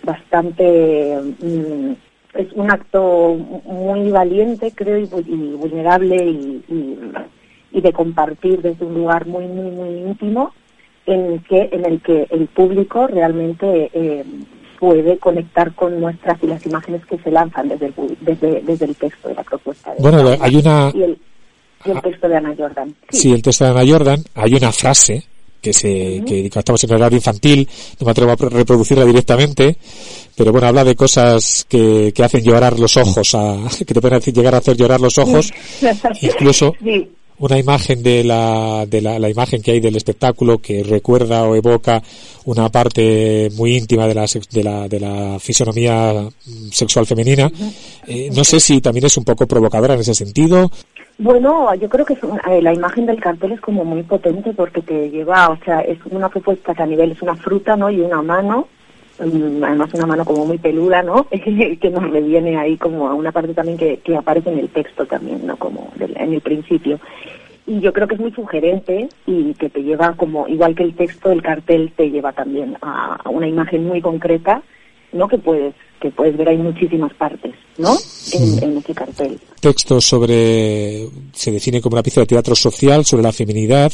Bastante. 0.03 1.17
mm, 1.43 1.93
es 2.35 2.53
un 2.55 2.69
acto 2.73 3.35
muy 3.67 4.11
valiente, 4.11 4.73
creo, 4.75 4.99
y, 4.99 5.05
vu- 5.07 5.25
y 5.27 5.55
vulnerable 5.57 6.17
y 7.71 7.81
de 7.81 7.93
compartir 7.93 8.63
desde 8.63 8.85
un 8.85 8.95
lugar 8.95 9.27
muy, 9.27 9.47
muy, 9.47 9.71
muy 9.71 9.89
íntimo 10.11 10.53
en 11.07 11.21
el 11.35 11.43
que, 11.45 11.69
en 11.71 11.87
el, 11.87 12.01
que 12.01 12.27
el 12.31 12.49
público 12.49 13.07
realmente 13.07 13.91
eh, 13.93 14.25
puede 14.79 15.19
conectar 15.19 15.75
con 15.75 16.01
nuestras 16.01 16.43
y 16.43 16.47
las 16.47 16.65
imágenes 16.67 17.05
que 17.07 17.19
se 17.19 17.31
lanzan 17.31 17.69
desde 17.69 17.87
el, 17.87 17.97
pu- 17.97 18.17
desde, 18.21 18.61
desde 18.63 18.85
el 18.87 18.95
texto 18.97 19.29
de 19.29 19.35
la 19.35 19.43
propuesta. 19.43 19.93
de 19.95 20.01
Bueno, 20.03 20.37
hay 20.41 20.57
una- 20.57 20.91
Y 20.95 21.03
el, 21.03 21.19
y 21.85 21.91
el 21.91 22.03
texto 22.03 22.29
de 22.29 22.37
Ana 22.37 22.55
Jordan. 22.57 22.95
Sí, 23.11 23.33
el 23.33 23.43
texto 23.43 23.65
de 23.65 23.71
Ana 23.71 23.85
Jordan, 23.87 24.23
hay 24.35 24.55
una 24.55 24.73
frase 24.73 25.25
que 25.61 25.73
se, 25.73 26.23
que 26.25 26.47
estamos 26.47 26.83
en 26.85 26.93
horario 26.95 27.17
infantil, 27.17 27.69
no 28.01 28.05
me 28.05 28.11
atrevo 28.13 28.31
a 28.33 28.37
pro- 28.37 28.49
reproducirla 28.49 29.05
directamente, 29.05 29.77
pero 30.37 30.53
bueno, 30.53 30.69
habla 30.69 30.85
de 30.85 30.95
cosas 30.95 31.67
que, 31.69 32.13
que 32.15 32.23
hacen 32.23 32.45
llorar 32.45 32.79
los 32.79 32.97
ojos, 32.97 33.35
a, 33.35 33.57
que 33.79 33.85
te 33.93 34.01
pueden 34.01 34.19
hacer- 34.19 34.33
llegar 34.35 34.55
a 34.55 34.59
hacer 34.59 34.77
llorar 34.77 35.01
los 35.01 35.19
ojos, 35.19 35.53
incluso 36.23 36.75
Sí. 36.83 37.11
Una 37.39 37.59
imagen 37.59 38.03
de 38.03 38.25
la, 38.25 38.85
de 38.87 39.01
la, 39.01 39.19
la 39.19 39.29
imagen 39.29 39.63
que 39.63 39.73
hay 39.73 39.81
del 39.81 39.97
espectáculo 39.97 40.59
que 40.59 40.83
recuerda 40.83 41.45
o 41.45 41.55
evoca 41.55 42.03
una 42.45 42.69
parte 42.69 43.49
muy 43.57 43.77
íntima 43.77 44.07
de 44.07 44.15
la, 44.15 44.27
de 44.27 44.63
la, 44.63 44.89
de 44.89 45.01
la 45.01 45.39
fisonomía 45.39 46.13
mm, 46.23 46.69
sexual 46.71 47.07
femenina. 47.07 47.51
Eh, 48.07 48.31
no 48.35 48.45
sé 48.45 48.59
si 48.59 48.81
también 48.81 49.07
es 49.07 49.17
un 49.17 49.25
poco 49.25 49.47
provocadora 49.47 49.95
en 49.95 50.01
ese 50.01 50.15
sentido. 50.15 50.71
Bueno, 51.19 51.75
yo 51.75 51.89
creo 51.89 52.07
que 52.07 52.15
es 52.15 52.21
eh, 52.23 52.63
la 52.63 52.73
imagen 52.73 53.07
del 53.07 53.21
cartel 53.21 53.53
es 53.53 53.61
como 53.61 53.85
muy 53.85 54.05
potente 54.05 54.53
porque 54.53 54.83
te 54.83 55.11
lleva, 55.11 55.51
o 55.51 55.59
sea, 55.65 55.81
es 55.81 55.99
una 56.11 56.29
propuesta 56.29 56.75
que 56.75 56.83
a 56.83 56.87
nivel 56.87 57.11
es 57.11 57.21
una 57.23 57.35
fruta, 57.35 57.77
¿no? 57.77 57.91
Y 57.91 58.01
una 58.01 58.23
mano, 58.23 58.69
además 59.19 59.93
una 59.95 60.07
mano 60.07 60.25
como 60.25 60.47
muy 60.47 60.59
peluda, 60.59 61.03
¿no? 61.03 61.27
que 61.81 61.91
nos 61.91 62.11
me 62.11 62.21
viene 62.21 62.57
ahí 62.57 62.77
como 62.77 63.09
a 63.09 63.15
una 63.15 63.33
parte 63.33 63.55
también 63.55 63.77
que, 63.77 63.99
que 63.99 64.17
aparece 64.17 64.51
en 64.51 64.59
el 64.59 64.69
texto 64.69 65.07
también, 65.07 65.47
¿no? 65.47 65.57
Como 65.57 65.93
en 65.99 66.33
el 66.33 66.41
principio. 66.41 67.01
Y 67.67 67.81
yo 67.81 67.93
creo 67.93 68.09
que 68.09 68.15
es 68.15 68.21
muy 68.21 68.33
sugerente 68.33 69.09
y 69.27 69.53
que 69.55 69.69
te 69.69 69.83
lleva 69.83 70.15
como, 70.15 70.49
igual 70.49 70.75
que 70.75 70.85
el 70.85 70.95
texto, 70.95 71.31
el 71.31 71.43
cartel 71.43 71.93
te 71.95 72.11
lleva 72.11 72.33
también 72.33 72.77
a, 72.81 73.17
a 73.23 73.29
una 73.29 73.47
imagen 73.47 73.87
muy 73.87 74.01
concreta, 74.01 74.63
¿no? 75.13 75.29
Que 75.29 75.37
puedes, 75.39 75.75
que 76.01 76.11
puedes 76.11 76.37
ver, 76.37 76.49
hay 76.49 76.57
muchísimas 76.57 77.13
partes, 77.15 77.55
¿no? 77.77 77.95
En, 78.33 78.63
en 78.63 78.79
ese 78.79 78.95
cartel. 78.95 79.39
texto 79.61 80.01
sobre, 80.01 81.07
se 81.33 81.51
define 81.51 81.81
como 81.81 81.95
una 81.95 82.03
pieza 82.03 82.21
de 82.21 82.27
teatro 82.27 82.55
social 82.55 83.05
sobre 83.05 83.23
la 83.23 83.33
feminidad, 83.33 83.93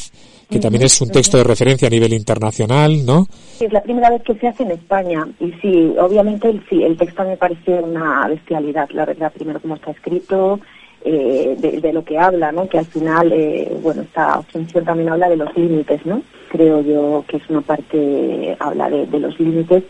que 0.49 0.59
también 0.59 0.85
es 0.85 1.01
un 1.01 1.11
texto 1.11 1.37
de 1.39 1.45
referencia 1.45 1.89
a 1.89 1.91
nivel 1.91 2.13
internacional, 2.13 3.05
¿no? 3.05 3.27
Es 3.61 3.73
la 3.73 3.83
primera 3.83 4.11
vez 4.11 4.23
que 4.23 4.35
se 4.35 4.49
hace 4.49 4.63
en 4.63 4.73
España 4.73 5.27
y 5.41 5.53
sí, 5.63 5.95
obviamente 5.99 6.49
el, 6.49 6.65
sí, 6.69 6.83
el 6.83 6.97
texto 6.97 7.25
me 7.25 7.37
parece 7.37 7.81
una 7.81 8.27
bestialidad, 8.29 8.89
la 8.91 9.05
verdad, 9.05 9.33
primero 9.33 9.61
como 9.61 9.77
está 9.77 9.91
escrito, 9.91 10.61
eh, 11.05 11.55
de, 11.59 11.81
de 11.81 11.93
lo 11.93 12.03
que 12.05 12.19
habla, 12.19 12.51
¿no? 12.51 12.67
Que 12.69 12.79
al 12.79 12.87
final, 12.87 13.31
eh, 13.33 13.71
bueno, 13.83 14.03
esta 14.03 14.41
función 14.43 14.85
también 14.85 15.11
habla 15.11 15.29
de 15.29 15.37
los 15.37 15.55
límites, 15.57 16.05
¿no? 16.07 16.23
Creo 16.49 16.81
yo 16.81 17.25
que 17.29 17.37
es 17.37 17.43
una 17.51 17.61
parte, 17.61 18.57
habla 18.59 18.89
de, 18.89 19.07
de 19.07 19.21
los 19.21 19.39
límites 19.39 19.85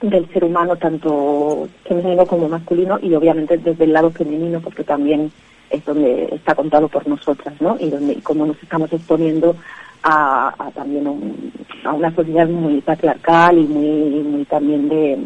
del 0.00 0.32
ser 0.32 0.44
humano, 0.44 0.76
tanto 0.76 1.68
femenino 1.84 2.24
como 2.26 2.48
masculino, 2.48 2.98
y 3.02 3.12
obviamente 3.14 3.58
desde 3.58 3.84
el 3.84 3.92
lado 3.92 4.10
femenino, 4.10 4.60
porque 4.60 4.84
también 4.84 5.32
es 5.68 5.84
donde 5.84 6.28
está 6.32 6.54
contado 6.54 6.88
por 6.88 7.06
nosotras, 7.08 7.54
¿no? 7.60 7.76
Y 7.80 7.90
donde 7.90 8.12
y 8.12 8.20
cómo 8.20 8.46
nos 8.46 8.62
estamos 8.62 8.92
exponiendo 8.92 9.56
a, 10.02 10.54
a 10.58 10.70
también 10.72 11.06
un- 11.06 11.52
a 11.84 11.92
una 11.92 12.14
sociedad 12.14 12.48
muy 12.48 12.80
patriarcal 12.80 13.58
y 13.58 13.62
muy, 13.62 14.22
muy 14.22 14.44
también 14.44 14.88
de, 14.88 15.18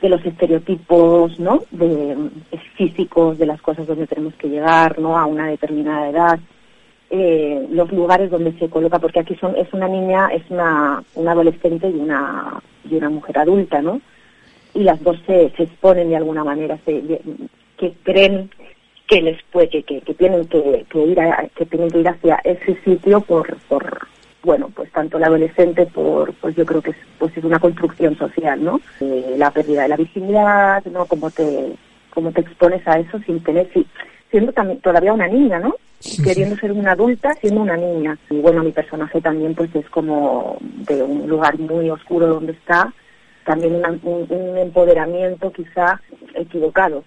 de 0.00 0.08
los 0.08 0.24
estereotipos, 0.24 1.38
¿no? 1.38 1.60
De 1.70 2.16
físicos, 2.76 3.38
de 3.38 3.46
las 3.46 3.60
cosas 3.62 3.86
donde 3.86 4.06
tenemos 4.06 4.34
que 4.34 4.48
llegar, 4.48 4.98
¿no? 4.98 5.18
A 5.18 5.26
una 5.26 5.46
determinada 5.48 6.08
edad, 6.08 6.40
eh, 7.10 7.66
los 7.70 7.92
lugares 7.92 8.30
donde 8.30 8.52
se 8.58 8.68
coloca, 8.70 8.98
porque 8.98 9.20
aquí 9.20 9.34
son 9.36 9.54
es 9.56 9.72
una 9.72 9.86
niña, 9.88 10.28
es 10.28 10.42
una, 10.50 11.02
una 11.14 11.32
adolescente 11.32 11.88
y 11.90 11.94
una 12.00 12.60
y 12.90 12.94
una 12.96 13.10
mujer 13.10 13.38
adulta, 13.38 13.82
¿no? 13.82 14.00
Y 14.74 14.82
las 14.82 15.02
dos 15.02 15.18
se, 15.26 15.50
se 15.56 15.64
exponen 15.64 16.08
de 16.08 16.16
alguna 16.16 16.42
manera, 16.42 16.78
se, 16.86 17.20
que 17.76 17.92
creen 18.02 18.50
que 19.12 19.20
les 19.20 19.42
puede, 19.52 19.68
que, 19.68 19.82
que, 19.82 20.00
que 20.00 20.14
tienen 20.14 20.46
que, 20.46 20.86
que 20.88 21.04
ir 21.04 21.20
a, 21.20 21.46
que 21.54 21.66
tienen 21.66 21.90
que 21.90 21.98
ir 21.98 22.08
hacia 22.08 22.40
ese 22.44 22.78
sitio 22.82 23.20
por, 23.20 23.54
por 23.68 24.08
bueno, 24.42 24.70
pues 24.74 24.90
tanto 24.90 25.18
la 25.18 25.26
adolescente 25.26 25.84
por, 25.84 26.32
pues 26.34 26.56
yo 26.56 26.64
creo 26.64 26.80
que 26.80 26.92
es, 26.92 26.96
pues 27.18 27.36
es 27.36 27.44
una 27.44 27.58
construcción 27.60 28.16
social, 28.16 28.64
¿no? 28.64 28.80
Eh, 29.00 29.34
la 29.36 29.50
pérdida 29.50 29.82
de 29.82 29.88
la 29.90 29.96
virginidad, 29.96 30.82
¿no? 30.86 31.04
Cómo 31.04 31.30
te, 31.30 31.74
cómo 32.14 32.32
te 32.32 32.40
expones 32.40 32.88
a 32.88 32.98
eso 33.00 33.18
sin 33.26 33.42
tener, 33.44 33.68
si- 33.74 33.86
siendo 34.30 34.50
también 34.52 34.80
todavía 34.80 35.12
una 35.12 35.28
niña, 35.28 35.58
¿no? 35.58 35.74
Queriendo 36.24 36.56
ser 36.56 36.72
una 36.72 36.92
adulta 36.92 37.34
siendo 37.34 37.60
una 37.60 37.76
niña. 37.76 38.16
Y 38.30 38.40
bueno, 38.40 38.62
mi 38.64 38.72
personaje 38.72 39.20
también 39.20 39.54
pues 39.54 39.74
es 39.76 39.88
como 39.90 40.56
de 40.88 41.02
un 41.02 41.28
lugar 41.28 41.58
muy 41.58 41.90
oscuro 41.90 42.28
donde 42.28 42.52
está, 42.52 42.90
también 43.44 43.74
una- 43.74 43.90
un, 43.90 44.26
un 44.30 44.56
empoderamiento 44.56 45.52
quizá 45.52 46.00
equivocado, 46.34 47.04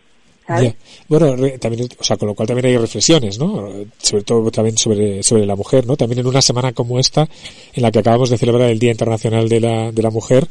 ¿sabes? 0.48 0.76
Bueno, 1.08 1.36
re- 1.36 1.58
también, 1.58 1.88
o 2.00 2.04
sea, 2.04 2.18
con 2.18 2.28
lo 2.28 2.36
cual 2.36 2.48
también 2.48 2.68
hay 2.68 2.78
reflexiones, 2.78 3.40
¿no? 3.40 3.70
Sobre 4.02 4.24
todo 4.24 4.52
también 4.52 4.78
sobre, 4.78 5.24
sobre 5.24 5.46
la 5.46 5.56
mujer, 5.56 5.86
¿no? 5.88 5.96
También 5.98 6.20
en 6.20 6.28
una 6.28 6.42
semana 6.42 6.74
como 6.74 7.00
esta, 7.00 7.28
en 7.74 7.82
la 7.84 7.92
que 7.92 8.00
acabamos 8.00 8.30
de 8.30 8.38
celebrar 8.38 8.70
el 8.70 8.80
Día 8.80 8.92
Internacional 8.92 9.50
de 9.50 9.60
la, 9.60 9.92
de 9.92 10.02
la 10.02 10.10
Mujer, 10.12 10.48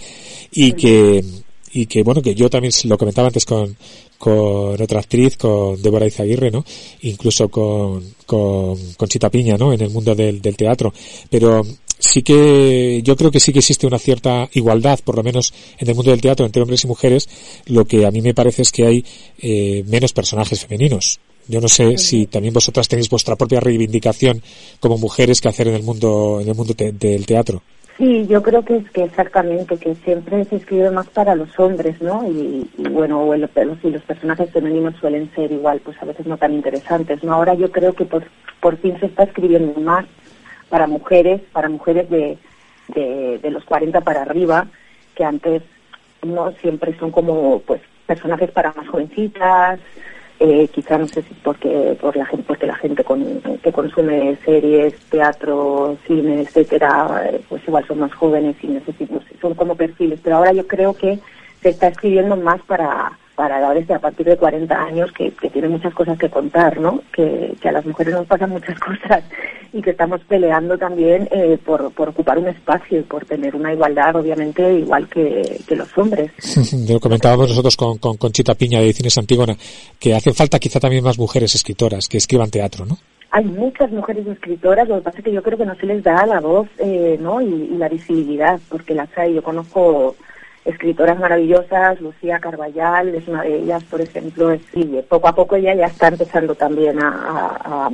y 0.53 0.73
que, 0.73 1.25
y 1.73 1.87
que, 1.87 2.03
bueno, 2.03 2.23
que 2.23 2.35
yo 2.35 2.49
también 2.51 2.73
lo 2.85 2.99
comentaba 2.99 3.29
antes 3.29 3.45
con, 3.45 3.77
con 4.19 4.81
otra 4.81 5.01
actriz, 5.01 5.37
con 5.37 5.81
Débora 5.83 6.07
Izaguirre, 6.07 6.51
¿no? 6.51 6.65
Incluso 7.03 7.49
con, 7.49 8.15
con, 8.27 8.79
con 8.97 9.09
Chita 9.09 9.29
Piña, 9.31 9.57
¿no? 9.57 9.73
En 9.73 9.81
el 9.81 9.91
mundo 9.91 10.15
del, 10.15 10.41
del 10.41 10.57
teatro. 10.57 10.93
Pero 11.29 11.63
sí 11.99 12.23
que, 12.23 13.01
yo 13.03 13.17
creo 13.17 13.31
que 13.31 13.41
sí 13.41 13.53
que 13.53 13.61
existe 13.61 13.87
una 13.87 13.99
cierta 13.99 14.49
igualdad, 14.53 14.99
por 15.05 15.17
lo 15.17 15.23
menos 15.23 15.53
en 15.79 15.89
el 15.89 15.95
mundo 15.95 16.11
del 16.11 16.21
teatro, 16.21 16.45
entre 16.47 16.63
hombres 16.63 16.85
y 16.85 16.87
mujeres. 16.89 17.29
Lo 17.67 17.85
que 17.85 18.07
a 18.07 18.11
mí 18.11 18.21
me 18.23 18.35
parece 18.35 18.63
es 18.63 18.73
que 18.73 18.87
hay 18.87 19.05
eh, 19.41 19.85
menos 19.87 20.13
personajes 20.13 20.65
femeninos. 20.67 21.21
Yo 21.47 21.61
no 21.61 21.69
sé 21.69 21.99
si 21.99 22.27
también 22.27 22.55
vosotras 22.55 22.89
tenéis 22.89 23.11
vuestra 23.11 23.37
propia 23.37 23.61
reivindicación 23.61 24.43
como 24.81 24.97
mujeres 24.97 25.41
que 25.41 25.49
hacer 25.49 25.69
en 25.69 25.75
el 25.75 25.83
mundo, 25.83 26.39
en 26.41 26.49
el 26.49 26.55
mundo 26.55 26.73
te- 26.75 26.93
del 26.93 27.27
teatro. 27.27 27.63
Sí, 27.99 28.27
yo 28.29 28.43
creo 28.43 28.65
que 28.65 28.79
es 28.79 28.91
que 28.91 29.05
exactamente, 29.05 29.77
que 29.77 29.95
siempre 30.05 30.45
se 30.47 30.57
escribe 30.57 30.91
más 30.91 31.07
para 31.11 31.37
los 31.37 31.49
hombres, 31.61 32.01
¿no? 32.03 32.29
Y, 32.29 32.67
y 32.77 32.89
bueno, 32.89 33.21
o 33.23 33.35
el- 33.35 33.49
y 33.85 33.91
los 33.91 34.03
personajes 34.03 34.51
femeninos 34.51 34.95
suelen 35.01 35.31
ser 35.35 35.53
igual, 35.53 35.81
pues 35.85 35.97
a 36.03 36.07
veces 36.07 36.27
no 36.27 36.37
tan 36.37 36.55
interesantes, 36.55 37.23
¿no? 37.23 37.35
Ahora 37.35 37.55
yo 37.55 37.71
creo 37.71 37.93
que 37.93 38.05
por, 38.05 38.25
por 38.61 38.79
fin 38.79 38.99
se 38.99 39.07
está 39.07 39.23
escribiendo 39.25 39.79
más 39.81 40.07
para 40.69 40.87
mujeres, 40.87 41.41
para 41.53 41.69
mujeres 41.69 42.09
de, 42.11 42.39
de, 42.89 43.51
los 43.51 43.65
40 43.65 44.01
para 44.01 44.23
arriba, 44.23 44.67
que 45.15 45.25
antes 45.25 45.63
no 46.23 46.53
siempre 46.61 46.97
son 46.99 47.11
como, 47.11 47.61
pues, 47.61 47.81
personajes 48.07 48.51
para 48.51 48.73
más 48.73 48.89
jovencitas, 48.89 49.81
eh, 50.41 50.69
quizá 50.69 50.99
no 50.99 51.07
sé 51.07 51.23
si 51.23 51.33
porque 51.35 51.97
por 52.01 52.17
la 52.17 52.27
gente 52.27 52.45
porque 52.47 52.67
la 52.67 52.75
gente 52.75 53.05
con- 53.05 53.41
que 53.63 53.73
consume 53.73 54.37
series 54.45 54.93
teatro 55.09 55.97
cine 56.09 56.43
etcétera 56.43 57.31
pues 57.49 57.63
igual 57.69 57.87
son 57.87 58.01
más 58.01 58.13
jóvenes 58.15 58.57
y 58.61 58.67
necesitan 58.67 59.21
son 59.41 59.55
como 59.55 59.77
perfiles 59.77 60.19
pero 60.23 60.37
ahora 60.37 60.53
yo 60.53 60.67
creo 60.67 60.93
que 60.95 61.21
se 61.63 61.69
está 61.69 61.87
escribiendo 61.87 62.35
más 62.37 62.61
para 62.63 63.17
para 63.35 63.59
edades 63.59 63.87
de 63.89 63.95
a 63.95 63.99
partir 63.99 64.27
de 64.27 64.37
40 64.37 64.75
años 64.75 65.13
que, 65.13 65.31
que 65.33 65.51
tienen 65.51 65.73
muchas 65.73 65.93
cosas 65.95 66.19
que 66.19 66.29
contar, 66.29 66.79
¿no? 66.81 67.01
Que, 67.13 67.55
que 67.61 67.69
a 67.69 67.73
las 67.73 67.85
mujeres 67.85 68.15
nos 68.15 68.27
pasan 68.27 68.51
muchas 68.51 68.79
cosas 68.81 69.25
y 69.73 69.83
que 69.83 69.91
estamos 69.91 70.21
peleando 70.29 70.79
también 70.79 71.29
eh, 71.33 71.59
por, 71.65 71.93
por 71.93 72.11
ocupar 72.11 72.39
un 72.39 72.47
espacio 72.47 73.01
y 73.01 73.03
por 73.03 73.25
tener 73.25 73.57
una 73.57 73.73
igualdad, 73.73 74.15
obviamente, 74.17 74.79
igual 74.79 75.09
que, 75.09 75.61
que 75.67 75.77
los 75.77 75.97
hombres. 75.99 76.31
Lo 76.89 77.01
comentábamos 77.01 77.49
nosotros 77.49 77.77
con, 77.77 77.99
con 77.99 78.17
Conchita 78.17 78.55
Piña 78.55 78.79
de 78.79 78.87
Ediciones 78.87 79.19
Antígona, 79.19 79.57
que 79.99 80.15
hacen 80.15 80.35
falta 80.35 80.59
quizá 80.59 80.79
también 80.79 81.03
más 81.03 81.19
mujeres 81.19 81.55
escritoras 81.55 82.09
que 82.09 82.19
escriban 82.19 82.51
teatro, 82.51 82.87
¿no? 82.87 82.97
Hay 83.33 83.45
muchas 83.47 83.91
mujeres 83.91 84.25
escritoras, 84.29 84.89
lo 84.89 84.99
que 84.99 85.03
pasa 85.03 85.19
es 85.19 85.25
que 85.25 85.33
yo 85.33 85.43
creo 85.43 85.59
que 85.59 85.67
no 85.67 85.75
se 85.75 85.87
les 85.87 86.05
da 86.05 86.25
la 86.25 86.39
voz 86.39 86.69
eh, 86.79 87.19
¿no? 87.21 87.41
y, 87.41 87.47
y 87.47 87.77
la 87.77 87.89
visibilidad, 87.89 88.61
porque 88.69 88.95
las 88.95 89.09
hay. 89.19 89.35
Yo 89.35 89.43
conozco 89.43 90.15
escritoras 90.65 91.19
maravillosas, 91.19 92.01
Lucía 92.01 92.39
Carballal 92.39 93.15
es 93.15 93.29
una 93.29 93.43
de 93.43 93.57
ellas, 93.57 93.85
por 93.85 94.01
ejemplo, 94.01 94.51
es, 94.51 94.63
y 94.73 94.85
poco 95.09 95.29
a 95.29 95.35
poco 95.35 95.57
ella 95.57 95.75
ya 95.75 95.87
está 95.87 96.09
empezando 96.09 96.55
también 96.55 97.03
a, 97.03 97.11
a, 97.65 97.91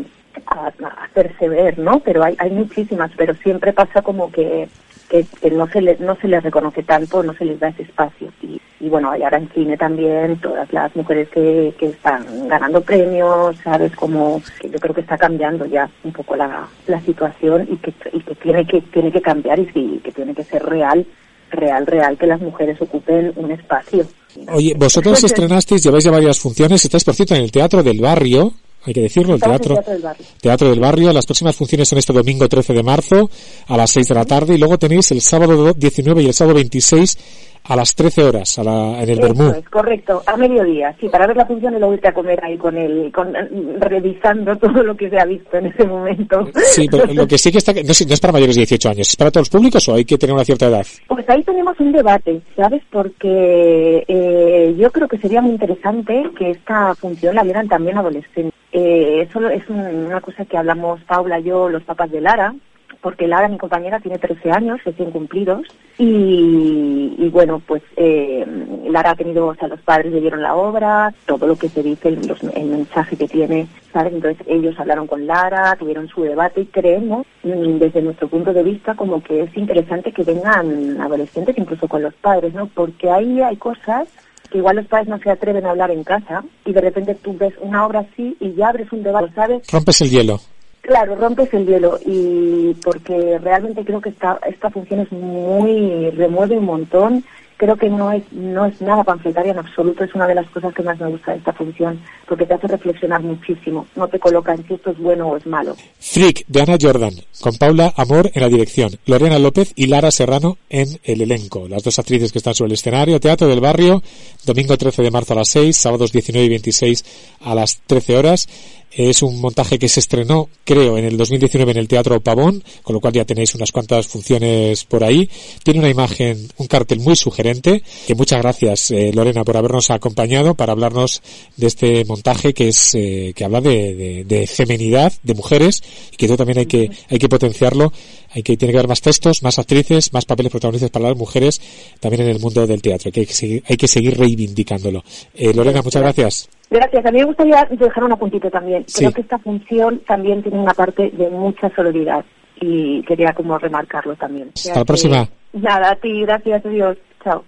hacerse 1.04 1.48
ver, 1.48 1.78
¿no? 1.78 2.00
Pero 2.00 2.22
hay, 2.22 2.36
hay 2.38 2.50
muchísimas, 2.50 3.10
pero 3.16 3.34
siempre 3.34 3.72
pasa 3.72 4.02
como 4.02 4.30
que, 4.30 4.68
que, 5.08 5.26
que 5.40 5.50
no 5.50 5.66
se 5.66 5.80
les 5.80 6.00
no 6.00 6.16
se 6.16 6.28
les 6.28 6.42
reconoce 6.42 6.82
tanto, 6.84 7.22
no 7.22 7.34
se 7.34 7.44
les 7.44 7.58
da 7.58 7.68
ese 7.68 7.82
espacio. 7.82 8.32
Y, 8.40 8.60
y 8.78 8.88
bueno, 8.88 9.10
hay 9.10 9.22
ahora 9.22 9.38
en 9.38 9.48
cine 9.50 9.76
también 9.76 10.38
todas 10.38 10.72
las 10.72 10.94
mujeres 10.94 11.28
que, 11.28 11.74
que 11.78 11.86
están 11.86 12.48
ganando 12.48 12.80
premios, 12.80 13.56
¿sabes? 13.58 13.94
Como 13.96 14.40
que 14.60 14.70
yo 14.70 14.78
creo 14.78 14.94
que 14.94 15.02
está 15.02 15.18
cambiando 15.18 15.66
ya 15.66 15.90
un 16.04 16.12
poco 16.12 16.36
la, 16.36 16.68
la 16.86 17.00
situación 17.00 17.66
y 17.70 17.76
que, 17.76 17.92
y 18.12 18.20
que 18.20 18.34
tiene 18.36 18.64
que 18.66 18.80
tiene 18.80 19.10
que 19.10 19.20
cambiar 19.20 19.58
y 19.58 19.66
sí, 19.70 20.00
que 20.04 20.12
tiene 20.12 20.34
que 20.34 20.44
ser 20.44 20.64
real 20.64 21.04
real, 21.50 21.86
real, 21.86 22.16
que 22.18 22.26
las 22.26 22.40
mujeres 22.40 22.80
ocupen 22.80 23.32
un 23.36 23.50
espacio. 23.50 24.06
Oye, 24.52 24.74
vosotros 24.76 25.22
estrenasteis, 25.22 25.82
lleváis 25.82 26.04
ya 26.04 26.10
varias 26.10 26.38
funciones, 26.38 26.84
estáis 26.84 27.04
por 27.04 27.14
cierto 27.14 27.34
en 27.34 27.42
el 27.42 27.52
Teatro 27.52 27.82
del 27.82 28.00
Barrio, 28.00 28.54
hay 28.84 28.94
que 28.94 29.02
decirlo, 29.02 29.34
el 29.34 29.40
Teatro 29.40 29.74
del 29.86 30.00
Barrio. 30.00 30.26
teatro 30.40 30.70
del 30.70 30.80
Barrio. 30.80 31.12
Las 31.12 31.26
próximas 31.26 31.54
funciones 31.54 31.88
son 31.88 31.98
este 31.98 32.12
domingo 32.12 32.48
13 32.48 32.72
de 32.72 32.82
marzo 32.82 33.30
a 33.66 33.76
las 33.76 33.90
6 33.90 34.08
de 34.08 34.14
la 34.14 34.24
tarde 34.24 34.54
y 34.54 34.58
luego 34.58 34.78
tenéis 34.78 35.10
el 35.10 35.20
sábado 35.20 35.74
19 35.74 36.22
y 36.22 36.26
el 36.26 36.34
sábado 36.34 36.54
26 36.54 37.18
a 37.64 37.76
las 37.76 37.94
13 37.94 38.24
horas 38.24 38.58
a 38.58 38.64
la, 38.64 39.02
en 39.02 39.08
el 39.10 39.20
Bermú. 39.20 39.50
es, 39.50 39.68
correcto, 39.68 40.22
a 40.26 40.36
mediodía, 40.36 40.94
sí, 41.00 41.08
para 41.08 41.26
ver 41.26 41.36
la 41.36 41.46
función 41.46 41.74
y 41.74 41.78
luego 41.78 41.94
irte 41.94 42.08
a 42.08 42.14
comer 42.14 42.40
ahí 42.44 42.56
con 42.56 42.76
el, 42.76 43.12
con, 43.12 43.32
revisando 43.78 44.56
todo 44.56 44.82
lo 44.82 44.96
que 44.96 45.08
se 45.10 45.18
ha 45.18 45.24
visto 45.24 45.56
en 45.56 45.66
ese 45.66 45.84
momento. 45.86 46.48
Sí, 46.64 46.86
pero 46.90 47.06
lo 47.12 47.26
que 47.26 47.38
sí 47.38 47.52
que 47.52 47.58
está, 47.58 47.72
no, 47.72 47.80
es- 47.80 48.06
no 48.06 48.14
es 48.14 48.20
para 48.20 48.32
mayores 48.32 48.56
de 48.56 48.60
18 48.60 48.88
años, 48.90 49.08
¿es 49.08 49.16
para 49.16 49.30
todos 49.30 49.42
los 49.42 49.50
públicos 49.50 49.88
o 49.88 49.94
hay 49.94 50.04
que 50.04 50.18
tener 50.18 50.34
una 50.34 50.44
cierta 50.44 50.66
edad? 50.66 50.86
Pues 51.08 51.28
ahí 51.28 51.42
tenemos 51.42 51.78
un 51.80 51.92
debate, 51.92 52.40
¿sabes? 52.56 52.82
Porque 52.90 54.04
eh, 54.08 54.74
yo 54.78 54.90
creo 54.90 55.08
que 55.08 55.18
sería 55.18 55.40
muy 55.40 55.52
interesante 55.52 56.24
que 56.38 56.50
esta 56.50 56.94
función 56.94 57.34
la 57.34 57.42
vieran 57.42 57.68
también 57.68 57.98
adolescentes. 57.98 58.54
Eh, 58.72 59.26
eso 59.28 59.48
es 59.48 59.68
un- 59.68 59.80
una 60.06 60.20
cosa 60.20 60.44
que 60.44 60.56
hablamos 60.56 61.00
Paula, 61.04 61.38
yo, 61.40 61.68
los 61.68 61.82
papás 61.82 62.10
de 62.10 62.20
Lara, 62.20 62.54
porque 63.00 63.26
Lara, 63.26 63.48
mi 63.48 63.58
compañera, 63.58 64.00
tiene 64.00 64.18
13 64.18 64.50
años, 64.50 64.82
recién 64.84 65.10
cumplidos, 65.10 65.62
y, 65.98 67.14
y 67.18 67.28
bueno, 67.30 67.60
pues 67.66 67.82
eh, 67.96 68.46
Lara 68.88 69.10
ha 69.12 69.14
tenido, 69.16 69.46
o 69.46 69.54
sea, 69.54 69.68
los 69.68 69.80
padres 69.80 70.12
le 70.12 70.20
dieron 70.20 70.42
la 70.42 70.54
obra, 70.54 71.12
todo 71.26 71.46
lo 71.46 71.56
que 71.56 71.68
se 71.68 71.82
dice, 71.82 72.10
los- 72.10 72.42
el 72.42 72.66
mensaje 72.66 73.16
que 73.16 73.28
tiene, 73.28 73.66
¿sabes? 73.92 74.12
Entonces 74.14 74.46
ellos 74.48 74.78
hablaron 74.78 75.06
con 75.06 75.26
Lara, 75.26 75.76
tuvieron 75.78 76.08
su 76.08 76.22
debate 76.22 76.62
y 76.62 76.66
creemos, 76.66 77.26
mm, 77.42 77.78
desde 77.78 78.02
nuestro 78.02 78.28
punto 78.28 78.52
de 78.52 78.62
vista, 78.62 78.94
como 78.94 79.22
que 79.22 79.42
es 79.42 79.56
interesante 79.56 80.12
que 80.12 80.22
vengan 80.24 81.00
adolescentes, 81.00 81.56
incluso 81.58 81.88
con 81.88 82.02
los 82.02 82.14
padres, 82.14 82.54
¿no? 82.54 82.66
Porque 82.66 83.10
ahí 83.10 83.40
hay 83.40 83.56
cosas 83.56 84.08
que 84.50 84.58
igual 84.58 84.76
los 84.76 84.86
padres 84.86 85.08
no 85.08 85.18
se 85.18 85.30
atreven 85.30 85.64
a 85.64 85.70
hablar 85.70 85.90
en 85.90 86.02
casa 86.02 86.42
y 86.64 86.72
de 86.72 86.80
repente 86.80 87.14
tú 87.14 87.36
ves 87.38 87.54
una 87.60 87.86
obra 87.86 88.00
así 88.00 88.36
y 88.40 88.52
ya 88.54 88.68
abres 88.70 88.90
un 88.92 89.02
debate, 89.02 89.32
¿sabes? 89.34 89.62
Rompes 89.72 90.00
el 90.00 90.10
hielo. 90.10 90.40
Claro, 90.82 91.14
rompes 91.14 91.52
el 91.52 91.66
hielo 91.66 91.98
y 92.06 92.74
porque 92.82 93.38
realmente 93.38 93.84
creo 93.84 94.00
que 94.00 94.08
esta, 94.08 94.38
esta 94.46 94.70
función 94.70 95.00
es 95.00 95.12
muy, 95.12 96.10
remueve 96.10 96.56
un 96.56 96.64
montón. 96.64 97.24
Creo 97.58 97.76
que 97.76 97.90
no 97.90 98.10
es, 98.10 98.22
no 98.32 98.64
es 98.64 98.80
nada 98.80 99.04
panfletaria 99.04 99.52
en 99.52 99.58
absoluto, 99.58 100.02
es 100.02 100.14
una 100.14 100.26
de 100.26 100.34
las 100.34 100.48
cosas 100.48 100.72
que 100.72 100.82
más 100.82 100.98
me 100.98 101.08
gusta 101.08 101.32
de 101.32 101.38
esta 101.38 101.52
función, 101.52 102.00
porque 102.26 102.46
te 102.46 102.54
hace 102.54 102.66
reflexionar 102.68 103.20
muchísimo, 103.20 103.86
no 103.96 104.08
te 104.08 104.18
coloca 104.18 104.54
en 104.54 104.66
si 104.66 104.72
esto 104.72 104.92
es 104.92 104.98
bueno 104.98 105.28
o 105.28 105.36
es 105.36 105.44
malo. 105.44 105.76
Freak 105.98 106.46
de 106.46 106.62
Ana 106.62 106.78
Jordan, 106.80 107.12
con 107.42 107.54
Paula 107.58 107.92
Amor 107.96 108.30
en 108.32 108.40
la 108.40 108.48
dirección, 108.48 108.92
Lorena 109.04 109.38
López 109.38 109.74
y 109.76 109.88
Lara 109.88 110.10
Serrano 110.10 110.56
en 110.70 110.88
el 111.04 111.20
elenco. 111.20 111.68
Las 111.68 111.82
dos 111.82 111.98
actrices 111.98 112.32
que 112.32 112.38
están 112.38 112.54
sobre 112.54 112.68
el 112.68 112.74
escenario, 112.74 113.20
Teatro 113.20 113.46
del 113.46 113.60
Barrio, 113.60 114.02
domingo 114.46 114.78
13 114.78 115.02
de 115.02 115.10
marzo 115.10 115.34
a 115.34 115.36
las 115.36 115.50
6, 115.50 115.76
sábados 115.76 116.12
19 116.12 116.46
y 116.46 116.48
26 116.48 117.04
a 117.42 117.54
las 117.54 117.82
13 117.86 118.16
horas. 118.16 118.48
Es 118.92 119.22
un 119.22 119.40
montaje 119.40 119.78
que 119.78 119.88
se 119.88 120.00
estrenó, 120.00 120.48
creo, 120.64 120.98
en 120.98 121.04
el 121.04 121.16
2019 121.16 121.72
en 121.72 121.78
el 121.78 121.88
Teatro 121.88 122.20
Pavón, 122.20 122.62
con 122.82 122.94
lo 122.94 123.00
cual 123.00 123.12
ya 123.12 123.24
tenéis 123.24 123.54
unas 123.54 123.70
cuantas 123.70 124.08
funciones 124.08 124.84
por 124.84 125.04
ahí. 125.04 125.28
Tiene 125.62 125.80
una 125.80 125.88
imagen, 125.88 126.48
un 126.56 126.66
cartel 126.66 127.00
muy 127.00 127.14
sugerente, 127.14 127.82
que 128.06 128.14
muchas 128.14 128.40
gracias, 128.42 128.90
eh, 128.90 129.12
Lorena, 129.14 129.44
por 129.44 129.56
habernos 129.56 129.90
acompañado 129.90 130.54
para 130.54 130.72
hablarnos 130.72 131.22
de 131.56 131.66
este 131.68 132.04
montaje 132.04 132.52
que 132.52 132.68
es, 132.68 132.94
eh, 132.94 133.32
que 133.34 133.44
habla 133.44 133.60
de, 133.60 133.94
de, 133.94 134.24
de 134.24 134.46
femenidad, 134.46 135.12
de 135.22 135.34
mujeres, 135.34 135.82
y 136.12 136.16
que 136.16 136.26
eso 136.26 136.36
también 136.36 136.58
hay 136.58 136.66
que, 136.66 136.90
hay 137.08 137.18
que 137.18 137.28
potenciarlo. 137.28 137.92
Hay 138.32 138.42
que, 138.42 138.56
tiene 138.56 138.72
que 138.72 138.78
haber 138.78 138.88
más 138.88 139.00
textos, 139.00 139.42
más 139.42 139.58
actrices, 139.58 140.12
más 140.12 140.24
papeles 140.24 140.52
protagonistas 140.52 140.90
para 140.90 141.08
las 141.08 141.16
mujeres, 141.16 141.60
también 141.98 142.22
en 142.22 142.28
el 142.28 142.38
mundo 142.38 142.66
del 142.66 142.80
teatro. 142.80 143.10
Que 143.10 143.20
hay 143.20 143.26
que 143.26 143.34
seguir, 143.34 143.64
hay 143.66 143.76
que 143.76 143.88
seguir 143.88 144.16
reivindicándolo. 144.16 145.04
Eh, 145.34 145.52
Lorena, 145.52 145.82
muchas 145.82 146.02
gracias. 146.02 146.48
Gracias. 146.70 147.04
A 147.04 147.10
mí 147.10 147.18
me 147.18 147.24
gustaría 147.24 147.64
dejar 147.70 148.04
un 148.04 148.12
apuntito 148.12 148.48
también. 148.50 148.84
Sí. 148.86 149.00
Creo 149.00 149.12
que 149.12 149.20
esta 149.22 149.38
función 149.38 150.00
también 150.06 150.42
tiene 150.42 150.58
una 150.58 150.72
parte 150.74 151.10
de 151.10 151.28
mucha 151.28 151.68
solidaridad 151.74 152.24
y 152.60 153.02
quería 153.02 153.32
como 153.32 153.58
remarcarlo 153.58 154.14
también. 154.16 154.50
O 154.54 154.58
sea 154.58 154.72
Hasta 154.72 154.80
la 154.80 154.84
que- 154.84 154.86
próxima. 154.86 155.28
Nada, 155.52 155.90
a 155.90 155.96
ti, 155.96 156.20
gracias, 156.22 156.64
adiós. 156.64 156.96
Chao. 157.24 157.44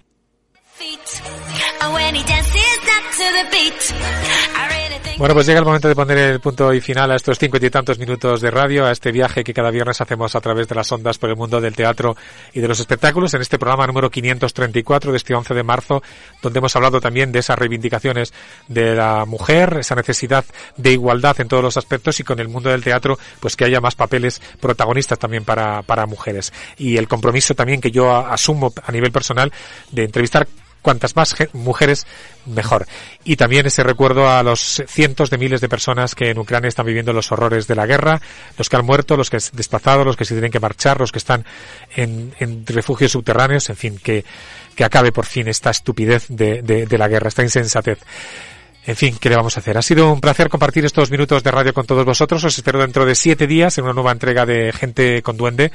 Bueno, 5.19 5.35
pues 5.35 5.47
llega 5.47 5.61
el 5.61 5.65
momento 5.65 5.89
de 5.89 5.95
poner 5.95 6.19
el 6.19 6.41
punto 6.41 6.73
y 6.73 6.81
final 6.81 7.11
a 7.11 7.17
estos 7.17 7.39
cincuenta 7.39 7.67
y 7.67 7.71
tantos 7.71 7.99
minutos 7.99 8.41
de 8.41 8.51
radio, 8.51 8.87
a 8.87 8.93
este 8.93 9.13
viaje 9.13 9.45
que 9.45 9.53
cada 9.53 9.71
viernes 9.71 10.01
hacemos 10.01 10.35
a 10.35 10.41
través 10.41 10.67
de 10.67 10.75
las 10.75 10.91
ondas 10.91 11.19
por 11.19 11.31
el 11.31 11.37
mundo 11.37 11.61
del 11.61 11.77
teatro 11.77 12.17
y 12.53 12.61
de 12.61 12.67
los 12.67 12.81
espectáculos, 12.81 13.33
en 13.35 13.43
este 13.43 13.59
programa 13.59 13.87
número 13.87 14.11
534 14.11 15.13
de 15.13 15.17
este 15.17 15.35
11 15.35 15.55
de 15.55 15.63
marzo, 15.63 16.03
donde 16.41 16.59
hemos 16.59 16.75
hablado 16.75 17.01
también 17.01 17.31
de 17.31 17.41
esas 17.41 17.59
reivindicaciones 17.59 18.33
de 18.69 18.95
la 18.95 19.25
mujer, 19.27 19.77
esa 19.81 19.95
necesidad 19.95 20.45
de 20.77 20.93
igualdad 20.93 21.41
en 21.41 21.49
todos 21.49 21.63
los 21.63 21.77
aspectos 21.77 22.19
y 22.19 22.25
con 22.25 22.41
el 22.41 22.49
mundo 22.49 22.71
del 22.71 22.83
teatro, 22.83 23.19
pues 23.39 23.55
que 23.55 23.67
haya 23.67 23.81
más 23.81 23.95
papeles 23.95 24.41
protagonistas 24.61 25.19
también 25.19 25.45
para, 25.45 25.83
para 25.83 26.07
mujeres. 26.07 26.53
Y 26.79 26.97
el 26.97 27.07
compromiso 27.07 27.55
también 27.55 27.81
que 27.81 27.91
yo 27.91 28.17
asumo 28.17 28.73
a 28.83 28.91
nivel 28.91 29.13
personal 29.13 29.53
de 29.91 30.05
entrevistar 30.05 30.49
cuantas 30.83 31.16
más 31.16 31.35
mujeres 31.53 32.07
mejor. 32.45 32.87
Y 33.24 33.37
también 33.37 33.66
ese 33.66 33.83
recuerdo 33.83 34.28
a 34.28 34.43
los 34.43 34.83
cientos 34.87 35.30
de 35.30 35.39
miles 35.39 35.61
de 35.61 35.68
personas 35.68 36.14
que 36.14 36.30
en 36.30 36.39
Ucrania 36.39 36.68
están 36.68 36.87
viviendo 36.87 37.12
los 37.12 37.33
horrores 37.33 37.66
de 37.66 37.76
la 37.76 37.87
guerra, 37.87 38.20
los 38.59 38.68
que 38.68 38.76
han 38.76 38.85
muerto, 38.85 39.16
los 39.16 39.30
que 39.30 39.37
han 39.37 39.43
desplazado, 39.53 40.05
los 40.05 40.16
que 40.16 40.24
se 40.24 40.35
tienen 40.35 40.51
que 40.51 40.61
marchar, 40.61 41.01
los 41.01 41.12
que 41.12 41.18
están 41.18 41.45
en, 41.95 42.35
en 42.41 42.66
refugios 42.66 43.12
subterráneos, 43.12 43.70
en 43.70 43.76
fin, 43.76 43.99
que, 44.03 44.24
que 44.74 44.85
acabe 44.85 45.12
por 45.12 45.24
fin 45.24 45.49
esta 45.49 45.70
estupidez 45.70 46.26
de, 46.28 46.62
de, 46.62 46.87
de 46.87 46.99
la 46.99 47.09
guerra, 47.09 47.28
esta 47.28 47.43
insensatez. 47.43 47.99
En 48.85 48.97
fin, 48.97 49.16
¿qué 49.20 49.28
le 49.28 49.37
vamos 49.37 49.57
a 49.57 49.61
hacer? 49.61 49.78
Ha 49.78 49.83
sido 49.83 50.12
un 50.12 50.20
placer 50.20 50.49
compartir 50.49 50.85
estos 50.85 51.09
minutos 51.12 51.45
de 51.45 51.53
radio 51.53 51.72
con 51.72 51.87
todos 51.87 52.05
vosotros. 52.05 52.43
Os 52.43 52.57
espero 52.57 52.80
dentro 52.80 53.07
de 53.07 53.14
siete 53.14 53.47
días 53.47 53.78
en 53.78 53.85
una 53.85 53.93
nueva 53.93 54.11
entrega 54.11 54.45
de 54.45 54.72
Gente 54.72 55.22
con 55.22 55.37
Duende. 55.37 55.70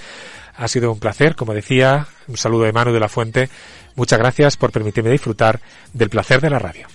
Ha 0.58 0.68
sido 0.68 0.92
un 0.92 1.00
placer, 1.00 1.36
como 1.36 1.54
decía. 1.54 2.08
Un 2.28 2.36
saludo 2.36 2.64
de 2.64 2.74
Manu 2.74 2.92
de 2.92 3.00
la 3.00 3.08
Fuente. 3.08 3.50
Muchas 3.98 4.20
gracias 4.20 4.56
por 4.58 4.72
permitirme 4.72 5.10
disfrutar 5.10 5.60
del 5.92 6.10
placer 6.10 6.40
de 6.40 6.52
la 6.52 6.60
radio. 6.60 6.88